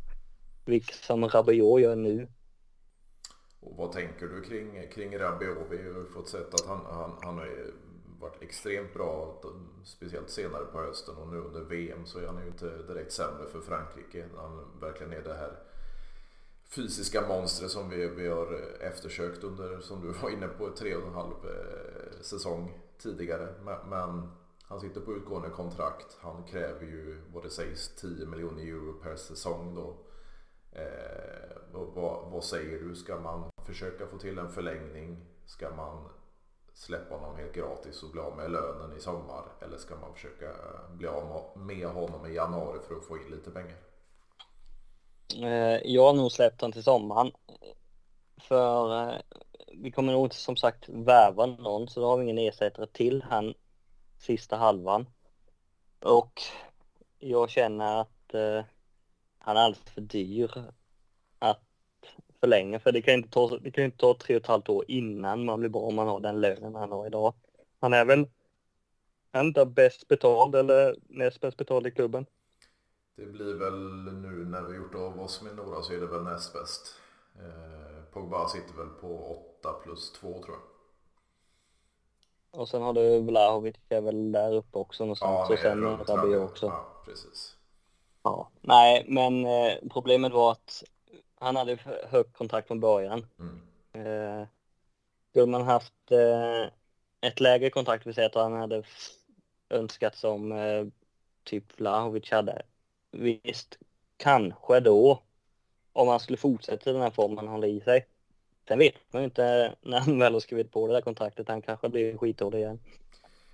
Vilket 0.65 0.95
som 0.95 1.29
Rabiot 1.29 1.81
gör 1.81 1.95
nu. 1.95 2.27
Och 3.65 3.77
vad 3.77 3.91
tänker 3.91 4.27
du 4.27 4.41
kring, 4.41 4.87
kring 4.87 5.19
Rabiot? 5.19 5.57
Vi 5.69 5.77
har 5.77 5.83
ju 5.83 6.05
fått 6.05 6.29
sett 6.29 6.53
att 6.53 6.65
han, 6.65 6.79
han, 6.85 7.11
han 7.21 7.37
har 7.37 7.71
varit 8.19 8.41
extremt 8.41 8.93
bra, 8.93 9.41
speciellt 9.83 10.29
senare 10.29 10.65
på 10.65 10.79
hösten 10.79 11.15
och 11.15 11.27
nu 11.27 11.37
under 11.37 11.61
VM 11.61 12.05
så 12.05 12.19
är 12.19 12.27
han 12.27 12.41
ju 12.41 12.47
inte 12.47 12.77
direkt 12.77 13.11
sämre 13.11 13.47
för 13.51 13.61
Frankrike. 13.61 14.25
Han 14.37 14.79
verkligen 14.79 15.13
är 15.13 15.21
det 15.21 15.33
här 15.33 15.59
fysiska 16.67 17.27
monstret 17.27 17.71
som 17.71 17.89
vi, 17.89 18.07
vi 18.07 18.27
har 18.27 18.53
eftersökt 18.79 19.43
under, 19.43 19.79
som 19.79 20.01
du 20.01 20.07
var 20.07 20.29
inne 20.29 20.47
på, 20.47 20.69
tre 20.69 20.95
och 20.95 21.07
en 21.07 21.13
halv 21.13 21.33
eh, 21.33 22.21
säsong 22.21 22.79
tidigare. 22.97 23.53
Men, 23.63 23.89
men 23.89 24.31
han 24.63 24.79
sitter 24.79 25.01
på 25.01 25.13
utgående 25.13 25.49
kontrakt. 25.49 26.17
Han 26.19 26.43
kräver 26.43 26.81
ju 26.81 27.21
vad 27.33 27.43
det 27.43 27.49
sägs 27.49 27.95
10 27.95 28.25
miljoner 28.25 28.63
euro 28.63 28.93
per 28.93 29.15
säsong 29.15 29.75
då. 29.75 29.97
Eh, 30.71 31.57
vad, 31.71 32.31
vad, 32.31 32.43
säger 32.43 32.79
du? 32.79 32.95
Ska 32.95 33.19
man 33.19 33.51
försöka 33.65 34.07
få 34.07 34.17
till 34.17 34.37
en 34.37 34.51
förlängning? 34.51 35.17
Ska 35.45 35.75
man 35.75 36.09
släppa 36.73 37.15
honom 37.15 37.37
helt 37.37 37.53
gratis 37.53 38.03
och 38.03 38.11
bli 38.11 38.21
av 38.21 38.37
med 38.37 38.51
lönen 38.51 38.97
i 38.97 38.99
sommar? 38.99 39.43
Eller 39.61 39.77
ska 39.77 39.95
man 39.95 40.13
försöka 40.13 40.45
eh, 40.45 40.89
bli 40.89 41.07
av 41.07 41.51
med 41.55 41.87
honom 41.87 42.25
i 42.25 42.33
januari 42.33 42.79
för 42.87 42.95
att 42.95 43.05
få 43.05 43.17
in 43.17 43.31
lite 43.31 43.51
pengar? 43.51 43.77
Eh, 45.35 45.81
jag 45.83 46.05
har 46.05 46.13
nog 46.13 46.31
släppt 46.31 46.61
honom 46.61 46.71
till 46.71 46.83
sommaren. 46.83 47.31
För 48.37 49.09
eh, 49.09 49.15
vi 49.73 49.91
kommer 49.91 50.13
nog 50.13 50.25
inte 50.25 50.35
som 50.35 50.55
sagt 50.55 50.89
värva 50.89 51.45
någon 51.45 51.87
så 51.87 51.99
då 51.99 52.07
har 52.07 52.17
vi 52.17 52.23
ingen 52.23 52.37
ersättare 52.37 52.87
till 52.87 53.23
han 53.23 53.53
sista 54.17 54.57
halvan. 54.57 55.05
Och 55.99 56.41
jag 57.19 57.49
känner 57.49 58.01
att 58.01 58.33
eh, 58.33 58.63
han 59.37 59.57
är 59.57 59.61
alldeles 59.61 59.89
för 59.89 60.01
dyr 60.01 60.51
förlänga 62.45 62.79
för 62.79 62.91
det 62.91 63.01
kan 63.01 63.13
inte 63.13 63.29
ta, 63.29 63.57
det 63.57 63.71
kan 63.71 63.83
inte 63.83 63.97
ta 63.97 64.13
tre 64.13 64.35
och 64.35 64.41
ett 64.41 64.47
halvt 64.47 64.69
år 64.69 64.85
innan 64.87 65.45
man 65.45 65.59
blir 65.59 65.69
bra 65.69 65.81
om 65.81 65.95
man 65.95 66.07
har 66.07 66.19
den 66.19 66.41
lönen 66.41 66.75
han 66.75 66.91
har 66.91 67.07
idag. 67.07 67.33
Han 67.79 67.93
är 67.93 68.05
väl 68.05 68.27
han 69.31 69.47
inte 69.47 69.65
bäst 69.65 70.07
betald 70.07 70.55
eller 70.55 70.95
näst 71.09 71.41
bäst 71.41 71.57
betald 71.57 71.87
i 71.87 71.91
klubben. 71.91 72.25
Det 73.15 73.25
blir 73.25 73.53
väl 73.53 73.79
nu 74.13 74.45
när 74.45 74.61
vi 74.61 74.75
gjort 74.75 74.95
av 74.95 75.19
oss 75.19 75.41
med 75.41 75.55
några 75.55 75.81
så 75.81 75.93
är 75.93 75.99
det 75.99 76.07
väl 76.07 76.23
näst 76.23 76.53
bäst. 76.53 76.95
Eh, 77.35 78.03
Pogba 78.13 78.47
sitter 78.47 78.73
väl 78.77 78.89
på 79.01 79.37
8 79.59 79.73
plus 79.83 80.11
2 80.11 80.27
tror 80.27 80.55
jag. 80.55 80.61
Och 82.61 82.69
sen 82.69 82.81
har 82.81 82.93
du 82.93 83.21
Vlahovic 83.21 83.75
är 83.89 84.01
väl 84.01 84.31
där 84.31 84.53
uppe 84.53 84.77
också 84.77 85.03
någonstans. 85.03 85.49
Ja, 85.49 85.53
och 85.53 85.59
sen 85.59 85.83
Rabiot 86.17 86.49
också. 86.51 86.65
Ja, 86.65 87.03
precis. 87.05 87.55
Ja, 88.23 88.49
nej, 88.61 89.05
men 89.07 89.45
eh, 89.45 89.77
problemet 89.91 90.33
var 90.33 90.51
att 90.51 90.83
han 91.45 91.55
hade 91.55 91.77
högt 92.09 92.33
kontrakt 92.33 92.67
från 92.67 92.79
början. 92.79 93.25
Mm. 93.39 93.61
Eh, 93.93 94.47
skulle 95.29 95.45
man 95.45 95.61
haft 95.61 96.11
eh, 96.11 96.71
ett 97.21 97.39
lägre 97.39 97.69
kontrakt, 97.69 98.07
vill 98.07 98.13
säga 98.13 98.27
att 98.27 98.35
han 98.35 98.53
hade 98.53 98.83
önskat 99.69 100.15
som 100.15 100.51
eh, 100.51 100.85
typ 101.43 101.79
Vlahovic 101.79 102.31
hade. 102.31 102.61
Visst, 103.11 103.77
kanske 104.17 104.79
då, 104.79 105.23
om 105.93 106.07
han 106.07 106.19
skulle 106.19 106.37
fortsätta 106.37 106.89
i 106.89 106.93
den 106.93 107.01
här 107.01 107.11
formen 107.11 107.37
han 107.37 107.47
håller 107.47 107.67
i 107.67 107.81
sig. 107.81 108.05
Sen 108.67 108.79
vet 108.79 108.95
man 109.11 109.21
ju 109.21 109.25
inte 109.25 109.75
när 109.81 109.99
han 109.99 110.19
väl 110.19 110.33
har 110.33 110.39
skrivit 110.39 110.71
på 110.71 110.87
det 110.87 110.93
där 110.93 111.01
kontraktet, 111.01 111.47
han 111.47 111.61
kanske 111.61 111.89
blir 111.89 112.17
skitdålig 112.17 112.59
igen. 112.59 112.79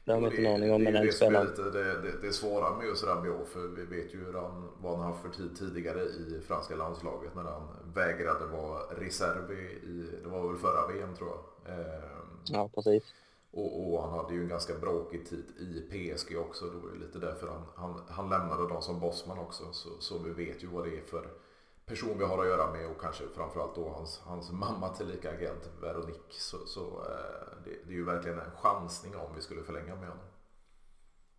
Det 0.05 0.11
har 0.11 0.19
man 0.19 0.31
inte 0.31 0.45
en 0.45 0.53
aning 0.55 0.73
om 0.73 0.83
med 0.83 0.93
den 0.93 1.11
spelaren. 1.11 1.47
Det, 1.55 2.01
det, 2.01 2.21
det, 2.21 2.33
svåra 2.33 2.77
med 2.77 2.87
just 2.87 3.03
Rabiot 3.03 3.47
för 3.47 3.67
vi 3.67 3.85
vet 3.85 4.13
ju 4.13 4.25
hur 4.25 4.33
han, 4.33 4.69
vad 4.81 4.97
han 4.97 5.07
haft 5.07 5.21
för 5.21 5.29
tid 5.29 5.57
tidigare 5.57 6.03
i 6.03 6.41
franska 6.47 6.75
landslaget 6.75 7.35
när 7.35 7.43
han 7.43 7.67
vägrade 7.93 8.45
vara 8.45 8.79
reserv 8.79 9.51
i, 9.51 10.07
det 10.23 10.29
var 10.29 10.47
väl 10.47 10.57
förra 10.57 10.87
VM 10.87 11.15
tror 11.15 11.29
jag. 11.29 11.79
Eh, 11.79 12.03
ja 12.45 12.69
precis. 12.75 13.03
Och, 13.51 13.93
och, 13.93 14.01
han 14.03 14.11
hade 14.11 14.33
ju 14.33 14.41
en 14.41 14.47
ganska 14.47 14.73
bråkig 14.73 15.29
tid 15.29 15.45
i 15.59 15.81
PSG 15.89 16.37
också. 16.37 16.65
Det 16.65 16.77
var 16.77 16.89
ju 16.89 16.99
lite 16.99 17.19
därför 17.19 17.47
han, 17.47 17.63
han, 17.75 18.01
han 18.07 18.29
lämnade 18.29 18.67
dem 18.67 18.81
som 18.81 18.99
bossman 18.99 19.39
också. 19.39 19.63
Så, 19.71 19.89
så 19.99 20.17
vi 20.17 20.45
vet 20.45 20.63
ju 20.63 20.67
vad 20.67 20.83
det 20.83 20.97
är 20.97 21.01
för 21.01 21.27
person 21.91 22.17
vi 22.17 22.25
har 22.25 22.39
att 22.39 22.47
göra 22.47 22.71
med 22.71 22.87
och 22.87 23.01
kanske 23.01 23.23
framförallt 23.35 23.75
då 23.75 23.89
hans, 23.89 24.21
hans 24.25 24.51
mamma 24.51 24.89
tillika 24.89 25.31
agent 25.31 25.69
Veronique. 25.81 26.39
Så, 26.39 26.57
så 26.67 26.81
eh, 26.81 27.63
det, 27.65 27.71
det, 27.87 27.93
är 27.93 27.97
ju 27.97 28.05
verkligen 28.05 28.39
en 28.39 28.51
chansning 28.51 29.15
om 29.15 29.35
vi 29.35 29.41
skulle 29.41 29.63
förlänga 29.63 29.95
med 29.95 30.09
honom. 30.09 30.25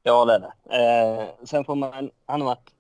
Ja 0.03 0.25
det 0.25 0.35
är 0.35 0.39
det. 0.41 0.53
Eh, 0.77 1.47
sen 1.47 1.65
får 1.65 1.75
man, 1.75 2.11
han 2.27 2.41
har 2.41 2.49
varit 2.49 2.71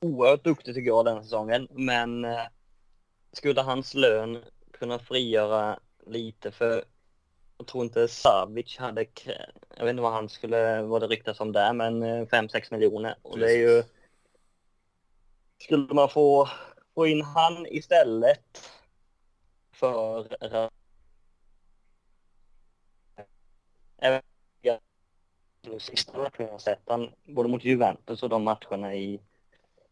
oerhört 0.00 0.44
duktig 0.44 0.74
tycker 0.74 0.88
jag 0.88 1.04
den 1.04 1.22
säsongen. 1.22 1.68
Men 1.70 2.24
eh, 2.24 2.42
skulle 3.32 3.60
hans 3.60 3.94
lön 3.94 4.44
kunna 4.72 4.98
frigöra 4.98 5.78
lite 6.06 6.50
för 6.50 6.84
jag 7.58 7.66
tror 7.66 7.84
inte 7.84 8.08
Savic 8.08 8.78
hade, 8.78 9.06
jag 9.76 9.84
vet 9.84 9.90
inte 9.90 10.02
vad 10.02 10.12
han 10.12 10.28
skulle, 10.28 10.82
vad 10.82 11.02
det 11.02 11.06
ryktas 11.06 11.40
om 11.40 11.52
där, 11.52 11.72
men 11.72 12.02
5-6 12.02 12.54
eh, 12.54 12.62
miljoner. 12.70 13.14
Och 13.22 13.38
det 13.38 13.52
är 13.52 13.56
ju, 13.56 13.82
skulle 15.58 15.94
man 15.94 16.08
få, 16.08 16.48
få 16.94 17.06
in 17.06 17.22
han 17.22 17.66
istället 17.66 18.70
för 19.72 20.28
sista 25.78 26.18
matchen 26.18 26.46
jag 26.50 26.60
sett 26.60 26.82
han, 26.86 27.10
både 27.24 27.48
mot 27.48 27.64
Juventus 27.64 28.22
och 28.22 28.28
de 28.28 28.44
matcherna 28.44 28.94
i, 28.94 29.14
i 29.14 29.20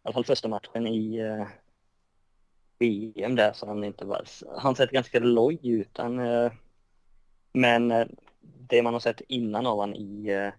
alla 0.03 0.13
fall 0.13 0.25
första 0.25 0.49
matchen 0.49 0.87
i 0.87 1.17
eh, 1.17 1.41
uh, 1.41 1.47
VM 2.79 3.37
där 3.37 3.53
så 3.53 3.67
han 3.67 3.85
inte 3.85 4.05
var, 4.05 4.25
han 4.59 4.77
sett 4.77 4.91
ganska 4.91 5.19
loj 5.19 5.59
ut. 5.63 5.99
Han, 5.99 6.19
uh, 6.19 6.53
men 7.53 7.93
uh, 7.93 8.07
det 8.41 8.83
man 8.83 8.93
har 8.93 9.01
sett 9.01 9.21
innan 9.21 9.67
av 9.67 9.81
han 9.81 9.95
i 9.95 10.35
uh, 10.35 10.53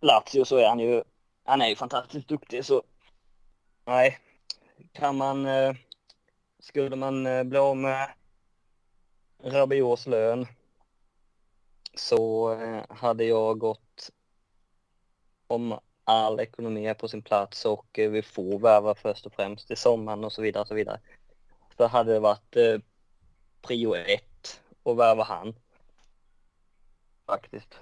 Lazio 0.00 0.44
så 0.44 0.56
är 0.56 0.68
han 0.68 0.78
ju, 0.78 1.02
han 1.44 1.62
är 1.62 1.68
ju 1.68 1.76
fantastiskt 1.76 2.28
duktig 2.28 2.64
så 2.64 2.82
nej, 3.84 4.18
kan 4.92 5.16
man, 5.16 5.46
eh, 5.46 5.74
skulle 6.58 6.96
man 6.96 7.26
eh, 7.26 7.44
bli 7.44 7.58
av 7.58 7.76
med 7.76 8.08
Rabiots 9.42 10.06
lön 10.06 10.46
så 11.94 12.52
eh, 12.52 12.84
hade 12.88 13.24
jag 13.24 13.58
gått 13.58 14.10
om 15.46 15.78
all 16.04 16.40
ekonomi 16.40 16.86
är 16.86 16.94
på 16.94 17.08
sin 17.08 17.22
plats 17.22 17.64
och 17.64 17.88
vi 17.92 18.22
får 18.22 18.58
värva 18.58 18.94
först 18.94 19.26
och 19.26 19.32
främst 19.32 19.70
i 19.70 19.76
sommaren 19.76 20.24
och 20.24 20.32
så 20.32 20.42
vidare 20.42 20.60
och 20.60 20.68
så 20.68 20.74
vidare. 20.74 21.00
Så 21.76 21.86
hade 21.86 22.12
det 22.12 22.20
varit 22.20 22.56
eh, 22.56 22.78
prio 23.62 23.94
ett 23.94 24.60
att 24.82 24.96
värva 24.96 25.24
han. 25.24 25.54
Faktiskt. 27.26 27.78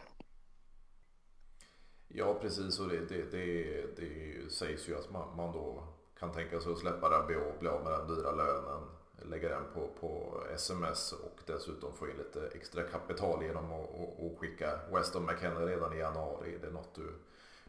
Ja 2.09 2.35
precis 2.41 2.81
och 2.81 2.89
det, 2.89 3.09
det, 3.09 3.31
det, 3.31 3.97
det 3.97 4.53
sägs 4.53 4.89
ju 4.89 4.99
att 4.99 5.11
man, 5.11 5.37
man 5.37 5.53
då 5.53 5.85
kan 6.21 6.33
tänka 6.33 6.61
sig 6.61 6.73
att 6.73 6.79
släppa 6.79 7.11
Rabiot, 7.11 7.61
bli 7.61 7.69
av 7.69 7.85
med 7.85 7.93
den 7.93 8.07
dyra 8.07 8.33
lönen, 8.33 8.83
lägga 9.31 9.49
den 9.49 9.65
på, 9.75 9.89
på 10.01 10.43
sms 10.55 11.13
och 11.13 11.41
dessutom 11.47 11.93
få 11.93 12.11
in 12.11 12.17
lite 12.17 12.57
extra 12.57 12.83
kapital 12.83 13.45
genom 13.45 13.73
att 13.73 14.39
skicka 14.39 14.81
Weston 14.93 15.27
McKenna 15.27 15.61
redan 15.61 15.97
i 15.97 15.99
januari. 15.99 16.55
Är 16.55 16.59
det 16.59 16.71
något 16.71 16.95
du 16.95 17.13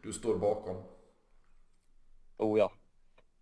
du 0.03 0.13
står 0.13 0.37
bakom? 0.37 0.75
Oh 2.37 2.59
ja. 2.59 2.71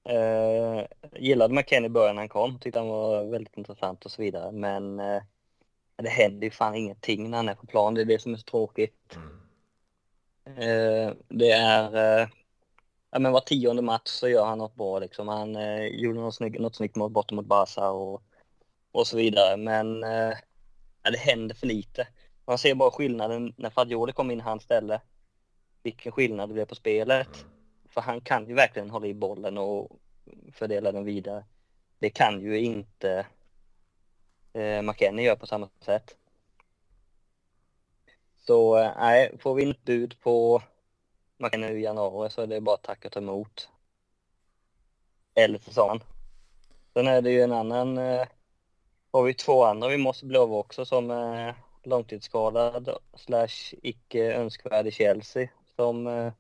Eh, 0.03 0.85
gillade 1.11 1.53
McKennie 1.53 1.85
i 1.85 1.89
början 1.89 2.15
när 2.15 2.21
han 2.21 2.29
kom, 2.29 2.59
tyckte 2.59 2.79
han 2.79 2.87
var 2.87 3.25
väldigt 3.25 3.57
intressant 3.57 4.05
och 4.05 4.11
så 4.11 4.21
vidare. 4.21 4.51
Men 4.51 4.99
eh, 4.99 5.21
det 5.95 6.09
händer 6.09 6.43
ju 6.43 6.51
fan 6.51 6.75
ingenting 6.75 7.29
när 7.29 7.37
han 7.37 7.49
är 7.49 7.55
på 7.55 7.67
plan, 7.67 7.93
det 7.93 8.01
är 8.01 8.05
det 8.05 8.21
som 8.21 8.33
är 8.33 8.37
så 8.37 8.43
tråkigt. 8.43 9.15
Mm. 9.15 9.39
Eh, 10.45 11.13
det 11.27 11.51
är, 11.51 12.21
eh, 12.21 12.27
ja 13.11 13.19
men 13.19 13.31
var 13.31 13.39
tionde 13.41 13.81
match 13.81 14.09
så 14.09 14.29
gör 14.29 14.45
han 14.45 14.57
något 14.57 14.75
bra 14.75 14.99
liksom. 14.99 15.27
Han 15.27 15.55
eh, 15.55 15.85
gjorde 15.85 16.19
något 16.19 16.35
snyggt, 16.35 16.59
något 16.59 16.75
snyggt 16.75 16.95
mot, 16.95 17.11
borta 17.11 17.35
mot 17.35 17.45
Barca 17.45 17.89
och, 17.89 18.23
och 18.91 19.07
så 19.07 19.17
vidare. 19.17 19.57
Men 19.57 20.03
eh, 20.03 20.33
ja, 21.03 21.11
det 21.11 21.17
händer 21.17 21.55
för 21.55 21.67
lite. 21.67 22.07
Man 22.45 22.57
ser 22.57 22.75
bara 22.75 22.91
skillnaden 22.91 23.53
när 23.57 23.69
Fagioli 23.69 24.13
kom 24.13 24.31
in 24.31 24.39
i 24.39 24.43
hans 24.43 24.63
ställe 24.63 25.01
vilken 25.83 26.11
skillnad 26.11 26.49
det 26.49 26.53
blev 26.53 26.65
på 26.65 26.75
spelet. 26.75 27.27
Mm. 27.27 27.49
För 27.89 28.01
han 28.01 28.21
kan 28.21 28.47
ju 28.47 28.53
verkligen 28.53 28.89
hålla 28.89 29.07
i 29.07 29.13
bollen 29.13 29.57
och 29.57 29.99
fördela 30.53 30.91
den 30.91 31.05
vidare. 31.05 31.45
Det 31.99 32.09
kan 32.09 32.41
ju 32.41 32.59
inte 32.59 33.25
eh, 34.53 34.81
McKennie 34.81 35.25
göra 35.25 35.35
på 35.35 35.47
samma 35.47 35.69
sätt. 35.81 36.17
Så 38.37 38.77
eh, 38.77 38.91
nej, 38.97 39.37
får 39.39 39.55
vi 39.55 39.63
inte 39.63 39.81
bud 39.83 40.19
på 40.21 40.61
McKennie 41.39 41.71
i 41.71 41.81
januari 41.81 42.29
så 42.29 42.41
är 42.41 42.47
det 42.47 42.61
bara 42.61 42.75
att 42.75 42.83
tacka 42.83 43.07
och 43.07 43.11
ta 43.11 43.19
emot. 43.19 43.69
Eller 45.35 45.59
sommaren. 45.59 46.03
Sen 46.93 47.07
är 47.07 47.21
det 47.21 47.31
ju 47.31 47.41
en 47.41 47.51
annan, 47.51 47.97
eh, 47.97 48.27
har 49.11 49.23
vi 49.23 49.33
två 49.33 49.63
andra 49.63 49.87
vi 49.87 49.97
måste 49.97 50.25
bli 50.25 50.37
av 50.37 50.53
också 50.53 50.85
som 50.85 51.11
är 51.11 51.55
långtidsskadad 51.83 52.97
slash 53.15 53.73
icke 53.81 54.33
önskvärd 54.33 54.87
i 54.87 54.91
Chelsea 54.91 55.49
som, 55.75 56.07
eh, 56.07 56.33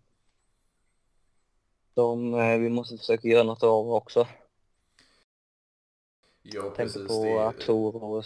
som 1.93 2.33
eh, 2.33 2.57
vi 2.57 2.69
måste 2.69 2.97
försöka 2.97 3.27
göra 3.27 3.43
något 3.43 3.63
av 3.63 3.93
också. 3.93 4.27
Ja, 6.41 6.73
precis. 6.75 6.93
Tänker 6.93 7.07
på 7.07 7.39
Artur 7.39 8.03
och 8.03 8.25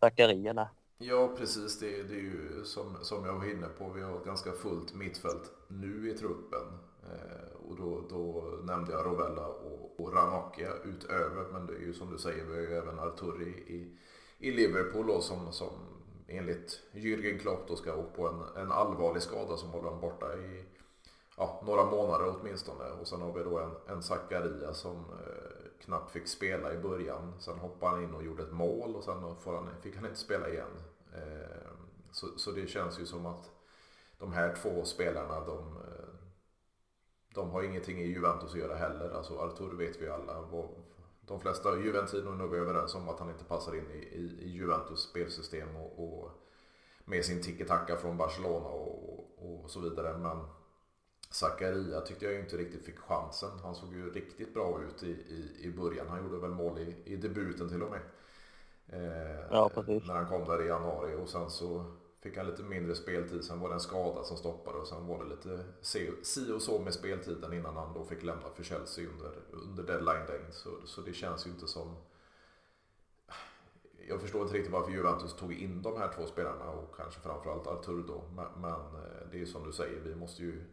Zakaria 0.00 0.52
där. 0.52 0.68
Ja, 1.02 1.30
precis. 1.36 1.78
Det, 1.78 2.02
det 2.02 2.14
är 2.14 2.20
ju 2.20 2.64
som, 2.64 2.96
som 3.00 3.24
jag 3.24 3.34
var 3.34 3.50
inne 3.50 3.66
på. 3.78 3.90
Vi 3.90 4.02
har 4.02 4.16
ett 4.16 4.24
ganska 4.24 4.52
fullt 4.52 4.94
mittfält 4.94 5.52
nu 5.68 6.10
i 6.10 6.18
truppen. 6.18 6.66
Eh, 7.02 7.68
och 7.68 7.76
då, 7.76 8.04
då 8.10 8.42
nämnde 8.62 8.92
jag 8.92 9.06
Rovella 9.06 9.46
och, 9.46 10.00
och 10.00 10.14
Ranocchia 10.14 10.72
utöver. 10.84 11.44
Men 11.52 11.66
det 11.66 11.72
är 11.72 11.78
ju 11.78 11.92
som 11.92 12.10
du 12.10 12.18
säger, 12.18 12.44
vi 12.44 12.54
har 12.54 12.60
ju 12.60 12.76
även 12.76 12.98
Arturi 12.98 13.44
i, 13.44 13.74
i, 13.74 13.98
i 14.38 14.50
Liverpool 14.50 15.06
då, 15.06 15.20
som, 15.20 15.52
som 15.52 15.72
enligt 16.28 16.80
Jürgen 16.92 17.38
Klopp 17.38 17.68
då 17.68 17.76
ska 17.76 17.94
åka 17.94 18.10
på 18.16 18.28
en, 18.28 18.62
en 18.62 18.72
allvarlig 18.72 19.22
skada 19.22 19.56
som 19.56 19.70
håller 19.70 19.84
honom 19.84 20.00
borta 20.00 20.36
i 20.36 20.64
ja, 21.36 21.62
några 21.66 21.84
månader 21.84 22.36
åtminstone. 22.40 22.90
Och 23.00 23.08
sen 23.08 23.20
har 23.20 23.32
vi 23.32 23.42
då 23.42 23.58
en, 23.58 23.96
en 23.96 24.02
Zakaria 24.02 24.74
som 24.74 24.96
eh, 24.96 25.82
knappt 25.84 26.10
fick 26.10 26.28
spela 26.28 26.74
i 26.74 26.78
början. 26.78 27.32
Sen 27.38 27.58
hoppade 27.58 27.92
han 27.92 28.04
in 28.04 28.14
och 28.14 28.24
gjorde 28.24 28.42
ett 28.42 28.52
mål 28.52 28.96
och 28.96 29.04
sen 29.04 29.36
får 29.36 29.54
han, 29.54 29.68
fick 29.82 29.96
han 29.96 30.06
inte 30.06 30.18
spela 30.18 30.48
igen. 30.48 30.70
Ehm, 31.14 31.76
så, 32.12 32.26
så 32.38 32.50
det 32.50 32.66
känns 32.66 33.00
ju 33.00 33.06
som 33.06 33.26
att 33.26 33.50
de 34.18 34.32
här 34.32 34.54
två 34.54 34.84
spelarna 34.84 35.44
de, 35.44 35.76
eh, 35.76 36.08
de 37.34 37.50
har 37.50 37.62
ingenting 37.62 38.00
i 38.00 38.06
Juventus 38.06 38.52
att 38.52 38.58
göra 38.58 38.74
heller. 38.74 39.10
Alltså 39.10 39.38
Artur 39.38 39.76
vet 39.76 40.02
vi 40.02 40.08
alla 40.08 40.40
de 41.30 41.40
flesta 41.40 41.78
Juventino 41.78 42.32
är 42.32 42.36
nog 42.36 42.54
överens 42.54 42.94
om 42.94 43.08
att 43.08 43.18
han 43.18 43.30
inte 43.30 43.44
passar 43.44 43.76
in 43.76 43.90
i, 43.90 43.98
i, 43.98 44.38
i 44.40 44.50
Juventus 44.50 45.00
spelsystem 45.00 45.76
och, 45.76 46.04
och 46.04 46.30
med 47.04 47.24
sin 47.24 47.42
tiki-taka 47.42 47.96
från 47.96 48.16
Barcelona 48.16 48.68
och, 48.68 49.64
och, 49.64 49.70
så 49.70 49.80
vidare. 49.80 50.18
Men 50.18 50.38
Zakaria 51.30 52.00
tyckte 52.00 52.24
jag 52.24 52.40
inte 52.40 52.56
riktigt 52.56 52.84
fick 52.84 52.98
chansen. 52.98 53.50
Han 53.62 53.74
såg 53.74 53.94
ju 53.94 54.10
riktigt 54.12 54.54
bra 54.54 54.80
ut 54.82 55.02
i, 55.02 55.10
i, 55.10 55.60
i 55.60 55.70
början. 55.70 56.08
Han 56.08 56.24
gjorde 56.24 56.38
väl 56.38 56.50
mål 56.50 56.78
i, 56.78 56.96
i 57.04 57.16
debuten 57.16 57.68
till 57.68 57.82
och 57.82 57.90
med. 57.90 58.00
Eh, 58.92 59.40
ja, 59.50 59.70
när 59.86 60.14
han 60.14 60.26
kom 60.26 60.44
där 60.44 60.62
i 60.62 60.68
januari 60.68 61.14
och 61.14 61.28
sen 61.28 61.50
så 61.50 61.84
fick 62.20 62.36
han 62.36 62.46
lite 62.46 62.62
mindre 62.62 62.94
speltid. 62.94 63.44
Sen 63.44 63.60
var 63.60 63.68
det 63.68 63.74
en 63.74 63.80
skada 63.80 64.22
som 64.22 64.36
stoppade 64.36 64.78
och 64.78 64.86
sen 64.86 65.06
var 65.06 65.24
det 65.24 65.30
lite 65.30 65.64
si 65.80 66.52
och 66.52 66.62
så 66.62 66.78
med 66.78 66.94
speltiden 66.94 67.52
innan 67.52 67.76
han 67.76 67.94
då 67.94 68.04
fick 68.04 68.22
lämna 68.22 68.50
för 68.54 68.62
Chelsea 68.62 69.08
under, 69.08 69.32
under 69.52 69.82
deadline 69.82 70.26
day. 70.26 70.40
Så, 70.50 70.70
så 70.84 71.00
det 71.00 71.12
känns 71.12 71.46
ju 71.46 71.50
inte 71.50 71.66
som... 71.66 71.96
Jag 74.08 74.20
förstår 74.20 74.42
inte 74.42 74.54
riktigt 74.54 74.72
varför 74.72 74.92
Juventus 74.92 75.36
tog 75.36 75.52
in 75.52 75.82
de 75.82 75.96
här 75.96 76.12
två 76.16 76.26
spelarna 76.26 76.70
och 76.70 76.96
kanske 76.96 77.20
framförallt 77.20 77.66
Artur 77.66 78.04
då. 78.08 78.22
Men, 78.36 78.46
men 78.60 78.80
eh, 78.80 79.26
det 79.32 79.40
är 79.40 79.46
som 79.46 79.66
du 79.66 79.72
säger, 79.72 80.00
vi 80.00 80.14
måste 80.14 80.42
ju 80.42 80.64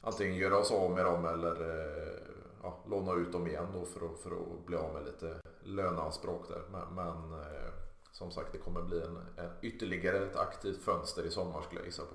antingen 0.00 0.36
göra 0.36 0.58
oss 0.58 0.70
av 0.70 0.90
med 0.90 1.04
dem 1.04 1.24
eller 1.24 1.52
eh, 1.52 2.27
ja, 2.62 2.78
låna 2.90 3.12
ut 3.12 3.32
dem 3.32 3.46
igen 3.46 3.66
då 3.72 3.84
för 3.84 4.06
att, 4.06 4.18
för 4.18 4.30
att 4.30 4.66
bli 4.66 4.76
av 4.76 4.94
med 4.94 5.04
lite 5.04 5.36
löneanspråk 5.62 6.48
där. 6.48 6.62
Men, 6.72 6.94
men 6.94 7.32
eh, 7.32 7.70
som 8.12 8.30
sagt, 8.30 8.52
det 8.52 8.58
kommer 8.58 8.82
bli 8.82 9.00
en, 9.02 9.16
en, 9.16 9.50
ytterligare 9.62 10.16
ett 10.26 10.36
aktivt 10.36 10.82
fönster 10.82 11.26
i 11.26 11.30
sommar 11.30 11.62
skulle 11.62 11.80
jag 11.80 11.86
gissa 11.86 12.02
på. 12.02 12.14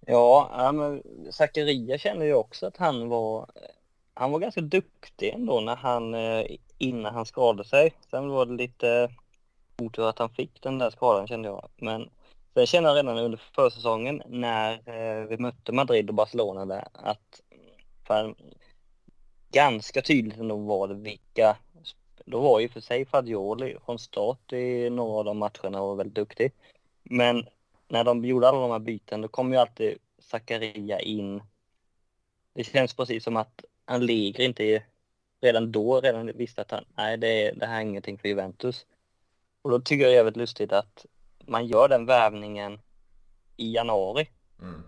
Ja, 0.00 0.70
men 0.74 1.02
Zakaria 1.32 1.98
känner 1.98 2.26
ju 2.26 2.34
också 2.34 2.66
att 2.66 2.76
han 2.76 3.08
var, 3.08 3.50
han 4.14 4.32
var 4.32 4.38
ganska 4.38 4.60
duktig 4.60 5.28
ändå 5.28 5.60
när 5.60 5.76
han, 5.76 6.14
eh, 6.14 6.46
innan 6.78 7.14
han 7.14 7.26
skadade 7.26 7.68
sig. 7.68 7.94
Sen 8.10 8.28
var 8.28 8.46
det 8.46 8.54
lite 8.54 9.10
otur 9.78 10.08
att 10.08 10.18
han 10.18 10.30
fick 10.30 10.62
den 10.62 10.78
där 10.78 10.90
skadan 10.90 11.26
kände 11.26 11.48
jag. 11.48 11.68
Men 11.76 12.10
Sen 12.56 12.66
kände 12.66 12.88
jag 12.88 12.96
redan 12.96 13.18
under 13.18 13.40
försäsongen 13.54 14.22
när 14.26 14.72
eh, 14.72 15.26
vi 15.26 15.38
mötte 15.38 15.72
Madrid 15.72 16.08
och 16.08 16.14
Barcelona 16.14 16.66
där 16.66 16.88
att 16.92 17.40
fan, 18.06 18.34
ganska 19.56 20.02
tydligt 20.02 20.38
ändå 20.38 20.56
var 20.56 20.88
det 20.88 20.94
vilka, 20.94 21.56
då 22.24 22.40
var 22.40 22.60
ju 22.60 22.68
för 22.68 22.80
sig 22.80 23.04
Fagioli 23.04 23.76
från 23.84 23.98
start 23.98 24.52
i 24.52 24.90
några 24.90 25.18
av 25.18 25.24
de 25.24 25.38
matcherna 25.38 25.82
och 25.82 25.88
var 25.88 25.94
väldigt 25.94 26.14
duktig. 26.14 26.52
Men 27.02 27.46
när 27.88 28.04
de 28.04 28.24
gjorde 28.24 28.48
alla 28.48 28.60
de 28.60 28.70
här 28.70 28.78
byten 28.78 29.20
då 29.20 29.28
kom 29.28 29.52
ju 29.52 29.58
alltid 29.58 29.98
Zakaria 30.18 31.00
in. 31.00 31.42
Det 32.52 32.64
känns 32.64 32.94
precis 32.94 33.24
som 33.24 33.36
att 33.36 33.64
Allegri 33.84 34.44
inte 34.44 34.82
redan 35.40 35.72
då 35.72 36.00
redan 36.00 36.26
visste 36.26 36.60
att 36.60 36.70
han, 36.70 36.84
nej 36.96 37.16
det, 37.16 37.52
det 37.52 37.66
här 37.66 37.76
är 37.76 37.80
ingenting 37.80 38.18
för 38.18 38.28
Juventus. 38.28 38.86
Och 39.62 39.70
då 39.70 39.80
tycker 39.80 40.04
jag 40.04 40.10
det 40.10 40.14
är 40.14 40.16
jävligt 40.16 40.36
lustigt 40.36 40.72
att 40.72 41.06
man 41.46 41.66
gör 41.66 41.88
den 41.88 42.06
värvningen 42.06 42.80
i 43.56 43.74
januari. 43.74 44.28
Mm. 44.60 44.82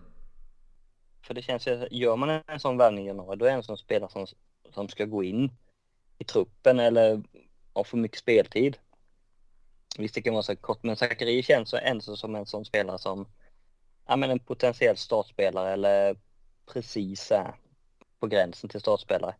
För 1.21 1.33
det 1.33 1.41
känns 1.41 1.67
ju, 1.67 1.87
gör 1.91 2.15
man 2.15 2.29
en 2.29 2.59
sån 2.59 2.77
värvning 2.77 3.03
i 3.03 3.07
januari, 3.07 3.37
då 3.37 3.45
är 3.45 3.49
det 3.49 3.55
en 3.55 3.63
sån 3.63 3.77
spelare 3.77 4.11
som, 4.11 4.27
som 4.73 4.89
ska 4.89 5.05
gå 5.05 5.23
in 5.23 5.51
i 6.17 6.23
truppen 6.23 6.79
eller 6.79 7.23
ha 7.73 7.83
för 7.83 7.97
mycket 7.97 8.19
speltid. 8.19 8.77
Visst, 9.97 10.15
det 10.15 10.21
kan 10.21 10.33
vara 10.33 10.43
så 10.43 10.55
kort, 10.55 10.83
men 10.83 10.95
Sakari 10.95 11.43
känns 11.43 11.73
ändå 11.73 12.15
som 12.15 12.35
en 12.35 12.45
sån 12.45 12.65
spelare 12.65 12.97
som, 12.97 13.27
ja 14.07 14.15
men 14.15 14.29
en 14.29 14.39
potentiell 14.39 14.97
startspelare 14.97 15.73
eller 15.73 16.15
precis 16.73 17.31
är 17.31 17.55
på 18.19 18.27
gränsen 18.27 18.69
till 18.69 18.79
startspelare. 18.79 19.35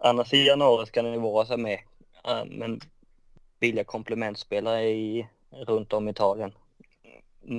Annars 0.00 0.32
i 0.32 0.46
januari 0.46 0.86
ska 0.86 1.02
ni 1.02 1.18
vara 1.18 1.46
så 1.46 1.56
med, 1.56 1.78
men 2.46 2.80
billiga 3.60 3.84
komplementspelare 3.84 4.84
i, 4.84 5.28
runt 5.50 5.92
om 5.92 6.08
i 6.08 6.10
Italien. 6.10 6.52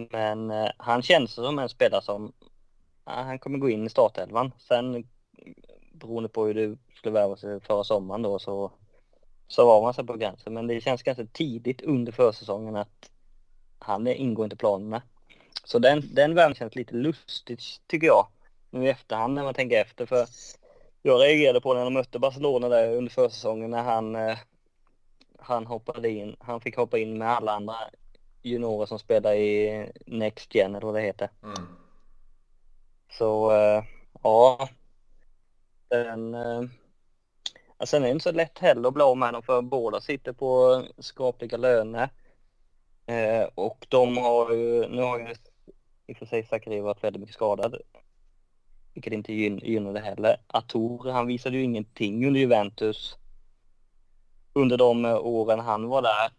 Men 0.10 0.52
eh, 0.52 0.72
han 0.78 1.02
känns 1.02 1.34
som 1.34 1.60
en 1.60 1.70
spelare 1.70 2.02
som, 2.02 2.34
ja, 3.06 3.12
han 3.12 3.40
kommer 3.40 3.58
gå 3.58 3.70
in 3.70 3.86
i 3.86 3.90
startelvan. 3.90 4.52
Sen 4.58 5.08
beroende 5.96 6.30
på 6.30 6.46
hur 6.46 6.54
det 6.54 6.78
skulle 6.96 7.14
värva 7.14 7.36
sig 7.36 7.60
förra 7.60 7.84
sommaren 7.84 8.22
då 8.22 8.40
så, 8.40 8.72
så 9.48 9.66
var 9.66 9.82
man 9.82 9.94
sig 9.94 10.06
på 10.06 10.14
gränsen. 10.14 10.54
Men 10.54 10.68
det 10.68 10.82
känns 10.82 11.04
ganska 11.04 11.26
tidigt 11.26 11.82
under 11.82 12.12
försäsongen 12.12 12.76
att 12.76 13.12
han 13.80 14.08
ingår 14.08 14.46
inte 14.46 14.54
i 14.54 14.58
planerna. 14.58 15.02
Så 15.64 15.80
den, 15.80 16.04
den 16.14 16.36
värvningen 16.36 16.56
känns 16.56 16.76
lite 16.76 16.96
lustigt 16.96 17.62
tycker 17.88 18.08
jag. 18.08 18.28
Nu 18.70 18.86
i 18.86 18.90
efterhand 18.90 19.34
när 19.34 19.44
man 19.44 19.54
tänker 19.54 19.82
efter 19.82 20.06
för 20.06 20.28
jag 21.02 21.22
reagerade 21.22 21.62
på 21.62 21.74
när 21.74 21.84
de 21.84 21.94
mötte 21.94 22.20
Barcelona 22.20 22.70
där 22.70 22.96
under 22.96 23.12
försäsongen 23.12 23.72
när 23.72 23.84
han 23.84 24.16
eh, 24.16 24.38
han 25.46 25.66
hoppade 25.66 26.10
in, 26.10 26.36
han 26.40 26.62
fick 26.62 26.78
hoppa 26.78 26.98
in 26.98 27.18
med 27.18 27.30
alla 27.30 27.52
andra 27.52 27.76
juniorer 28.42 28.86
som 28.86 29.00
spelar 29.00 29.34
i 29.34 29.90
Next 30.06 30.56
Gen 30.56 30.76
eller 30.76 30.86
vad 30.86 30.96
det 30.96 31.02
heter. 31.02 31.30
Mm. 31.44 31.68
Så 33.12 33.52
uh, 33.52 33.84
ja, 34.24 34.70
Sen, 36.04 36.34
eh, 36.34 36.64
ja, 37.78 37.86
sen 37.86 38.04
är 38.04 38.08
det 38.08 38.12
inte 38.12 38.24
så 38.24 38.32
lätt 38.32 38.60
heller 38.60 38.88
att 38.88 38.94
bli 38.94 39.04
av 39.04 39.18
med 39.18 39.34
dem 39.34 39.44
för 39.44 39.62
båda 39.62 40.02
sitter 40.02 40.34
på 40.34 40.84
skapliga 40.98 41.58
löner. 41.58 42.10
Eh, 43.06 43.48
och 43.56 43.86
de 43.90 44.18
har 44.18 44.54
ju, 44.54 44.88
nu 44.88 45.02
har 45.02 45.20
ju 45.20 45.28
i 46.08 46.14
och 46.14 46.18
för 46.18 46.26
sig 46.26 46.44
Zachary 46.44 46.80
varit 46.80 47.04
väldigt 47.04 47.20
mycket 47.20 47.36
skadad. 47.36 47.76
Vilket 48.94 49.14
inte 49.14 49.34
gynnade 49.34 50.00
heller. 50.00 50.38
Ator, 50.48 51.12
han 51.12 51.28
visade 51.28 51.58
ju 51.58 51.64
ingenting 51.64 52.28
under 52.28 52.40
Juventus 52.40 53.18
under 54.54 54.78
de 54.78 55.06
eh, 55.06 55.16
åren 55.16 55.60
han 55.60 55.88
var 55.88 56.02
där. 56.02 56.32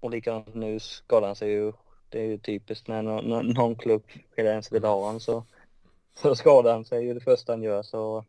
Och 0.00 0.10
likadant 0.10 0.54
nu 0.54 0.80
skadar 0.80 1.26
han 1.26 1.36
sig 1.36 1.50
ju. 1.50 1.72
Det 2.08 2.20
är 2.20 2.26
ju 2.26 2.38
typiskt 2.38 2.88
när 2.88 3.02
någon, 3.02 3.46
någon 3.46 3.76
klubb 3.76 4.02
ens 4.36 4.72
vill 4.72 4.84
ha 4.84 4.94
honom 4.94 5.20
så, 5.20 5.44
så 6.22 6.34
skadar 6.34 6.72
han 6.72 6.84
sig 6.84 7.04
ju 7.04 7.14
det 7.14 7.20
första 7.20 7.52
han 7.52 7.62
gör. 7.62 7.82
Så 7.82 8.24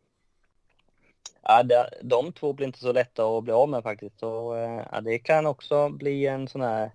ja, 1.42 1.62
det, 1.62 1.90
de 2.02 2.32
två 2.32 2.52
blir 2.52 2.66
inte 2.66 2.78
så 2.78 2.92
lätta 2.92 3.24
att 3.24 3.44
bli 3.44 3.52
av 3.52 3.68
med 3.68 3.82
faktiskt. 3.82 4.18
Så 4.18 4.56
ja, 4.92 5.00
det 5.00 5.18
kan 5.18 5.46
också 5.46 5.88
bli 5.88 6.26
en 6.26 6.48
sån 6.48 6.60
här 6.60 6.90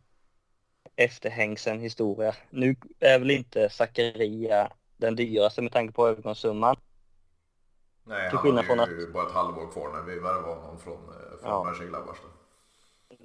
efterhängsen 0.95 1.79
historia. 1.79 2.35
Nu 2.49 2.75
är 2.99 3.19
väl 3.19 3.31
inte 3.31 3.69
Zakaria 3.69 4.71
den 4.97 5.15
dyraste 5.15 5.61
med 5.61 5.71
tanke 5.71 5.93
på 5.93 6.07
övergångssumman. 6.07 6.75
Nej, 8.03 8.29
Till 8.29 8.39
han 8.39 8.57
har 8.79 8.87
ju 8.87 9.07
att... 9.07 9.13
bara 9.13 9.27
ett 9.27 9.33
halvår 9.33 9.71
kvar 9.71 9.93
när 9.93 10.01
vi 10.01 10.19
värvade 10.19 10.61
honom 10.61 10.79
från, 10.79 10.93
eh, 10.93 11.39
från 11.41 11.51
ja. 11.51 11.63
Mönchengladbach. 11.63 12.17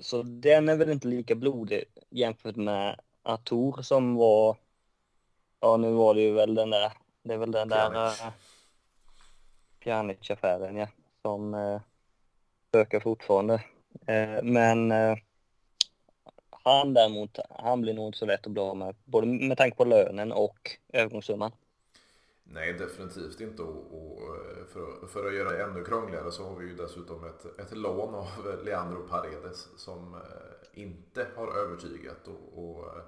Så 0.00 0.22
den 0.22 0.68
är 0.68 0.76
väl 0.76 0.90
inte 0.90 1.08
lika 1.08 1.34
blodig 1.34 1.84
jämfört 2.10 2.56
med 2.56 3.00
Ator 3.22 3.82
som 3.82 4.14
var, 4.14 4.56
ja 5.60 5.76
nu 5.76 5.92
var 5.92 6.14
det 6.14 6.20
ju 6.20 6.32
väl 6.32 6.54
den 6.54 6.70
där, 6.70 6.92
det 7.28 7.34
är 7.34 7.38
väl 7.38 7.50
den 7.50 7.68
Pjanic. 7.68 7.94
där 7.94 8.26
uh, 8.26 8.32
Pjanic-affären 9.80 10.76
ja, 10.76 10.88
som 11.22 11.54
uh, 11.54 11.80
ökar 12.72 13.00
fortfarande. 13.00 13.54
Uh, 14.08 14.42
men 14.42 14.92
uh, 14.92 15.16
han 16.50 16.94
däremot, 16.94 17.38
han 17.50 17.80
blir 17.80 17.94
nog 17.94 18.08
inte 18.08 18.18
så 18.18 18.26
lätt 18.26 18.46
att 18.46 18.52
bli 18.52 18.62
av 18.62 18.76
med, 18.76 18.94
både 19.04 19.26
med 19.26 19.56
tanke 19.56 19.76
på 19.76 19.84
lönen 19.84 20.32
och 20.32 20.70
övergångssumman. 20.92 21.52
Nej, 22.44 22.72
definitivt 22.72 23.40
inte. 23.40 23.62
Och, 23.62 23.76
och 23.76 24.18
för, 24.72 25.06
för, 25.06 25.26
att 25.26 25.34
göra 25.34 25.50
det 25.50 25.62
ännu 25.62 25.84
krångligare 25.84 26.32
så 26.32 26.44
har 26.44 26.56
vi 26.56 26.66
ju 26.66 26.74
dessutom 26.74 27.24
ett, 27.24 27.60
ett 27.60 27.76
lån 27.76 28.14
av 28.14 28.26
Leandro 28.64 29.08
Paredes 29.08 29.68
som 29.76 30.14
eh, 30.14 30.80
inte 30.82 31.26
har 31.36 31.58
övertygat. 31.58 32.28
Och, 32.28 32.64
och 32.64 32.86
eh, 32.86 33.02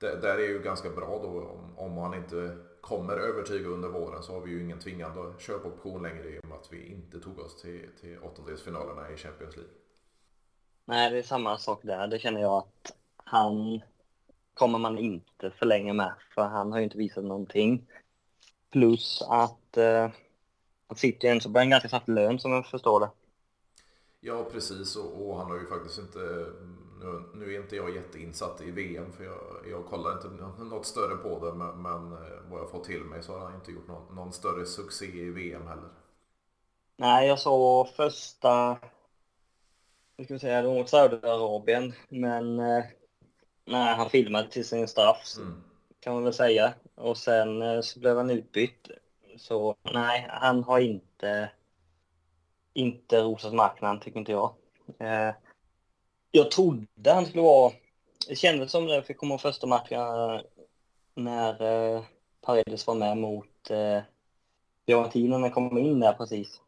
det, 0.00 0.16
där 0.16 0.38
är 0.38 0.48
ju 0.48 0.62
ganska 0.62 0.90
bra 0.90 1.20
då 1.22 1.28
om, 1.28 1.78
om 1.78 1.98
han 1.98 2.14
inte 2.14 2.56
kommer 2.80 3.16
övertyga 3.16 3.68
under 3.68 3.88
våren 3.88 4.22
så 4.22 4.32
har 4.32 4.40
vi 4.40 4.50
ju 4.50 4.62
ingen 4.62 4.78
tvingande 4.78 5.32
köpoption 5.38 6.02
längre 6.02 6.28
i 6.28 6.38
och 6.38 6.48
med 6.48 6.58
att 6.58 6.72
vi 6.72 6.86
inte 6.86 7.20
tog 7.20 7.38
oss 7.38 7.62
till, 7.62 7.88
till 8.00 8.18
åttondelsfinalerna 8.18 9.10
i 9.10 9.16
Champions 9.16 9.56
League. 9.56 9.72
Nej, 10.84 11.10
det 11.10 11.18
är 11.18 11.22
samma 11.22 11.58
sak 11.58 11.80
där. 11.82 12.06
Det 12.06 12.18
känner 12.18 12.40
jag 12.40 12.58
att 12.58 12.96
han 13.16 13.80
kommer 14.54 14.78
man 14.78 14.98
inte 14.98 15.50
förlänga 15.50 15.92
med 15.92 16.12
för 16.34 16.42
han 16.42 16.72
har 16.72 16.78
ju 16.78 16.84
inte 16.84 16.98
visat 16.98 17.24
någonting. 17.24 17.86
Plus 18.70 19.22
att 19.28 19.76
eh, 19.76 20.10
han 20.86 20.96
sitter 20.96 21.28
ju 21.28 21.32
ändå 21.32 21.52
på 21.52 21.58
en 21.58 21.70
ganska 21.70 21.88
saftig 21.88 22.12
lön 22.12 22.38
som 22.38 22.52
jag 22.52 22.66
förstår 22.66 23.00
det. 23.00 23.10
Ja 24.20 24.48
precis 24.52 24.96
och, 24.96 25.28
och, 25.28 25.36
han 25.36 25.50
har 25.50 25.58
ju 25.58 25.66
faktiskt 25.66 25.98
inte, 25.98 26.46
nu, 27.00 27.22
nu, 27.34 27.54
är 27.54 27.60
inte 27.60 27.76
jag 27.76 27.94
jätteinsatt 27.94 28.60
i 28.60 28.70
VM 28.70 29.12
för 29.12 29.24
jag, 29.24 29.40
jag 29.70 29.86
kollar 29.86 30.12
inte 30.12 30.28
något 30.64 30.86
större 30.86 31.16
på 31.16 31.46
det 31.46 31.54
men, 31.54 31.82
men 31.82 32.12
eh, 32.12 32.50
vad 32.50 32.60
jag 32.60 32.70
fått 32.70 32.84
till 32.84 33.04
mig 33.04 33.22
så 33.22 33.32
har 33.32 33.40
han 33.40 33.54
inte 33.54 33.72
gjort 33.72 33.88
någon, 33.88 34.14
någon 34.14 34.32
större 34.32 34.66
succé 34.66 35.06
i 35.06 35.30
VM 35.30 35.66
heller. 35.66 35.88
Nej 36.96 37.28
jag 37.28 37.38
såg 37.38 37.88
första, 37.88 38.78
hur 40.16 40.24
ska 40.24 40.34
vi 40.34 40.40
säga, 40.40 40.62
mot 40.62 40.88
Saudiarabien 40.88 41.92
men 42.08 42.60
eh, 42.60 42.84
nej 43.64 43.94
han 43.94 44.10
filmade 44.10 44.48
till 44.48 44.68
sin 44.68 44.88
straff. 44.88 45.34
Mm 45.38 45.62
kan 46.00 46.14
man 46.14 46.24
väl 46.24 46.32
säga. 46.32 46.74
Och 46.94 47.16
sen 47.16 47.62
eh, 47.62 47.80
så 47.80 48.00
blev 48.00 48.16
han 48.16 48.30
utbytt. 48.30 48.88
Så 49.36 49.76
nej, 49.94 50.26
han 50.30 50.64
har 50.64 50.78
inte, 50.78 51.50
inte 52.72 53.20
rosat 53.20 53.54
marknaden 53.54 54.00
tycker 54.00 54.18
inte 54.18 54.32
jag. 54.32 54.54
Eh, 54.98 55.34
jag 56.30 56.50
trodde 56.50 57.12
han 57.12 57.26
skulle 57.26 57.42
vara, 57.42 57.72
det 58.28 58.36
kändes 58.36 58.70
som 58.70 58.86
det, 58.86 59.02
för 59.02 59.12
jag 59.12 59.18
kommer 59.18 59.34
ihåg 59.34 59.40
första 59.40 59.66
matchen 59.66 60.00
eh, 60.00 60.40
när 61.14 61.62
eh, 61.94 62.02
Paredes 62.40 62.86
var 62.86 62.94
med 62.94 63.16
mot 63.16 63.70
eh, 63.70 64.02
Fiorentina 64.86 65.38
när 65.38 65.50
kom 65.50 65.78
in 65.78 66.00
där 66.00 66.12
precis. 66.12 66.60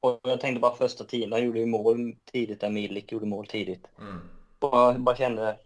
Och 0.00 0.20
jag 0.22 0.40
tänkte 0.40 0.60
bara 0.60 0.76
första 0.76 1.04
tiden, 1.04 1.32
han 1.32 1.44
gjorde 1.44 1.58
ju 1.58 1.66
mål 1.66 2.16
tidigt 2.32 2.60
där 2.60 2.70
Milik 2.70 3.12
gjorde 3.12 3.26
mål 3.26 3.46
tidigt. 3.46 3.86
Mm. 3.98 4.20
Bara, 4.60 4.98
bara 4.98 5.16
kände, 5.16 5.58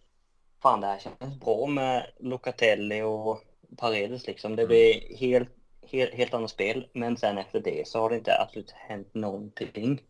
fan 0.62 0.80
det 0.80 0.86
här 0.86 0.98
känns 0.98 1.40
bra 1.40 1.66
med 1.66 2.06
Locatelli 2.18 3.02
och 3.02 3.42
Paredes 3.76 4.26
liksom. 4.26 4.56
Det 4.56 4.62
mm. 4.62 4.68
blir 4.68 5.16
helt, 5.16 5.48
helt, 5.86 6.14
helt 6.14 6.34
annat 6.34 6.50
spel. 6.50 6.88
Men 6.92 7.16
sen 7.16 7.38
efter 7.38 7.60
det 7.60 7.88
så 7.88 8.00
har 8.00 8.10
det 8.10 8.16
inte 8.16 8.40
absolut 8.40 8.70
hänt 8.70 9.14
någonting. 9.14 10.02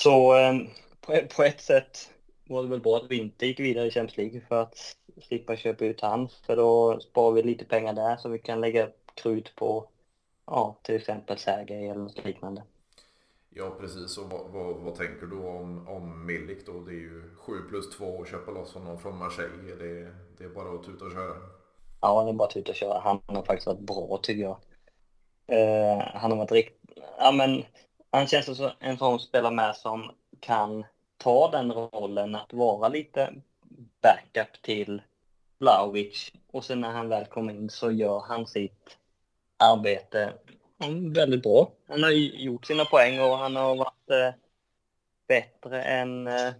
Så 0.00 0.36
eh, 0.36 0.54
på, 1.00 1.20
på 1.36 1.42
ett 1.42 1.60
sätt 1.60 2.10
var 2.48 2.62
det 2.62 2.68
väl 2.68 2.80
bra 2.80 2.96
att 2.96 3.10
vi 3.10 3.16
inte 3.16 3.46
gick 3.46 3.60
vidare 3.60 3.86
i 3.86 3.90
Champions 3.90 4.16
League 4.16 4.40
för 4.48 4.62
att 4.62 4.96
slippa 5.22 5.56
köpa 5.56 5.84
ut 5.84 6.00
han. 6.00 6.28
För 6.28 6.56
då 6.56 7.00
sparar 7.00 7.34
vi 7.34 7.42
lite 7.42 7.64
pengar 7.64 7.92
där 7.92 8.16
så 8.16 8.28
vi 8.28 8.38
kan 8.38 8.60
lägga 8.60 8.88
krut 9.14 9.56
på 9.56 9.88
ja, 10.46 10.76
till 10.82 10.94
exempel 10.94 11.38
Sergej 11.38 11.88
eller 11.88 12.00
något 12.00 12.24
liknande. 12.24 12.62
Ja 13.50 13.76
precis, 13.80 14.18
och 14.18 14.30
vad, 14.30 14.50
vad, 14.50 14.76
vad, 14.76 14.94
tänker 14.94 15.26
du 15.26 15.36
om, 15.36 15.88
om 15.88 16.26
Milik 16.26 16.66
då? 16.66 16.72
Det 16.72 16.92
är 16.92 17.00
ju 17.00 17.22
7 17.36 17.52
plus 17.68 17.90
2 17.96 18.04
och 18.04 18.26
köpa 18.26 18.50
loss 18.50 18.74
honom 18.74 18.98
från 18.98 19.18
Marseille. 19.18 19.74
Det, 19.78 20.12
det 20.38 20.44
är 20.44 20.48
bara 20.48 20.74
att 20.74 20.84
tuta 20.84 21.04
och 21.04 21.12
köra. 21.12 21.34
Ja, 22.00 22.24
det 22.24 22.30
är 22.30 22.32
bara 22.32 22.48
att 22.48 22.54
tuta 22.54 22.72
och 22.72 22.76
köra. 22.76 23.00
Han 23.00 23.20
har 23.26 23.42
faktiskt 23.42 23.66
varit 23.66 23.80
bra 23.80 24.20
tycker 24.22 24.42
jag. 24.42 24.58
Uh, 25.52 26.02
han 26.14 26.30
har 26.30 26.38
varit 26.38 26.52
riktigt... 26.52 26.98
Ja 27.18 27.32
men, 27.32 27.64
han 28.10 28.26
känns 28.26 28.56
som 28.56 28.70
en 28.78 28.98
sån 28.98 29.20
spelare 29.20 29.54
med 29.54 29.76
som 29.76 30.10
kan 30.40 30.84
ta 31.16 31.50
den 31.50 31.72
rollen 31.72 32.34
att 32.34 32.52
vara 32.52 32.88
lite 32.88 33.34
backup 34.02 34.62
till 34.62 35.02
Blaovic 35.58 36.32
och 36.52 36.64
sen 36.64 36.80
när 36.80 36.90
han 36.90 37.08
väl 37.08 37.26
kommer 37.26 37.52
in 37.52 37.70
så 37.70 37.90
gör 37.90 38.20
han 38.20 38.46
sitt 38.46 38.98
arbete 39.56 40.32
väldigt 41.14 41.42
bra. 41.42 41.70
Han 41.88 42.02
har 42.02 42.10
gjort 42.10 42.66
sina 42.66 42.84
poäng 42.84 43.20
och 43.20 43.38
han 43.38 43.56
har 43.56 43.76
varit 43.76 44.10
eh, 44.10 44.34
bättre 45.28 45.82
än... 45.82 46.26
Eh, 46.26 46.52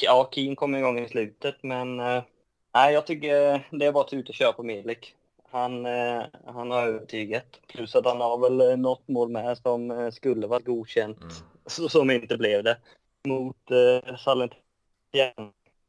ja, 0.00 0.28
Keen 0.32 0.56
kom 0.56 0.74
igång 0.74 0.98
i 0.98 1.08
slutet 1.08 1.54
men 1.62 2.00
eh, 2.00 2.22
nej, 2.74 2.94
jag 2.94 3.06
tycker 3.06 3.66
det 3.70 3.86
är 3.86 3.92
bara 3.92 4.04
att 4.04 4.12
ut 4.12 4.28
och 4.28 4.34
köra 4.34 4.52
på 4.52 4.62
Milik. 4.62 5.14
Han, 5.50 5.86
eh, 5.86 6.22
han 6.46 6.70
har 6.70 6.86
övertygat. 6.86 7.60
Plus 7.66 7.94
att 7.94 8.06
han 8.06 8.20
har 8.20 8.38
väl 8.38 8.78
något 8.78 9.08
mål 9.08 9.28
med 9.28 9.58
som 9.58 9.90
eh, 9.90 10.10
skulle 10.10 10.46
varit 10.46 10.66
godkänt, 10.66 11.18
mm. 11.20 11.88
som 11.88 12.10
inte 12.10 12.36
blev 12.36 12.64
det. 12.64 12.78
Mot 13.28 13.70
eh, 13.70 14.16
Salentino. 14.16 14.62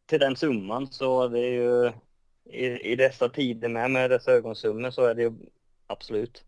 Till 0.05 0.19
den 0.19 0.35
summan 0.35 0.87
så 0.87 1.27
det 1.27 1.39
är 1.39 1.51
ju 1.51 1.91
i, 2.45 2.91
i 2.91 2.95
dessa 2.95 3.29
tider 3.29 3.69
med, 3.69 3.91
med 3.91 4.09
dessa 4.09 4.31
ögonsummor 4.31 4.91
så 4.91 5.05
är 5.05 5.15
det 5.15 5.21
ju 5.21 5.33
absolut. 5.87 6.43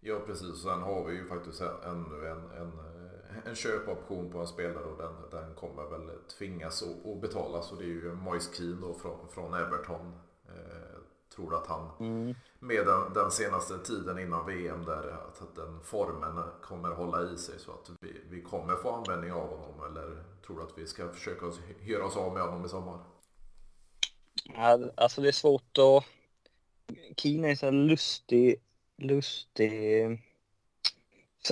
Ja 0.00 0.20
precis, 0.26 0.62
sen 0.62 0.82
har 0.82 1.04
vi 1.04 1.16
ju 1.16 1.28
faktiskt 1.28 1.60
ännu 1.60 2.26
en, 2.26 2.50
en, 2.50 2.72
en 3.46 3.54
köpoption 3.54 4.32
på 4.32 4.38
en 4.38 4.46
spelare 4.46 4.84
och 4.84 4.98
den, 4.98 5.30
den 5.30 5.54
kommer 5.54 5.82
väl 5.82 6.18
tvingas 6.38 6.82
att 6.82 7.20
betala, 7.20 7.62
så 7.62 7.74
det 7.74 7.84
är 7.84 7.86
ju 7.86 8.14
Moise 8.14 8.54
Keane 8.54 8.80
då 8.80 8.94
från, 8.94 9.28
från 9.28 9.54
Everton. 9.54 10.12
Eh, 10.48 10.97
Tror 11.38 11.54
att 11.54 11.66
han 11.66 11.90
mm. 12.00 12.34
med 12.58 12.86
den, 12.86 13.12
den, 13.12 13.30
senaste 13.30 13.78
tiden 13.78 14.18
innan 14.18 14.46
VM 14.46 14.84
där 14.84 15.10
att, 15.10 15.42
att 15.42 15.56
den 15.56 15.80
formen 15.84 16.42
kommer 16.62 16.88
hålla 16.88 17.22
i 17.22 17.38
sig 17.38 17.58
så 17.58 17.72
att 17.72 17.90
vi, 18.00 18.20
vi 18.30 18.42
kommer 18.42 18.76
få 18.76 18.90
användning 18.90 19.32
av 19.32 19.48
honom 19.48 19.86
eller 19.86 20.24
tror 20.46 20.56
du 20.56 20.62
att 20.62 20.78
vi 20.78 20.86
ska 20.86 21.08
försöka 21.08 21.46
göra 21.80 22.04
oss 22.04 22.16
av 22.16 22.34
med 22.34 22.42
honom 22.42 22.64
i 22.64 22.68
sommar? 22.68 22.98
Ja, 24.44 24.78
alltså 24.94 25.20
det 25.20 25.28
är 25.28 25.32
svårt 25.32 25.78
att... 25.78 26.04
Kina 27.16 27.48
är 27.48 27.54
så 27.54 27.70
lustig, 27.70 28.56
lustig 28.96 29.80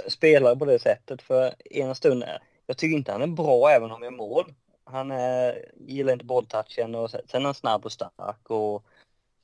spelare 0.08 0.56
på 0.56 0.64
det 0.64 0.78
sättet 0.78 1.22
för 1.22 1.54
ena 1.72 1.94
stunden. 1.94 2.28
Jag 2.66 2.76
tycker 2.76 2.96
inte 2.96 3.12
han 3.12 3.22
är 3.22 3.26
bra 3.26 3.70
även 3.70 3.84
om 3.84 3.90
han 3.90 4.02
är 4.02 4.16
mål. 4.16 4.54
Han 4.84 5.10
är, 5.10 5.72
gillar 5.74 6.12
inte 6.12 6.24
bolltouchen 6.24 6.94
och 6.94 7.10
sen 7.10 7.20
är 7.32 7.40
han 7.40 7.54
snabb 7.54 7.84
och 7.84 7.92
stark 7.92 8.50
och 8.50 8.84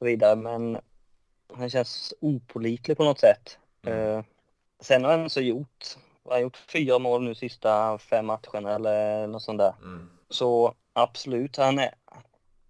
så 0.03 0.07
vidare 0.07 0.36
men 0.36 0.78
han 1.55 1.70
känns 1.70 2.14
opolitlig 2.20 2.96
på 2.96 3.05
något 3.05 3.20
sätt. 3.20 3.59
Mm. 3.86 3.98
Uh, 3.98 4.24
sen 4.80 5.05
har 5.05 5.18
han 5.18 5.30
så 5.30 5.40
gjort, 5.40 5.96
han 6.24 6.32
har 6.32 6.38
gjort 6.38 6.57
fyra 6.57 6.98
mål 6.98 7.22
nu 7.22 7.34
sista 7.34 7.98
fem 7.98 8.26
matcherna 8.26 8.74
eller 8.74 9.26
något 9.26 9.42
sånt 9.42 9.59
där. 9.59 9.74
Mm. 9.82 10.11
Så 10.28 10.74
absolut, 10.92 11.57
han 11.57 11.78
är, 11.78 11.94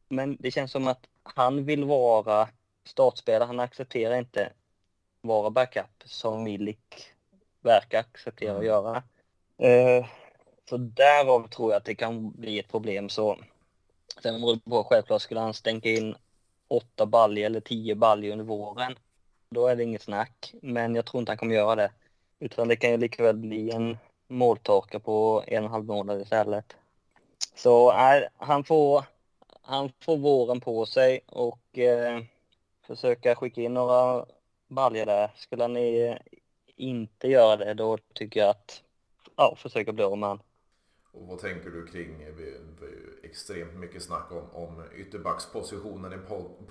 men 0.09 0.37
det 0.41 0.51
känns 0.51 0.73
som 0.73 0.87
att 0.87 1.07
han 1.23 1.65
vill 1.65 1.85
vara 1.85 2.49
startspelare. 2.85 3.47
Han 3.47 3.61
accepterar 3.61 4.19
inte 4.19 4.53
vara 5.21 5.51
backup 5.51 6.03
som 6.05 6.43
Milik 6.43 7.13
verkar 7.61 8.01
acceptera 8.01 8.51
mm. 8.51 8.61
att 8.61 8.67
göra. 8.67 9.03
Uh, 9.63 10.07
så 10.69 10.77
därav 10.77 11.49
tror 11.49 11.73
jag 11.73 11.79
att 11.79 11.85
det 11.85 11.95
kan 11.95 12.31
bli 12.31 12.59
ett 12.59 12.71
problem. 12.71 13.09
Så 13.09 13.39
sen 14.23 14.41
beror 14.41 14.55
det 14.55 14.71
på 14.71 14.85
självklart 14.85 15.23
skulle 15.23 15.41
han 15.41 15.55
stänka 15.55 15.89
in 15.89 16.15
åtta 16.73 17.07
baljer 17.07 17.47
eller 17.47 17.61
tio 17.61 17.95
baljer 17.95 18.33
under 18.33 18.45
våren. 18.45 18.95
Då 19.51 19.67
är 19.67 19.77
det 19.77 19.83
inget 19.83 20.03
snack. 20.03 20.55
Men 20.63 20.95
jag 20.95 21.05
tror 21.05 21.21
inte 21.21 21.33
han 21.33 21.37
kommer 21.39 21.55
göra 21.55 21.77
det. 21.77 21.91
Utan 22.39 22.69
det 22.69 22.77
kan 22.77 22.91
ju 22.91 22.97
lika 22.97 23.23
väl 23.23 23.37
bli 23.37 23.71
en 23.71 23.99
måltorka 24.29 24.99
på 24.99 25.45
en 25.47 25.59
och 25.59 25.67
en 25.67 25.73
halv 25.73 25.85
månad 25.85 26.21
istället. 26.21 26.77
Så 27.55 27.93
nej, 27.93 28.29
han 28.37 28.65
får 28.65 29.05
han 29.63 29.93
får 30.01 30.17
våren 30.17 30.61
på 30.61 30.87
sig 30.87 31.21
och 31.27 31.79
eh, 31.79 32.23
försöka 32.87 33.35
skicka 33.35 33.61
in 33.61 33.75
några 33.75 34.27
baljor 34.69 35.07
där. 35.07 35.31
Skulle 35.37 35.63
han 35.63 35.77
inte 36.77 37.29
göra 37.29 37.57
det, 37.57 37.75
då 37.75 37.99
tycker 38.13 38.41
jag 38.41 38.51
att, 38.51 38.83
ja, 39.37 39.55
försöka 39.57 39.93
bli 39.93 40.05
av 40.05 40.19
med 40.19 40.29
honom. 40.29 40.45
Och 41.13 41.27
vad 41.27 41.39
tänker 41.39 41.71
du 41.71 41.87
kring, 41.87 42.23
eh, 42.23 42.35
vi, 42.35 42.57
vi, 42.81 43.29
extremt 43.29 43.75
mycket 43.75 44.03
snack 44.03 44.33
om, 44.33 44.51
om 44.53 44.85
ytterbackspositionen 44.95 46.13
i 46.13 46.19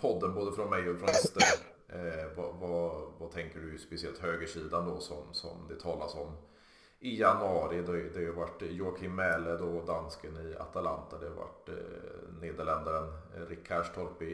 podden, 0.01 0.33
både 0.33 0.51
från 0.51 0.69
mig 0.69 0.89
och 0.89 0.99
från 0.99 1.09
Ester. 1.09 1.43
Eh, 1.87 2.27
vad, 2.35 2.55
vad, 2.55 3.11
vad, 3.17 3.31
tänker 3.31 3.59
du 3.59 3.77
speciellt 3.77 4.17
högersidan 4.17 4.85
då 4.85 4.99
som, 4.99 5.33
som 5.33 5.67
det 5.69 5.79
talas 5.79 6.15
om? 6.15 6.37
i 7.01 7.19
januari. 7.19 7.81
Det, 7.81 8.09
det 8.09 8.13
har 8.13 8.21
ju 8.21 8.31
varit 8.31 8.61
Joakim 8.61 9.15
Mähle 9.15 9.57
då, 9.57 9.81
dansken 9.81 10.37
i 10.37 10.55
Atalanta. 10.55 11.17
Det 11.17 11.27
har 11.27 11.35
varit 11.35 11.69
eh, 11.69 12.33
nederländaren 12.41 13.13
eh, 13.35 13.45
Rick 13.49 13.67
Karstorp 13.67 14.21
i, 14.21 14.25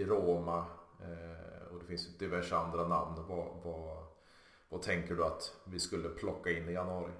i, 0.00 0.04
Roma. 0.04 0.64
Eh, 1.02 1.72
och 1.72 1.78
det 1.80 1.86
finns 1.86 2.18
diverse 2.18 2.56
andra 2.56 2.88
namn. 2.88 3.14
Vad, 3.28 3.46
vad, 3.62 4.04
vad 4.68 4.82
tänker 4.82 5.14
du 5.14 5.24
att 5.24 5.52
vi 5.64 5.80
skulle 5.80 6.08
plocka 6.08 6.50
in 6.50 6.68
i 6.68 6.72
januari? 6.72 7.12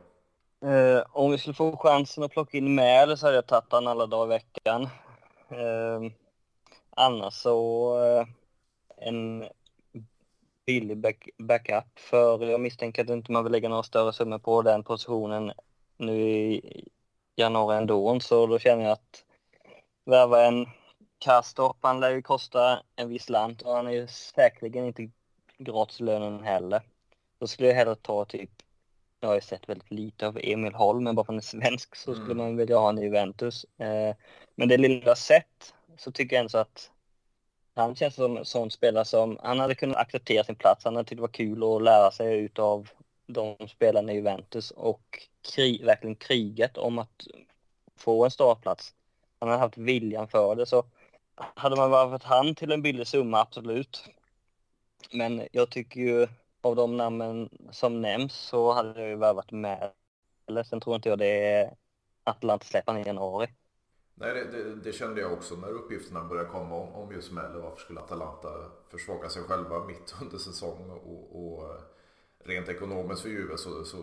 Eh, 0.66 1.02
om 1.12 1.30
vi 1.30 1.38
skulle 1.38 1.54
få 1.54 1.76
chansen 1.76 2.24
att 2.24 2.30
plocka 2.30 2.58
in 2.58 2.74
Mähle 2.74 3.16
så 3.16 3.26
hade 3.26 3.36
jag 3.36 3.46
tagit 3.46 3.72
han 3.72 3.86
alla 3.86 4.06
dagar 4.06 4.34
i 4.34 4.38
veckan. 4.38 4.82
Eh, 5.48 6.12
annars 6.90 7.34
så 7.34 7.98
eh, 8.04 8.26
en 8.96 9.48
billig 10.66 10.98
back, 10.98 11.28
backup. 11.38 11.98
För 11.98 12.44
jag 12.44 12.60
misstänker 12.60 13.04
att 13.04 13.10
inte 13.10 13.32
man 13.32 13.44
vill 13.44 13.52
lägga 13.52 13.68
några 13.68 13.82
större 13.82 14.12
summor 14.12 14.38
på 14.38 14.62
den 14.62 14.84
positionen 14.84 15.52
nu 15.96 16.20
i 16.30 16.88
januari 17.36 17.76
ändå. 17.76 18.20
Så 18.20 18.46
då 18.46 18.58
känner 18.58 18.82
jag 18.82 18.92
att 18.92 19.24
värva 20.04 20.46
en 20.46 20.66
Kastorp, 21.18 21.76
han 21.80 22.00
lär 22.00 22.10
ju 22.10 22.22
kosta 22.22 22.82
en 22.96 23.08
viss 23.08 23.28
lant 23.28 23.62
och 23.62 23.72
han 23.72 23.86
är 23.86 23.90
ju 23.90 24.06
säkerligen 24.06 24.84
inte 24.86 25.10
gratislönen 25.58 26.44
heller. 26.44 26.82
Då 27.38 27.46
skulle 27.46 27.68
jag 27.68 27.76
hellre 27.76 27.94
ta 27.94 28.24
typ, 28.24 28.50
jag 29.26 29.30
har 29.30 29.34
ju 29.34 29.40
sett 29.40 29.68
väldigt 29.68 29.90
lite 29.90 30.26
av 30.26 30.38
Emil 30.42 30.74
Holm, 30.74 31.04
men 31.04 31.14
bara 31.14 31.24
för 31.24 31.32
att 31.32 31.52
han 31.52 31.60
är 31.60 31.68
svensk 31.68 31.96
så 31.96 32.14
skulle 32.14 32.32
mm. 32.32 32.36
man 32.36 32.56
vilja 32.56 32.78
ha 32.78 32.88
en 32.88 32.98
i 32.98 33.02
Juventus. 33.02 33.66
Eh, 33.78 34.16
men 34.54 34.68
det 34.68 34.76
lilla 34.76 35.16
sett 35.16 35.74
så 35.96 36.12
tycker 36.12 36.36
jag 36.36 36.40
ändå 36.40 36.58
att 36.58 36.90
han 37.74 37.96
känns 37.96 38.14
som 38.14 38.36
en 38.36 38.44
sån 38.44 38.70
spelare 38.70 39.04
som, 39.04 39.38
han 39.42 39.60
hade 39.60 39.74
kunnat 39.74 39.96
acceptera 39.96 40.44
sin 40.44 40.56
plats. 40.56 40.84
Han 40.84 40.96
hade 40.96 41.08
tyckt 41.08 41.18
det 41.18 41.22
var 41.22 41.28
kul 41.28 41.62
att 41.62 41.82
lära 41.82 42.10
sig 42.10 42.38
utav 42.38 42.88
de 43.26 43.56
spelarna 43.68 44.12
i 44.12 44.14
Juventus 44.14 44.70
och 44.70 45.26
krig, 45.54 45.84
verkligen 45.84 46.16
kriget 46.16 46.76
om 46.76 46.98
att 46.98 47.26
få 47.96 48.24
en 48.24 48.30
startplats. 48.30 48.94
Han 49.38 49.48
hade 49.48 49.60
haft 49.60 49.78
viljan 49.78 50.28
för 50.28 50.54
det 50.54 50.66
så 50.66 50.84
hade 51.36 51.76
man 51.76 51.90
varit 51.90 52.22
han 52.22 52.54
till 52.54 52.72
en 52.72 52.82
billig 52.82 53.06
summa, 53.06 53.40
absolut. 53.40 54.04
Men 55.10 55.48
jag 55.52 55.70
tycker 55.70 56.00
ju 56.00 56.26
av 56.66 56.76
de 56.76 56.96
namnen 56.96 57.48
som 57.70 58.00
nämns 58.00 58.34
så 58.34 58.72
hade 58.72 59.00
jag 59.00 59.08
ju 59.08 59.16
värvat 59.16 59.52
med. 59.52 59.90
Eller 60.46 60.62
sen 60.62 60.80
tror 60.80 60.96
inte 60.96 61.08
jag 61.08 61.18
det 61.18 61.52
är 61.52 61.76
Atlanta 62.24 62.64
släpper 62.64 62.98
i 62.98 63.02
januari. 63.02 63.48
Nej, 64.14 64.34
det, 64.34 64.44
det, 64.44 64.74
det, 64.74 64.92
kände 64.92 65.20
jag 65.20 65.32
också 65.32 65.56
när 65.56 65.68
uppgifterna 65.68 66.24
började 66.24 66.48
komma 66.48 66.74
om, 66.74 66.92
om 66.92 67.12
just 67.12 67.32
Mäle. 67.32 67.58
Varför 67.58 67.80
skulle 67.80 68.00
Atalanta 68.00 68.48
försvaga 68.88 69.28
sig 69.28 69.42
själva 69.42 69.84
mitt 69.84 70.14
under 70.22 70.38
säsong 70.38 70.90
och, 70.90 71.42
och 71.42 71.80
rent 72.44 72.68
ekonomiskt 72.68 73.22
för 73.22 73.28
Juve 73.28 73.56
så, 73.58 73.84
så 73.84 73.96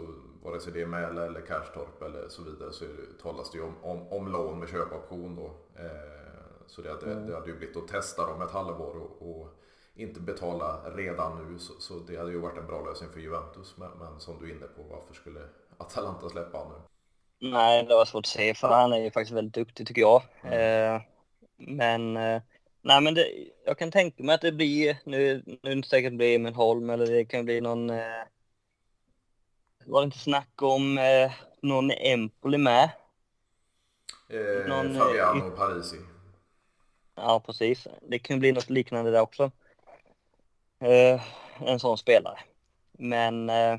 vare 0.43 0.59
sig 0.59 0.73
det 0.73 0.81
är 0.81 0.85
Mäle 0.85 1.25
eller 1.25 1.41
Karstorp 1.41 2.01
eller 2.01 2.29
så 2.29 2.43
vidare 2.43 2.73
så 2.73 2.85
talas 3.21 3.51
det 3.51 3.57
ju 3.57 3.63
om, 3.63 3.75
om, 3.81 4.07
om 4.07 4.27
lån 4.27 4.59
med 4.59 4.69
köpoption 4.69 5.35
då. 5.35 5.45
Eh, 5.81 6.23
så 6.67 6.81
det 6.81 6.89
hade, 6.89 7.11
mm. 7.11 7.27
det 7.27 7.35
hade 7.35 7.49
ju 7.49 7.57
blivit 7.57 7.77
att 7.77 7.87
testa 7.87 8.25
dem 8.25 8.41
ett 8.41 8.51
halvår 8.51 8.95
och, 8.97 9.29
och 9.29 9.59
inte 9.95 10.19
betala 10.19 10.89
redan 10.95 11.51
nu 11.51 11.59
så, 11.59 11.73
så, 11.79 11.93
det 11.93 12.17
hade 12.17 12.31
ju 12.31 12.39
varit 12.39 12.57
en 12.57 12.67
bra 12.67 12.85
lösning 12.85 13.09
för 13.09 13.19
Juventus. 13.19 13.77
Men, 13.77 13.91
men 13.99 14.19
som 14.19 14.39
du 14.39 14.49
är 14.51 14.55
inne 14.55 14.65
på, 14.65 14.83
varför 14.83 15.13
skulle 15.13 15.39
Atalanta 15.77 16.29
släppa 16.29 16.57
honom 16.57 16.73
nu? 16.81 17.49
Nej, 17.49 17.83
det 17.83 17.95
var 17.95 18.05
svårt 18.05 18.25
att 18.25 18.31
se 18.31 18.53
för 18.53 18.67
han 18.67 18.93
är 18.93 18.97
ju 18.97 19.11
faktiskt 19.11 19.37
väldigt 19.37 19.53
duktig 19.53 19.87
tycker 19.87 20.01
jag. 20.01 20.23
Mm. 20.41 20.95
Eh, 20.95 21.01
men 21.57 22.17
eh, 22.17 22.41
nej, 22.81 23.01
men 23.01 23.13
det, 23.13 23.27
jag 23.65 23.77
kan 23.77 23.91
tänka 23.91 24.23
mig 24.23 24.35
att 24.35 24.41
det 24.41 24.51
blir, 24.51 24.97
nu, 25.03 25.43
nu 25.45 25.71
är 25.71 25.75
det 25.75 25.83
säkert 25.83 26.13
blir 26.13 26.35
Emil 26.35 26.53
Holm 26.53 26.89
eller 26.89 27.05
det 27.05 27.25
kan 27.25 27.45
bli 27.45 27.61
någon, 27.61 27.89
eh, 27.89 28.23
var 29.85 30.01
det 30.01 30.05
inte 30.05 30.19
snack 30.19 30.61
om 30.61 30.97
eh, 30.97 31.31
någon 31.61 31.91
Empoli 31.91 32.57
med? 32.57 32.89
Eh, 34.29 34.67
någon, 34.67 34.93
Fabiano 34.93 35.51
Parisi. 35.51 35.97
Ja, 37.15 37.43
precis. 37.45 37.87
Det 38.01 38.19
kan 38.19 38.39
bli 38.39 38.51
något 38.51 38.69
liknande 38.69 39.11
där 39.11 39.21
också. 39.21 39.51
Eh, 40.83 41.21
en 41.59 41.79
sån 41.79 41.97
spelare. 41.97 42.39
Men 42.91 43.49
eh, 43.49 43.77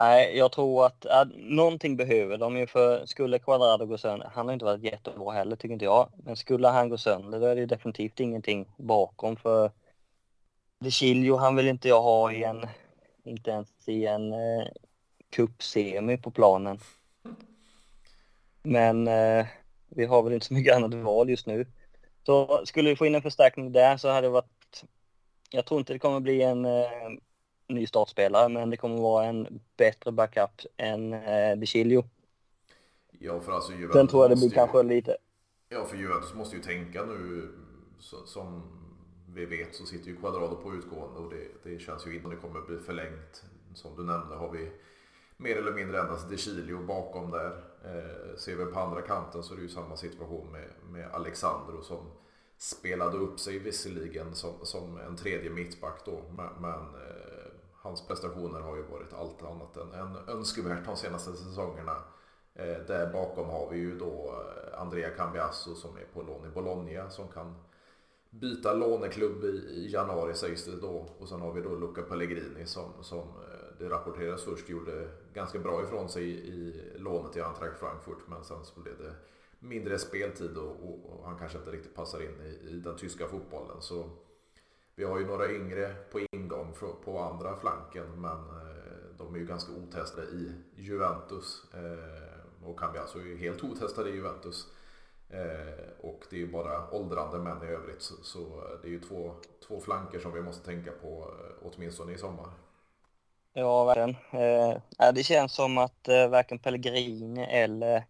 Nej, 0.00 0.36
jag 0.36 0.52
tror 0.52 0.86
att 0.86 1.04
äh, 1.04 1.24
någonting 1.34 1.96
behöver 1.96 2.38
de 2.38 2.56
ju 2.56 2.66
för 2.66 3.06
skulle 3.06 3.38
Quadrado 3.38 3.86
gå 3.86 3.98
sönder, 3.98 4.30
han 4.34 4.46
har 4.46 4.52
inte 4.52 4.64
varit 4.64 4.82
jättebra 4.82 5.32
heller 5.32 5.56
tycker 5.56 5.72
inte 5.72 5.84
jag, 5.84 6.08
men 6.16 6.36
skulle 6.36 6.68
han 6.68 6.88
gå 6.88 6.98
sönder 6.98 7.40
då 7.40 7.46
är 7.46 7.56
det 7.56 7.66
definitivt 7.66 8.20
ingenting 8.20 8.66
bakom 8.76 9.36
för 9.36 9.70
De 10.78 10.90
Chilio, 10.90 11.36
han 11.36 11.56
vill 11.56 11.68
inte 11.68 11.88
jag 11.88 12.02
ha 12.02 12.32
i 12.32 12.44
en, 12.44 12.66
inte 13.24 13.50
ens 13.50 13.88
i 13.88 14.06
en 14.06 14.32
eh, 14.32 14.66
cupsemi 15.30 16.16
på 16.16 16.30
planen. 16.30 16.78
Men 18.62 19.08
eh, 19.08 19.46
vi 19.88 20.04
har 20.04 20.22
väl 20.22 20.32
inte 20.32 20.46
så 20.46 20.54
mycket 20.54 20.76
annat 20.76 20.94
val 20.94 21.30
just 21.30 21.46
nu. 21.46 21.66
Så 22.26 22.66
skulle 22.66 22.90
vi 22.90 22.96
få 22.96 23.06
in 23.06 23.14
en 23.14 23.22
förstärkning 23.22 23.72
där 23.72 23.96
så 23.96 24.08
hade 24.08 24.26
det 24.26 24.30
varit... 24.30 24.55
Jag 25.50 25.66
tror 25.66 25.80
inte 25.80 25.92
det 25.92 25.98
kommer 25.98 26.20
bli 26.20 26.42
en 26.42 26.64
eh, 26.64 26.82
ny 27.68 27.86
startspelare, 27.86 28.48
men 28.48 28.70
det 28.70 28.76
kommer 28.76 29.00
vara 29.00 29.24
en 29.24 29.60
bättre 29.76 30.12
backup 30.12 30.60
än 30.76 31.12
eh, 31.12 31.56
DeCilio. 31.56 32.04
Ja, 33.18 33.40
för 33.40 33.52
alltså 33.52 33.72
Juventus 33.72 33.94
Sen 33.94 34.08
tror 34.08 34.24
jag 34.24 34.30
det 34.30 34.36
blir 34.36 34.48
ju, 34.48 34.54
kanske 34.54 34.82
lite... 34.82 35.16
Ja, 35.68 35.84
för 35.84 35.96
Juventus 35.96 36.34
måste 36.34 36.56
ju 36.56 36.62
tänka 36.62 37.04
nu 37.04 37.48
så, 37.98 38.26
som 38.26 38.62
vi 39.34 39.46
vet 39.46 39.74
så 39.74 39.86
sitter 39.86 40.08
ju 40.08 40.16
Quadrado 40.16 40.56
på 40.56 40.74
utgående 40.74 41.20
och 41.20 41.30
det, 41.30 41.70
det 41.70 41.78
känns 41.78 42.06
ju 42.06 42.16
inte 42.16 42.28
det 42.28 42.36
kommer 42.36 42.60
bli 42.60 42.78
förlängt. 42.78 43.44
Som 43.74 43.96
du 43.96 44.02
nämnde 44.04 44.34
har 44.34 44.50
vi 44.50 44.70
mer 45.36 45.56
eller 45.56 45.72
mindre 45.72 46.00
endast 46.00 46.30
DeCilio 46.30 46.86
bakom 46.86 47.30
där. 47.30 47.64
Eh, 47.84 48.36
ser 48.36 48.56
vi 48.56 48.64
på 48.64 48.80
andra 48.80 49.02
kanten 49.02 49.42
så 49.42 49.54
är 49.54 49.56
det 49.56 49.62
ju 49.62 49.68
samma 49.68 49.96
situation 49.96 50.52
med, 50.52 50.68
med 50.90 51.10
Alexandro 51.10 51.82
som 51.82 51.98
spelade 52.58 53.16
upp 53.16 53.40
sig 53.40 53.58
visserligen 53.58 54.34
som, 54.34 54.52
som 54.62 54.98
en 54.98 55.16
tredje 55.16 55.50
mittback 55.50 56.04
då. 56.04 56.22
Men, 56.60 56.74
eh, 56.78 57.50
hans 57.72 58.06
prestationer 58.06 58.60
har 58.60 58.76
ju 58.76 58.82
varit 58.82 59.12
allt 59.12 59.42
annat 59.42 59.76
än, 59.76 59.92
än 59.92 60.16
önskvärt 60.28 60.84
de 60.84 60.96
senaste 60.96 61.32
säsongerna. 61.32 61.96
Eh, 62.54 62.78
där 62.86 63.12
bakom 63.12 63.48
har 63.48 63.70
vi 63.70 63.78
ju 63.78 63.98
då 63.98 64.34
eh, 64.34 64.80
Andrea 64.80 65.10
Cambiasso 65.10 65.74
som 65.74 65.96
är 65.96 66.04
på 66.14 66.22
lån 66.22 66.46
i 66.46 66.48
Bologna 66.48 67.10
som 67.10 67.28
kan 67.28 67.54
byta 68.30 68.74
låneklubb 68.74 69.44
i, 69.44 69.46
i 69.48 69.90
januari 69.92 70.34
sägs 70.34 70.64
det 70.64 70.80
då. 70.80 71.08
Och 71.18 71.28
sen 71.28 71.40
har 71.40 71.52
vi 71.52 71.60
då 71.60 71.74
Luca 71.74 72.02
Pellegrini 72.02 72.66
som, 72.66 72.92
som 73.02 73.28
eh, 73.28 73.78
det 73.78 73.88
rapporteras 73.88 74.44
först 74.44 74.68
gjorde 74.68 75.08
ganska 75.34 75.58
bra 75.58 75.82
ifrån 75.82 76.08
sig 76.08 76.24
i, 76.24 76.32
i 76.32 76.98
lånet 76.98 77.36
i 77.36 77.40
Eintracht 77.40 77.78
Frankfurt. 77.78 78.28
Men 78.28 78.44
sen 78.44 78.64
så 78.64 78.80
blev 78.80 78.98
det 78.98 79.14
mindre 79.58 79.98
speltid 79.98 80.56
och, 80.56 80.70
och, 80.70 81.10
och 81.10 81.24
han 81.24 81.38
kanske 81.38 81.58
inte 81.58 81.70
riktigt 81.70 81.94
passar 81.94 82.22
in 82.22 82.40
i, 82.42 82.68
i, 82.68 82.80
den 82.80 82.96
tyska 82.96 83.26
fotbollen. 83.26 83.80
Så 83.80 84.10
vi 84.94 85.04
har 85.04 85.18
ju 85.18 85.26
några 85.26 85.52
yngre 85.52 85.94
på 86.12 86.20
ingång 86.32 86.74
för, 86.74 86.92
på 87.04 87.18
andra 87.18 87.56
flanken 87.56 88.20
men 88.20 88.38
eh, 88.38 89.16
de 89.18 89.34
är 89.34 89.38
ju 89.38 89.46
ganska 89.46 89.72
otestade 89.72 90.26
i 90.26 90.52
Juventus. 90.76 91.64
Eh, 91.74 92.68
och 92.68 92.78
kan 92.78 92.92
vi 92.92 92.98
alltså 92.98 93.18
är 93.18 93.36
helt 93.36 93.64
otestade 93.64 94.10
i 94.10 94.14
Juventus. 94.14 94.66
Eh, 95.30 95.88
och 96.00 96.24
det 96.30 96.36
är 96.36 96.40
ju 96.40 96.52
bara 96.52 96.90
åldrande 96.90 97.38
män 97.38 97.62
i 97.62 97.66
övrigt. 97.66 98.02
Så, 98.02 98.14
så, 98.22 98.40
eh, 98.40 98.80
det 98.82 98.88
är 98.88 98.92
ju 98.92 99.00
två, 99.00 99.34
två 99.68 99.80
flanker 99.80 100.18
som 100.18 100.32
vi 100.32 100.40
måste 100.40 100.64
tänka 100.64 100.90
på 100.92 101.30
eh, 101.40 101.68
åtminstone 101.72 102.12
i 102.12 102.18
sommar. 102.18 102.50
Ja, 103.52 103.84
verkligen. 103.84 104.16
Eh, 104.98 105.12
det 105.14 105.22
känns 105.22 105.54
som 105.54 105.78
att 105.78 106.08
eh, 106.08 106.28
varken 106.28 106.58
Pellegrini 106.58 107.44
eller 107.44 108.04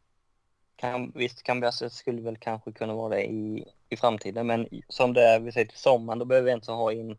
kan, 0.77 1.13
visst, 1.15 1.43
Cambiaset 1.43 1.93
skulle 1.93 2.23
väl 2.23 2.37
kanske 2.37 2.73
kunna 2.73 2.95
vara 2.95 3.09
det 3.09 3.25
i, 3.25 3.65
i 3.89 3.97
framtiden, 3.97 4.47
men 4.47 4.69
som 4.89 5.13
det 5.13 5.23
är, 5.23 5.41
vi 5.41 5.53
säger 5.53 5.67
till 5.67 5.79
sommaren, 5.79 6.19
då 6.19 6.25
behöver 6.25 6.47
vi 6.47 6.53
inte 6.53 6.73
ha 6.73 6.93
in 6.93 7.17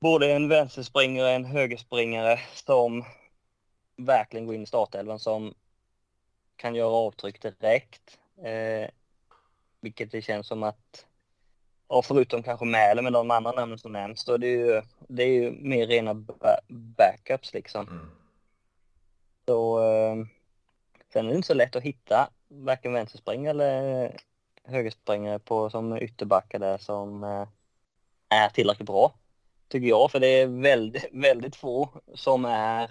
både 0.00 0.32
en 0.32 0.48
vänsterspringare 0.48 1.26
och 1.26 1.32
en 1.32 1.44
högerspringare 1.44 2.40
som 2.54 3.04
verkligen 3.96 4.46
går 4.46 4.54
in 4.54 4.62
i 4.62 4.66
startelvan, 4.66 5.18
som 5.18 5.54
kan 6.56 6.74
göra 6.74 6.90
avtryck 6.90 7.42
direkt. 7.42 8.18
Eh, 8.42 8.90
vilket 9.80 10.12
det 10.12 10.22
känns 10.22 10.46
som 10.46 10.62
att, 10.62 11.06
ja, 11.88 12.02
förutom 12.02 12.42
kanske 12.42 12.66
Mäler 12.66 13.02
med 13.02 13.12
de 13.12 13.30
andra 13.30 13.52
namnen 13.52 13.78
som 13.78 13.92
nämns, 13.92 14.24
då 14.24 14.32
är 14.32 14.38
det 14.38 14.48
ju, 14.48 14.82
det 15.08 15.22
är 15.22 15.32
ju 15.32 15.50
mer 15.50 15.86
rena 15.86 16.14
backups 16.68 17.54
liksom. 17.54 17.88
Mm. 17.88 18.10
Så 19.46 19.82
eh, 19.82 20.16
sen 21.12 21.26
är 21.26 21.30
det 21.30 21.36
inte 21.36 21.46
så 21.46 21.54
lätt 21.54 21.76
att 21.76 21.82
hitta 21.82 22.30
varken 22.48 22.92
vänsterspringare 22.92 23.50
eller 23.50 24.16
högerspringare 24.64 25.38
på 25.38 25.70
som 25.70 25.96
ytterbackar 25.96 26.58
där 26.58 26.78
som 26.78 27.24
eh, 27.24 27.48
är 28.28 28.48
tillräckligt 28.48 28.86
bra. 28.86 29.14
Tycker 29.68 29.88
jag, 29.88 30.10
för 30.10 30.20
det 30.20 30.26
är 30.26 30.46
väldigt, 30.46 31.08
väldigt 31.12 31.56
få 31.56 31.88
som 32.14 32.44
är, 32.44 32.90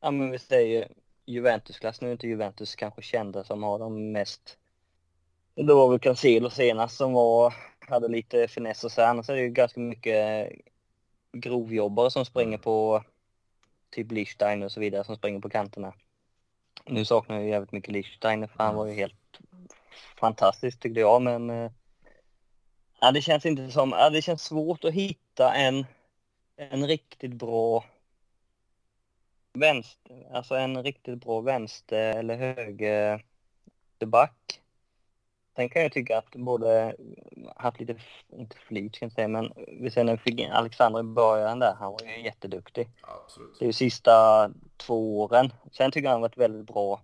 ja 0.00 0.10
men 0.10 0.30
vi 0.30 0.38
säger 0.38 0.88
Juventus-klass. 1.26 2.00
Nu 2.00 2.08
är 2.08 2.12
inte 2.12 2.28
Juventus 2.28 2.76
kanske 2.76 3.02
kända 3.02 3.44
som 3.44 3.62
har 3.62 3.78
de 3.78 4.12
mest... 4.12 4.58
Det 5.54 5.74
var 5.74 5.90
väl 5.90 5.98
Cancelo 5.98 6.50
senast 6.50 6.96
som 6.96 7.12
var, 7.12 7.54
hade 7.80 8.08
lite 8.08 8.48
finess 8.48 8.84
och 8.84 8.92
så. 8.92 9.02
Annars 9.02 9.30
är 9.30 9.34
det 9.34 9.40
ju 9.40 9.48
ganska 9.48 9.80
mycket 9.80 10.52
grovjobbare 11.32 12.10
som 12.10 12.24
springer 12.24 12.58
på 12.58 13.04
typ 13.90 14.12
Lichstein 14.12 14.62
och 14.62 14.72
så 14.72 14.80
vidare 14.80 15.04
som 15.04 15.16
springer 15.16 15.40
på 15.40 15.50
kanterna. 15.50 15.94
Nu 16.84 17.04
saknar 17.04 17.36
jag 17.36 17.48
jävligt 17.48 17.72
mycket 17.72 17.92
Lichstein 17.92 18.48
för 18.48 18.64
han 18.64 18.74
var 18.74 18.86
ju 18.86 18.92
helt 18.92 19.40
fantastisk 20.20 20.80
tyckte 20.80 21.00
jag 21.00 21.22
men 21.22 21.50
eh, 21.50 21.70
ja, 23.00 23.12
det 23.12 23.22
känns 23.22 23.46
inte 23.46 23.70
som, 23.70 23.90
ja, 23.90 24.10
det 24.10 24.22
känns 24.22 24.42
svårt 24.42 24.84
att 24.84 24.94
hitta 24.94 25.54
en, 25.54 25.86
en 26.56 26.86
riktigt 26.86 27.32
bra 27.32 27.84
vänster, 29.52 30.28
alltså 30.32 30.54
en 30.54 30.82
riktigt 30.82 31.24
bra 31.24 31.40
vänster 31.40 32.18
eller 32.18 32.36
högerback. 32.36 34.60
Sen 35.58 35.68
kan 35.68 35.82
jag 35.82 35.92
tycka 35.92 36.18
att 36.18 36.30
både 36.30 36.96
haft 37.56 37.80
lite, 37.80 37.96
inte 38.32 38.56
flyt 38.56 38.96
ska 38.96 39.04
jag 39.04 39.12
säga, 39.12 39.28
men 39.28 39.52
vi 39.80 39.90
ser 39.90 40.04
när 40.04 40.12
vi 40.12 40.18
fick 40.18 40.48
Alexander 40.50 41.00
i 41.00 41.02
början 41.02 41.58
där, 41.58 41.74
han 41.74 41.92
var 41.92 42.00
ju 42.02 42.24
jätteduktig. 42.24 42.88
Absolut. 43.00 43.58
Det 43.58 43.64
är 43.64 43.66
ju 43.66 43.72
sista 43.72 44.50
två 44.76 45.20
åren. 45.20 45.52
Sen 45.72 45.90
tycker 45.90 46.06
jag 46.06 46.12
han 46.12 46.20
varit 46.20 46.36
väldigt 46.36 46.66
bra. 46.66 47.02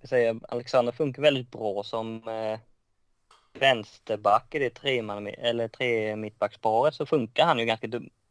Jag 0.00 0.08
säger, 0.08 0.40
Alexander 0.48 0.92
funkar 0.92 1.22
väldigt 1.22 1.50
bra 1.50 1.82
som 1.82 2.28
eh, 2.28 2.58
vänsterback 3.52 4.54
i 4.54 4.58
det 4.58 4.70
tre, 4.70 5.02
man, 5.02 5.26
eller 5.26 5.68
tre 5.68 6.16
mittbacksparet 6.16 6.94
så 6.94 7.06
funkar 7.06 7.46
han 7.46 7.58
ju 7.58 7.64
ganska 7.64 7.88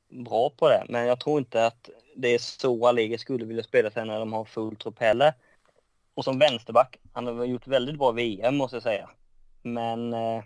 bra 0.09 0.49
på 0.49 0.69
det. 0.69 0.85
Men 0.89 1.07
jag 1.07 1.19
tror 1.19 1.39
inte 1.39 1.65
att 1.65 1.89
det 2.15 2.27
är 2.27 2.39
så 2.39 2.87
Allegri 2.87 3.17
skulle 3.17 3.45
vilja 3.45 3.63
spela 3.63 3.91
sen 3.91 4.07
när 4.07 4.19
de 4.19 4.33
har 4.33 4.45
full 4.45 4.75
trupp 4.75 4.99
heller. 4.99 5.33
Och 6.13 6.23
som 6.23 6.39
vänsterback, 6.39 6.97
han 7.13 7.27
har 7.27 7.45
gjort 7.45 7.67
väldigt 7.67 7.97
bra 7.97 8.11
VM 8.11 8.57
måste 8.57 8.75
jag 8.75 8.83
säga. 8.83 9.09
Men 9.62 10.14
eh, 10.14 10.43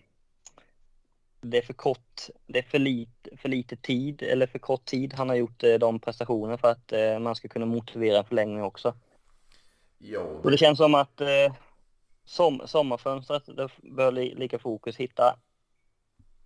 det 1.42 1.58
är 1.58 1.62
för 1.62 1.74
kort, 1.74 2.22
det 2.48 2.60
är 2.60 2.64
för 2.64 2.80
lite, 2.80 3.38
för 3.38 3.50
lite 3.50 3.76
tid, 3.76 4.22
eller 4.22 4.48
för 4.48 4.60
kort 4.60 4.86
tid 4.86 5.14
han 5.14 5.30
har 5.30 5.36
gjort 5.36 5.64
eh, 5.64 5.74
de 5.74 6.00
prestationerna 6.00 6.58
för 6.58 6.72
att 6.72 6.92
eh, 6.92 7.20
man 7.20 7.36
ska 7.36 7.48
kunna 7.48 7.66
motivera 7.66 8.18
en 8.18 8.26
förlängning 8.26 8.64
också. 8.64 8.94
Jo. 9.98 10.40
Och 10.44 10.52
det 10.52 10.58
känns 10.58 10.78
som 10.78 10.96
att 10.96 11.22
eh, 11.22 11.54
som, 12.26 12.62
sommarfönstret, 12.66 13.46
det 13.46 13.70
bör 13.78 14.12
li, 14.12 14.36
lika 14.36 14.60
fokus 14.60 14.98
hitta 14.98 15.36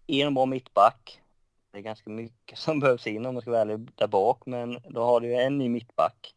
en 0.08 0.34
bra 0.34 0.46
mittback 0.46 1.22
det 1.78 1.82
är 1.82 1.84
ganska 1.84 2.10
mycket 2.10 2.58
som 2.60 2.80
behövs 2.80 3.08
in 3.08 3.26
om 3.26 3.34
man 3.34 3.42
ska 3.42 3.52
vara 3.52 3.62
ärlig 3.62 3.92
där 3.96 4.08
bak, 4.08 4.46
men 4.46 4.80
då 4.90 5.04
har 5.04 5.20
du 5.20 5.28
ju 5.28 5.34
en 5.34 5.58
ny 5.58 5.70
mittback 5.70 6.36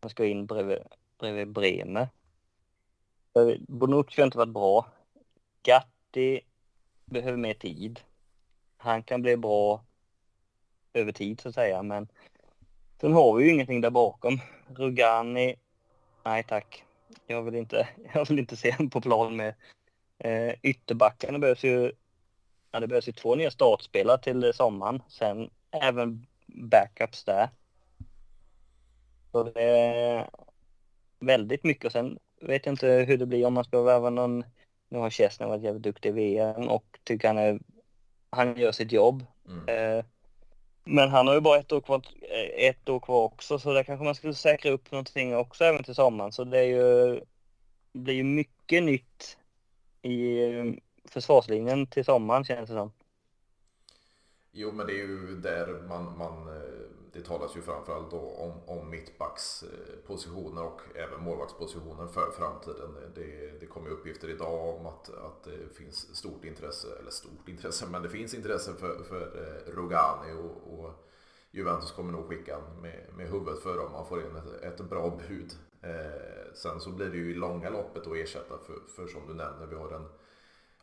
som 0.00 0.10
ska 0.10 0.24
in 0.24 0.46
bredvid, 0.46 0.78
bredvid 1.18 1.48
Bremer. 1.48 2.08
Bonucci 3.68 4.20
har 4.20 4.26
inte 4.26 4.38
varit 4.38 4.52
bra. 4.52 4.86
Gatti 5.62 6.40
behöver 7.04 7.36
mer 7.36 7.54
tid. 7.54 8.00
Han 8.76 9.02
kan 9.02 9.22
bli 9.22 9.36
bra 9.36 9.84
över 10.92 11.12
tid 11.12 11.40
så 11.40 11.48
att 11.48 11.54
säga, 11.54 11.82
men 11.82 12.08
sen 13.00 13.12
har 13.12 13.36
vi 13.36 13.44
ju 13.44 13.50
ingenting 13.50 13.80
där 13.80 13.90
bakom. 13.90 14.40
Rugani, 14.76 15.54
nej 16.24 16.42
tack. 16.42 16.84
Jag 17.26 17.42
vill 17.42 17.54
inte, 17.54 17.88
jag 18.14 18.28
vill 18.28 18.38
inte 18.38 18.56
se 18.56 18.72
honom 18.72 18.90
på 18.90 19.00
plan 19.00 19.36
med. 19.36 19.54
Eh, 20.18 20.54
ytterbackarna 20.62 21.38
behövs 21.38 21.64
ju 21.64 21.92
Ja, 22.74 22.80
det 22.80 22.86
behövs 22.86 23.08
ju 23.08 23.12
två 23.12 23.34
nya 23.34 23.50
startspelare 23.50 24.18
till 24.18 24.52
sommaren. 24.54 25.02
Sen 25.08 25.50
även 25.70 26.26
backups 26.46 27.24
där. 27.24 27.48
Så 29.32 29.42
det 29.42 29.62
är 29.62 30.30
väldigt 31.20 31.64
mycket. 31.64 31.84
Och 31.84 31.92
sen 31.92 32.18
vet 32.40 32.66
jag 32.66 32.72
inte 32.72 32.88
hur 32.88 33.18
det 33.18 33.26
blir 33.26 33.46
om 33.46 33.54
man 33.54 33.64
ska 33.64 33.82
värva 33.82 34.10
någon. 34.10 34.44
Nu 34.92 34.98
har 34.98 35.10
Chesney 35.10 35.48
varit 35.48 35.62
jävligt 35.62 35.82
duktig 35.82 36.08
i 36.08 36.12
VM 36.12 36.68
och 36.68 36.98
tycker 37.04 37.28
han 37.28 37.38
är, 37.38 37.60
han 38.30 38.56
gör 38.56 38.72
sitt 38.72 38.92
jobb. 38.92 39.24
Mm. 39.48 39.68
Eh, 39.68 40.04
men 40.84 41.08
han 41.08 41.26
har 41.26 41.34
ju 41.34 41.40
bara 41.40 41.58
ett 41.58 41.72
år, 41.72 41.80
kvar, 41.80 42.02
ett 42.56 42.88
år 42.88 43.00
kvar 43.00 43.22
också 43.22 43.58
så 43.58 43.72
där 43.72 43.82
kanske 43.82 44.04
man 44.04 44.14
skulle 44.14 44.34
säkra 44.34 44.70
upp 44.70 44.90
någonting 44.90 45.36
också 45.36 45.64
även 45.64 45.84
till 45.84 45.94
sommaren. 45.94 46.32
Så 46.32 46.44
det 46.44 46.58
är 46.58 46.64
ju, 46.64 47.20
blir 47.92 48.14
ju 48.14 48.24
mycket 48.24 48.82
nytt 48.82 49.38
i 50.02 50.38
försvarslinjen 51.04 51.86
till 51.86 52.04
sommaren 52.04 52.44
känns 52.44 52.70
det 52.70 52.76
som. 52.76 52.92
Jo, 54.52 54.72
men 54.72 54.86
det 54.86 54.92
är 54.92 54.96
ju 54.96 55.40
där 55.40 55.88
man, 55.88 56.18
man 56.18 56.48
eh, 56.48 57.01
det 57.12 57.22
talas 57.22 57.56
ju 57.56 57.62
framförallt 57.62 58.10
då 58.10 58.18
om, 58.18 58.78
om 58.78 58.90
mittbackspositioner 58.90 60.62
eh, 60.62 60.66
och 60.66 60.80
även 60.94 61.22
målvaktspositioner 61.22 62.06
för 62.06 62.30
framtiden. 62.30 62.96
Det, 63.14 63.60
det 63.60 63.66
kommer 63.66 63.90
uppgifter 63.90 64.28
idag 64.28 64.76
om 64.76 64.86
att, 64.86 65.08
att 65.08 65.44
det 65.44 65.76
finns 65.76 66.16
stort 66.16 66.44
intresse, 66.44 66.88
eller 67.00 67.10
stort 67.10 67.48
intresse, 67.48 67.86
men 67.86 68.02
det 68.02 68.08
finns 68.08 68.34
intresse 68.34 68.72
för, 68.74 69.02
för 69.02 69.20
eh, 69.20 69.74
Rogani 69.74 70.32
och, 70.32 70.78
och 70.78 71.08
Juventus 71.50 71.92
kommer 71.92 72.12
nog 72.12 72.28
skicka 72.28 72.58
med, 72.82 73.06
med 73.16 73.30
huvudet 73.30 73.62
för 73.62 73.86
om 73.86 73.92
man 73.92 74.06
får 74.06 74.20
in 74.20 74.36
ett, 74.36 74.62
ett 74.62 74.80
bra 74.80 75.20
bud. 75.28 75.52
Eh, 75.82 76.54
sen 76.54 76.80
så 76.80 76.90
blir 76.90 77.10
det 77.10 77.16
ju 77.16 77.30
i 77.30 77.34
långa 77.34 77.70
loppet 77.70 78.06
att 78.06 78.16
ersätta 78.16 78.58
för, 78.58 78.76
för 78.96 79.06
som 79.06 79.26
du 79.28 79.34
nämner, 79.34 79.66
vi 79.66 79.76
har 79.76 79.90
en 79.90 80.08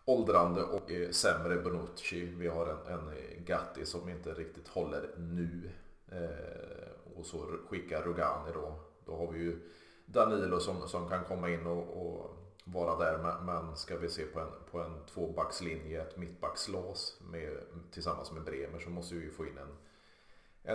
åldrande 0.05 0.63
och 0.63 0.91
eh, 0.91 1.09
sämre 1.09 1.55
Bonucci. 1.55 2.25
Vi 2.25 2.47
har 2.47 2.67
en, 2.67 3.07
en 3.07 3.45
Gatti 3.45 3.85
som 3.85 4.09
inte 4.09 4.33
riktigt 4.33 4.67
håller 4.67 5.09
nu. 5.17 5.69
Eh, 6.11 7.17
och 7.19 7.25
så 7.25 7.45
skickar 7.69 8.01
Rugani 8.01 8.51
då. 8.53 8.79
Då 9.05 9.15
har 9.15 9.31
vi 9.31 9.39
ju 9.39 9.59
Danilo 10.05 10.59
som, 10.59 10.87
som 10.87 11.09
kan 11.09 11.23
komma 11.23 11.49
in 11.49 11.67
och, 11.67 11.83
och 12.01 12.35
vara 12.63 12.99
där. 12.99 13.41
Men 13.43 13.75
ska 13.75 13.97
vi 13.97 14.09
se 14.09 14.25
på 14.25 14.39
en, 14.39 14.51
på 14.71 14.79
en 14.79 15.05
tvåbackslinje, 15.05 16.01
ett 16.01 16.17
mittbackslås 16.17 17.19
med, 17.31 17.57
tillsammans 17.91 18.31
med 18.31 18.43
Bremer 18.43 18.79
så 18.79 18.89
måste 18.89 19.15
vi 19.15 19.29
få 19.29 19.45
in 19.45 19.57
en, 19.57 19.77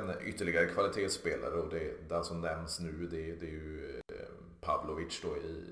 en 0.02 0.22
ytterligare 0.22 0.66
kvalitetsspelare. 0.66 1.54
Och 1.54 1.68
det, 1.68 2.08
den 2.08 2.24
som 2.24 2.40
nämns 2.40 2.80
nu 2.80 3.06
det, 3.06 3.32
det 3.32 3.46
är 3.46 3.50
ju 3.50 4.00
eh, 4.08 4.14
Pavlovic 4.60 5.20
då 5.22 5.36
i 5.36 5.64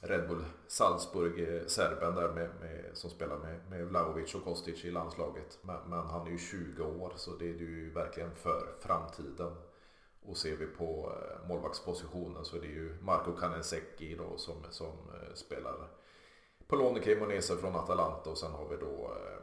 Red 0.00 0.28
Bull 0.28 0.44
Salzburg, 0.66 1.48
eh, 1.48 1.66
serben 1.66 2.14
där 2.14 2.32
med, 2.32 2.50
med, 2.60 2.90
som 2.92 3.10
spelar 3.10 3.38
med, 3.38 3.60
med 3.70 3.86
Vlahovic 3.86 4.34
och 4.34 4.44
Kostic 4.44 4.84
i 4.84 4.90
landslaget. 4.90 5.58
Men, 5.62 5.90
men, 5.90 6.06
han 6.06 6.26
är 6.26 6.30
ju 6.30 6.38
20 6.38 6.82
år 6.82 7.12
så 7.16 7.30
det 7.30 7.44
är 7.44 7.54
ju 7.54 7.90
verkligen 7.90 8.34
för 8.34 8.74
framtiden. 8.80 9.56
Och 10.22 10.36
ser 10.36 10.56
vi 10.56 10.66
på 10.66 11.12
eh, 11.12 11.48
målvaktspositionen 11.48 12.44
så 12.44 12.56
är 12.56 12.60
det 12.60 12.66
ju 12.66 12.96
Marco 13.02 13.36
Canesecchi 13.36 14.14
då 14.14 14.36
som, 14.36 14.54
som 14.70 14.88
eh, 14.88 15.34
spelar 15.34 15.88
i 16.70 17.00
Cremonese 17.00 17.56
från 17.56 17.76
Atalanta 17.76 18.30
och 18.30 18.38
sen 18.38 18.52
har 18.52 18.68
vi 18.68 18.76
då 18.76 19.10
eh, 19.12 19.42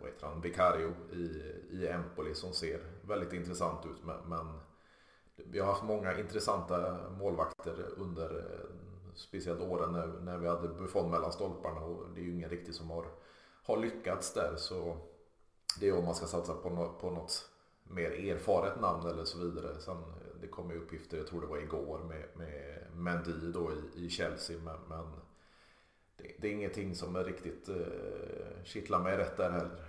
vad 0.00 0.10
heter 0.10 0.26
han, 0.26 0.40
Vicario 0.40 0.92
i, 1.12 1.24
i 1.70 1.88
Empoli 1.88 2.34
som 2.34 2.52
ser 2.52 2.80
väldigt 3.02 3.32
intressant 3.32 3.86
ut. 3.86 4.04
Men, 4.04 4.28
men 4.28 4.60
vi 5.36 5.58
har 5.58 5.66
haft 5.66 5.84
många 5.84 6.18
intressanta 6.18 6.96
målvakter 7.10 7.88
under 7.96 8.44
speciellt 9.14 9.60
åren 9.60 9.92
när, 9.92 10.06
när 10.06 10.38
vi 10.38 10.48
hade 10.48 10.68
Buffon 10.68 11.10
mellan 11.10 11.32
stolparna 11.32 11.80
och 11.80 12.06
det 12.14 12.20
är 12.20 12.24
ju 12.24 12.32
ingen 12.32 12.50
riktigt 12.50 12.74
som 12.74 12.90
har, 12.90 13.06
har 13.62 13.76
lyckats 13.76 14.34
där 14.34 14.54
så 14.56 14.96
det 15.80 15.88
är 15.88 15.98
om 15.98 16.04
man 16.04 16.14
ska 16.14 16.26
satsa 16.26 16.54
på 16.54 16.70
något, 16.70 17.00
på 17.00 17.10
något 17.10 17.50
mer 17.82 18.10
erfaret 18.10 18.80
namn 18.80 19.10
eller 19.10 19.24
så 19.24 19.38
vidare. 19.38 19.80
Sen, 19.80 19.96
det 20.40 20.46
kom 20.46 20.70
ju 20.70 20.76
uppgifter, 20.76 21.16
jag 21.16 21.26
tror 21.26 21.40
det 21.40 21.46
var 21.46 21.58
igår 21.58 21.98
med, 21.98 22.24
med 22.34 22.86
Mendy 22.94 23.52
då 23.52 23.72
i, 23.72 24.04
i 24.04 24.10
Chelsea 24.10 24.58
men, 24.64 24.76
men 24.88 25.12
det, 26.16 26.30
det, 26.38 26.48
är 26.48 26.52
ingenting 26.52 26.94
som 26.94 27.16
är 27.16 27.24
riktigt 27.24 27.68
eh, 27.68 28.64
kittlar 28.64 28.98
mig 28.98 29.16
rätt 29.16 29.36
där 29.36 29.50
heller. 29.50 29.84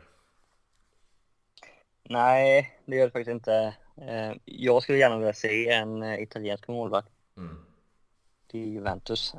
Nej, 2.04 2.80
det 2.86 2.96
gör 2.96 3.06
det 3.06 3.12
faktiskt 3.12 3.32
inte. 3.32 3.76
Eh, 3.98 4.34
jag 4.46 4.84
skulle 4.84 4.98
gärna 4.98 5.18
vilja 5.18 5.34
se 5.34 5.70
en 5.70 6.04
eh, 6.04 6.22
italiensk 6.22 6.68
målvakt. 6.68 7.12
Mm 7.38 7.65
till 8.48 8.74
Juventus. 8.74 9.34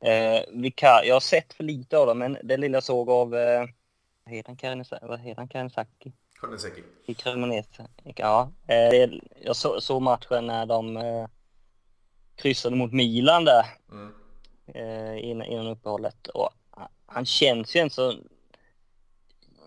Eh, 0.00 0.42
Vika, 0.52 1.04
jag 1.04 1.14
har 1.14 1.20
sett 1.20 1.52
för 1.52 1.64
lite 1.64 1.98
av 1.98 2.06
dem, 2.06 2.18
men 2.18 2.38
det 2.42 2.56
lilla 2.56 2.76
jag 2.76 2.84
såg 2.84 3.10
av, 3.10 3.34
eh, 3.34 3.64
vad 4.24 4.34
heter 4.34 4.68
han, 4.68 4.84
vad 5.02 5.20
heter 5.20 5.40
han, 5.40 5.48
Karinsaki? 5.48 6.12
Karinsaki. 6.40 6.82
I 7.06 7.14
Cremonese. 7.14 7.88
Ja, 8.04 8.52
eh, 8.66 9.10
jag 9.42 9.56
såg 9.56 9.82
så 9.82 10.00
matchen 10.00 10.46
när 10.46 10.66
de 10.66 10.96
eh, 10.96 11.26
kryssade 12.36 12.76
mot 12.76 12.92
Milan 12.92 13.44
där 13.44 13.66
mm. 13.90 14.12
eh, 14.66 15.24
innan, 15.24 15.46
innan 15.46 15.66
uppehållet. 15.66 16.28
Och 16.28 16.50
han 17.06 17.26
känns 17.26 17.76
ju 17.76 17.80
inte 17.80 17.94
så... 17.94 18.14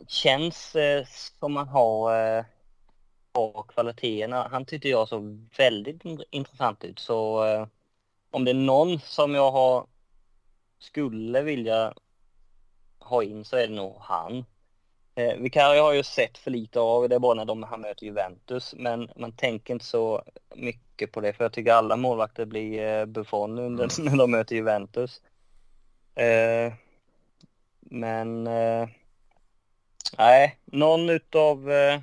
Känns 0.08 0.76
eh, 0.76 1.06
som 1.40 1.54
man 1.54 1.68
har 1.68 2.28
eh, 2.38 2.46
bra 3.34 3.64
kvaliteterna. 3.64 4.48
Han 4.52 4.66
tyckte 4.66 4.90
jag 4.90 5.08
såg 5.08 5.50
väldigt 5.58 6.02
intressant 6.30 6.84
ut. 6.84 7.00
Så 7.00 7.46
eh, 7.46 7.68
om 8.34 8.46
det 8.46 8.52
är 8.52 8.56
någon 8.56 9.00
som 9.00 9.36
jag 9.36 9.52
har 9.52 9.88
skulle 10.80 11.42
vilja 11.42 11.94
ha 13.00 13.24
in 13.24 13.46
så 13.46 13.58
är 13.58 13.68
det 13.68 13.74
nog 13.74 13.96
han. 14.00 14.46
Eh, 15.16 15.38
Vicario 15.38 15.82
har 15.82 15.94
ju 15.94 16.04
sett 16.04 16.38
för 16.38 16.52
lite 16.52 16.80
av, 16.80 17.10
det 17.10 17.16
är 17.16 17.20
bara 17.20 17.34
när 17.34 17.46
de, 17.46 17.64
han 17.64 17.82
möter 17.82 18.06
Juventus, 18.06 18.74
men 18.78 19.10
man 19.16 19.32
tänker 19.32 19.74
inte 19.74 19.86
så 19.86 20.24
mycket 20.56 21.12
på 21.12 21.22
det 21.22 21.34
för 21.34 21.44
jag 21.44 21.54
tycker 21.54 21.74
alla 21.74 21.98
målvakter 21.98 22.46
blir 22.46 23.00
eh, 23.00 23.06
Buffon 23.06 23.60
under, 23.60 24.00
mm. 24.00 24.12
när 24.12 24.18
de 24.18 24.32
möter 24.32 24.56
Juventus. 24.56 25.22
Eh, 26.16 26.74
men 27.80 28.48
eh, 28.48 28.88
nej, 30.18 30.58
någon 30.66 31.10
utav 31.10 31.72
eh, 31.72 32.00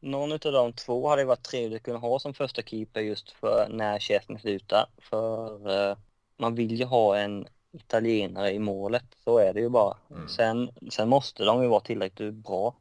någon 0.00 0.32
av 0.32 0.38
de 0.38 0.72
två 0.72 1.08
hade 1.08 1.24
varit 1.24 1.42
trevligt 1.42 1.76
att 1.76 1.82
kunna 1.82 1.98
ha 1.98 2.18
som 2.18 2.34
första 2.34 2.62
keeper 2.62 3.00
just 3.00 3.30
för 3.30 3.68
när 3.70 3.98
Chesney 3.98 4.38
slutar. 4.38 4.86
För 4.98 5.70
uh, 5.70 5.96
man 6.36 6.54
vill 6.54 6.76
ju 6.76 6.84
ha 6.84 7.16
en 7.18 7.46
italienare 7.72 8.52
i 8.52 8.58
målet, 8.58 9.04
så 9.24 9.38
är 9.38 9.54
det 9.54 9.60
ju 9.60 9.68
bara. 9.68 9.96
Mm. 10.10 10.28
Sen, 10.28 10.70
sen 10.90 11.08
måste 11.08 11.44
de 11.44 11.62
ju 11.62 11.68
vara 11.68 11.80
tillräckligt 11.80 12.34
bra. 12.34 12.76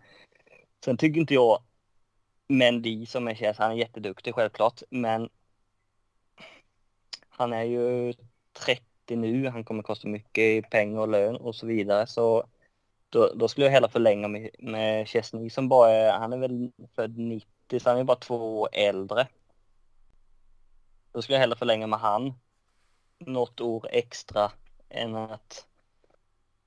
Sen 0.85 0.97
tycker 0.97 1.19
inte 1.19 1.33
jag 1.33 1.61
Mendy 2.47 3.05
som 3.05 3.27
är 3.27 3.35
Chesney, 3.35 3.65
han 3.67 3.71
är 3.71 3.79
jätteduktig 3.79 4.35
självklart, 4.35 4.81
men 4.89 5.29
han 7.29 7.53
är 7.53 7.63
ju 7.63 8.13
30 8.65 8.83
nu, 9.15 9.47
han 9.47 9.63
kommer 9.63 9.83
kosta 9.83 10.07
mycket 10.07 10.69
pengar 10.69 10.99
och 10.99 11.07
lön 11.07 11.35
och 11.35 11.55
så 11.55 11.67
vidare. 11.67 12.07
Så 12.07 12.45
då, 13.09 13.33
då 13.35 13.47
skulle 13.47 13.65
jag 13.65 13.71
hellre 13.71 13.89
förlänga 13.89 14.27
med, 14.27 14.49
med 14.59 15.07
Chesney 15.07 15.49
som 15.49 15.69
bara. 15.69 15.91
Är, 15.91 16.11
han 16.11 16.33
är 16.33 16.37
väl 16.37 16.71
född 16.95 17.17
90 17.17 17.79
så 17.79 17.89
han 17.89 17.99
är 17.99 18.03
bara 18.03 18.17
två 18.17 18.61
år 18.61 18.69
äldre. 18.71 19.27
Då 21.11 21.21
skulle 21.21 21.35
jag 21.35 21.41
hellre 21.41 21.57
förlänga 21.57 21.87
med 21.87 21.99
han. 21.99 22.33
Något 23.19 23.61
år 23.61 23.87
extra 23.91 24.51
än 24.89 25.15
att 25.15 25.65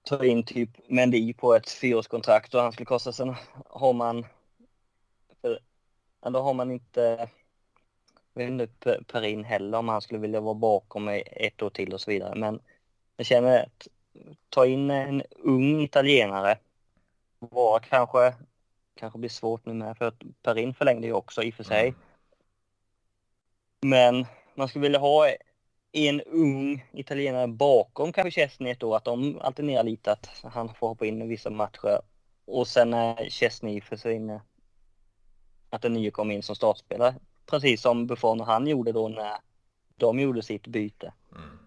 ta 0.03 0.25
in 0.25 0.45
typ 0.45 0.71
Mendy 0.89 1.35
på 1.35 1.55
ett 1.55 1.71
fyraårskontrakt. 1.71 2.55
Och 2.55 2.61
han 2.61 2.73
skulle 2.73 2.87
kosta 2.87 3.13
sen 3.13 3.35
har 3.69 3.93
man 3.93 4.27
för, 5.41 5.59
då 6.21 6.41
har 6.41 6.55
man 6.55 6.71
inte 6.71 7.29
jag 8.35 8.43
vet 8.43 8.51
inte 8.51 9.05
Perin 9.07 9.45
heller 9.45 9.79
om 9.79 9.89
han 9.89 10.01
skulle 10.01 10.21
vilja 10.21 10.41
vara 10.41 10.55
bakom 10.55 11.09
ett 11.09 11.63
år 11.63 11.71
till 11.71 11.95
och 11.95 12.01
så 12.01 12.11
vidare. 12.11 12.35
Men 12.35 12.61
jag 13.17 13.27
känner 13.27 13.63
att 13.63 13.89
ta 14.49 14.67
in 14.67 14.91
en 14.91 15.23
ung 15.31 15.81
italienare 15.81 16.59
var 17.39 17.79
kanske, 17.79 18.35
kanske 18.95 19.19
blir 19.19 19.31
svårt 19.31 19.67
nu 19.67 19.75
med 19.75 19.99
för 19.99 20.05
att 20.05 20.23
Perin 20.43 20.75
förlängde 20.75 21.07
ju 21.07 21.13
också 21.13 21.43
i 21.43 21.51
och 21.51 21.55
för 21.55 21.65
sig. 21.65 21.89
Mm. 21.89 21.99
Men 23.81 24.27
man 24.55 24.69
skulle 24.69 24.83
vilja 24.83 24.99
ha 24.99 25.29
en 25.93 26.21
ung 26.21 26.87
italienare 26.93 27.49
bakom 27.49 28.13
kanske 28.13 28.31
Chesney 28.31 28.75
då, 28.75 28.95
att 28.95 29.05
de 29.05 29.39
alternerar 29.41 29.83
lite, 29.83 30.13
att 30.13 30.29
han 30.43 30.75
får 30.75 30.89
hoppa 30.89 31.07
in 31.07 31.23
i 31.23 31.27
vissa 31.27 31.51
matcher. 31.51 32.01
Och 32.45 32.69
sen 32.69 32.91
när 32.91 33.31
Chesney 33.31 33.81
försvinner, 33.81 34.41
att 35.71 35.83
den 35.83 35.93
nya 35.93 36.11
kommer 36.11 36.35
in 36.35 36.43
som 36.43 36.57
startspelare. 36.57 37.15
Precis 37.47 37.83
som 37.83 38.07
Buffon 38.07 38.41
och 38.41 38.47
han 38.47 38.67
gjorde 38.67 38.93
då 38.93 39.09
när 39.09 39.33
de 39.97 40.21
gjorde 40.21 40.43
sitt 40.43 40.67
byte. 40.67 41.13
Mm. 41.37 41.62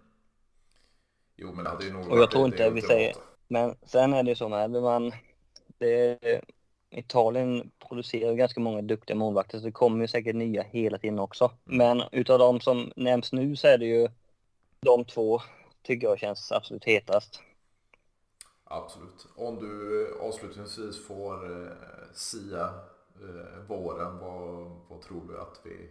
Jo, 1.35 1.53
men 1.53 1.63
det 1.63 1.69
hade 1.69 1.85
ju 1.85 1.93
nog 1.93 2.11
Och 2.11 2.19
jag 2.19 2.31
tror 2.31 2.45
inte 2.45 2.69
vi 2.69 2.81
säger... 2.81 3.15
Men 3.47 3.75
sen 3.83 4.13
är 4.13 4.23
det 4.23 4.29
ju 4.29 4.35
så 4.35 4.49
med 4.49 4.71
man... 4.71 5.11
Det, 5.77 6.19
Italien 6.89 7.71
producerar 7.87 8.33
ganska 8.33 8.59
många 8.59 8.81
duktiga 8.81 9.17
målvakter 9.17 9.59
så 9.59 9.65
det 9.65 9.71
kommer 9.71 10.01
ju 10.01 10.07
säkert 10.07 10.35
nya 10.35 10.63
hela 10.63 10.97
tiden 10.97 11.19
också. 11.19 11.51
Mm. 11.69 11.77
Men 11.77 12.07
utav 12.11 12.39
de 12.39 12.59
som 12.59 12.91
nämns 12.95 13.33
nu 13.33 13.55
så 13.55 13.67
är 13.67 13.77
det 13.77 13.85
ju 13.85 14.07
de 14.79 15.05
två 15.05 15.41
tycker 15.81 16.07
jag 16.07 16.19
känns 16.19 16.51
absolut 16.51 16.85
hetast. 16.85 17.41
Absolut. 18.63 19.27
Om 19.35 19.59
du 19.59 20.07
avslutningsvis 20.21 21.07
får 21.07 21.61
eh, 21.61 21.71
sia 22.13 22.65
eh, 23.21 23.59
våren, 23.67 24.19
vad, 24.19 24.71
vad 24.89 25.01
tror 25.01 25.27
du 25.27 25.39
att 25.39 25.61
vi 25.63 25.89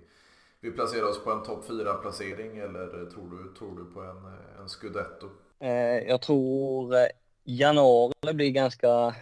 vi 0.64 0.70
placerar 0.70 1.08
oss 1.08 1.24
på 1.24 1.32
en 1.32 1.42
topp 1.42 1.64
4-placering 1.68 2.58
eller 2.58 3.10
tror 3.10 3.30
du, 3.30 3.54
tror 3.58 3.78
du 3.78 3.84
på 3.84 4.00
en, 4.00 4.16
en 4.60 4.68
scudetto? 4.68 5.30
Eh, 5.60 5.98
jag 6.08 6.22
tror 6.22 6.94
eh, 6.94 7.06
januari 7.44 8.32
blir 8.34 8.50
ganska, 8.50 9.14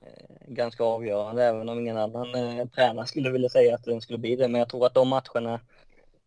eh, 0.00 0.46
ganska 0.46 0.84
avgörande 0.84 1.44
även 1.44 1.68
om 1.68 1.78
ingen 1.78 1.96
annan 1.96 2.32
tränare 2.68 3.06
skulle 3.06 3.30
vilja 3.30 3.48
säga 3.48 3.74
att 3.74 3.84
den 3.84 4.00
skulle 4.00 4.18
bli 4.18 4.36
det. 4.36 4.48
Men 4.48 4.58
jag 4.58 4.68
tror 4.68 4.86
att 4.86 4.94
de 4.94 5.08
matcherna 5.08 5.60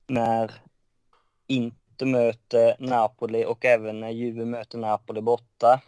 när 0.07 0.51
inte 1.47 2.05
möter 2.05 2.75
Napoli 2.79 3.45
och 3.45 3.65
även 3.65 3.99
när 3.99 4.09
Juve 4.09 4.45
möter 4.45 4.77
Napoli 4.77 5.21
borta 5.21 5.81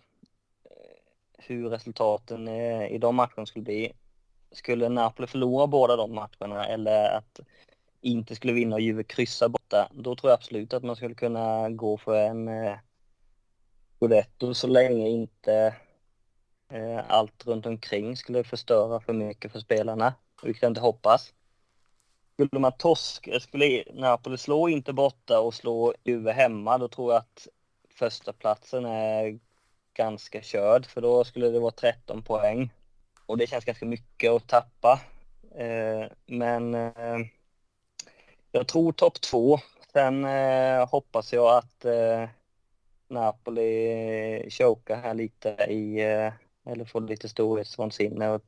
hur 1.37 1.69
resultaten 1.69 2.47
i 2.47 2.97
de 2.97 3.15
matcherna 3.15 3.45
skulle 3.45 3.63
bli. 3.63 3.93
Skulle 4.51 4.89
Napoli 4.89 5.27
förlora 5.27 5.67
båda 5.67 5.95
de 5.95 6.15
matcherna 6.15 6.65
eller 6.65 7.17
att 7.17 7.39
inte 8.01 8.35
skulle 8.35 8.53
vinna 8.53 8.75
och 8.75 8.81
Juve 8.81 9.03
kryssa 9.03 9.49
borta, 9.49 9.89
då 9.91 10.15
tror 10.15 10.31
jag 10.31 10.37
absolut 10.37 10.73
att 10.73 10.83
man 10.83 10.95
skulle 10.95 11.15
kunna 11.15 11.69
gå 11.69 11.97
för 11.97 12.15
en 12.15 12.47
eh, 12.47 12.77
Scudetto 13.95 14.53
så 14.53 14.67
länge 14.67 15.09
inte 15.09 15.75
eh, 16.69 16.99
allt 17.07 17.47
runt 17.47 17.65
omkring 17.65 18.17
skulle 18.17 18.43
förstöra 18.43 18.99
för 18.99 19.13
mycket 19.13 19.51
för 19.51 19.59
spelarna, 19.59 20.13
vilket 20.43 20.63
jag 20.63 20.69
inte 20.69 20.81
hoppas. 20.81 21.33
Skulle 22.33 22.61
man 22.61 22.71
torska, 22.77 23.39
skulle 23.39 23.83
Napoli 23.93 24.37
slå 24.37 24.69
inte 24.69 24.93
borta 24.93 25.39
och 25.39 25.53
slå 25.53 25.93
Juve 26.03 26.31
hemma, 26.31 26.77
då 26.77 26.87
tror 26.87 27.13
jag 27.13 27.19
att 27.19 27.47
första 27.95 28.33
platsen 28.33 28.85
är 28.85 29.39
ganska 29.93 30.41
körd 30.41 30.85
för 30.85 31.01
då 31.01 31.23
skulle 31.23 31.49
det 31.49 31.59
vara 31.59 31.71
13 31.71 32.21
poäng. 32.21 32.69
Och 33.25 33.37
det 33.37 33.47
känns 33.47 33.65
ganska 33.65 33.85
mycket 33.85 34.31
att 34.31 34.47
tappa. 34.47 34.99
Eh, 35.55 36.11
men 36.25 36.75
eh, 36.75 37.19
jag 38.51 38.67
tror 38.67 38.91
topp 38.91 39.21
två. 39.21 39.59
Sen 39.93 40.25
eh, 40.25 40.89
hoppas 40.89 41.33
jag 41.33 41.57
att 41.57 41.85
eh, 41.85 42.29
Napoli 43.07 44.49
chokar 44.49 45.01
här 45.01 45.13
lite 45.13 45.49
i, 45.49 46.01
eh, 46.01 46.33
eller 46.65 46.85
får 46.85 47.01
lite 47.01 47.29
storhetsvansinne 47.29 48.29
och, 48.29 48.41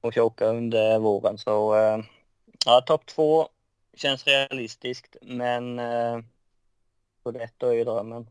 och 0.00 0.14
chokar 0.14 0.54
under 0.54 0.98
våren. 0.98 1.38
Så 1.38 1.76
eh, 1.76 1.98
ja, 2.66 2.80
topp 2.80 3.06
två 3.06 3.48
känns 3.94 4.26
realistiskt 4.26 5.16
men 5.22 5.78
eh, 5.78 6.18
Scudetto 7.20 7.66
är 7.66 7.72
ju 7.72 7.84
drömmen. 7.84 8.26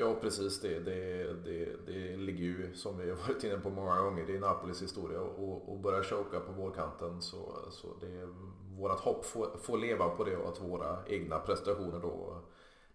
Ja, 0.00 0.14
precis 0.20 0.60
det. 0.60 0.78
Det, 0.78 1.32
det. 1.44 1.86
det 1.86 2.16
ligger 2.16 2.44
ju, 2.44 2.74
som 2.74 2.98
vi 2.98 3.10
har 3.10 3.16
varit 3.16 3.44
inne 3.44 3.58
på 3.58 3.70
många 3.70 4.02
gånger, 4.02 4.30
i 4.30 4.38
Napolis 4.38 4.82
historia 4.82 5.20
och, 5.20 5.72
och 5.72 5.78
börja 5.78 6.02
choka 6.02 6.40
på 6.40 6.52
vårkanten. 6.52 7.22
Så, 7.22 7.70
så 7.70 7.86
det, 8.00 8.28
vårat 8.76 9.00
hopp 9.00 9.24
får, 9.24 9.56
får 9.58 9.78
leva 9.78 10.08
på 10.08 10.24
det 10.24 10.36
och 10.36 10.48
att 10.48 10.60
våra 10.60 11.06
egna 11.06 11.38
prestationer 11.38 12.00
då 12.00 12.42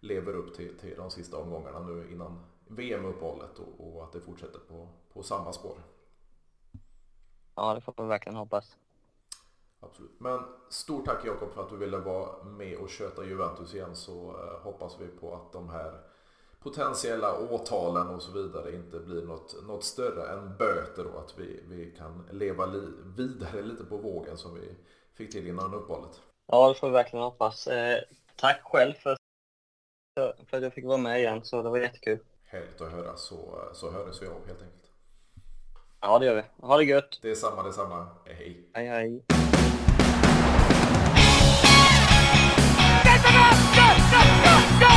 lever 0.00 0.34
upp 0.34 0.54
till, 0.54 0.78
till 0.78 0.96
de 0.96 1.10
sista 1.10 1.36
omgångarna 1.36 1.80
nu 1.80 2.12
innan 2.12 2.44
VM-uppehållet 2.68 3.58
och, 3.58 3.96
och, 3.96 4.04
att 4.04 4.12
det 4.12 4.20
fortsätter 4.20 4.58
på, 4.58 4.88
på 5.12 5.22
samma 5.22 5.52
spår. 5.52 5.78
Ja, 7.54 7.74
det 7.74 7.80
får 7.80 7.94
vi 7.96 8.08
verkligen 8.08 8.36
hoppas. 8.36 8.76
Absolut. 9.80 10.20
Men 10.20 10.40
stort 10.68 11.04
tack 11.04 11.24
Jakob 11.24 11.52
för 11.52 11.62
att 11.62 11.70
du 11.70 11.76
ville 11.76 11.98
vara 11.98 12.44
med 12.44 12.78
och 12.78 12.88
köta 12.88 13.24
Juventus 13.24 13.74
igen 13.74 13.96
så 13.96 14.30
eh, 14.30 14.62
hoppas 14.62 15.00
vi 15.00 15.08
på 15.08 15.34
att 15.34 15.52
de 15.52 15.68
här 15.68 16.13
potentiella 16.64 17.38
åtalen 17.38 18.06
och 18.06 18.22
så 18.22 18.32
vidare 18.32 18.74
inte 18.74 18.98
blir 18.98 19.22
något, 19.22 19.66
något 19.66 19.84
större 19.84 20.32
än 20.32 20.56
böter 20.56 21.06
och 21.06 21.20
att 21.20 21.38
vi, 21.38 21.60
vi 21.68 21.90
kan 21.98 22.28
leva 22.32 22.66
li 22.66 22.80
vidare 23.16 23.62
lite 23.62 23.84
på 23.84 23.96
vågen 23.96 24.36
som 24.36 24.54
vi 24.54 24.76
fick 25.14 25.32
till 25.32 25.46
innan 25.46 25.74
uppehållet. 25.74 26.20
Ja, 26.46 26.68
det 26.68 26.74
får 26.74 26.86
vi 26.86 26.92
verkligen 26.92 27.24
hoppas. 27.24 27.66
Eh, 27.66 27.98
tack 28.36 28.60
själv 28.64 28.92
för, 28.92 29.16
för 30.46 30.56
att 30.56 30.62
jag 30.62 30.74
fick 30.74 30.84
vara 30.84 30.98
med 30.98 31.20
igen, 31.20 31.44
så 31.44 31.62
det 31.62 31.70
var 31.70 31.78
jättekul. 31.78 32.18
Härligt 32.44 32.80
att 32.80 32.92
höra, 32.92 33.16
så, 33.16 33.68
så 33.72 33.90
hördes 33.90 34.22
vi 34.22 34.26
av 34.26 34.46
helt 34.46 34.62
enkelt. 34.62 34.90
Ja, 36.00 36.18
det 36.18 36.26
gör 36.26 36.34
vi. 36.34 36.66
Ha 36.66 36.76
det 36.76 36.84
gött! 36.84 37.18
Detsamma, 37.22 37.62
detsamma. 37.62 38.06
Hej! 38.24 38.70
Hej, 38.72 38.86
hej! 38.86 39.24
Go, 43.04 43.12
go, 43.22 44.20
go, 44.44 44.88
go! 44.88 44.93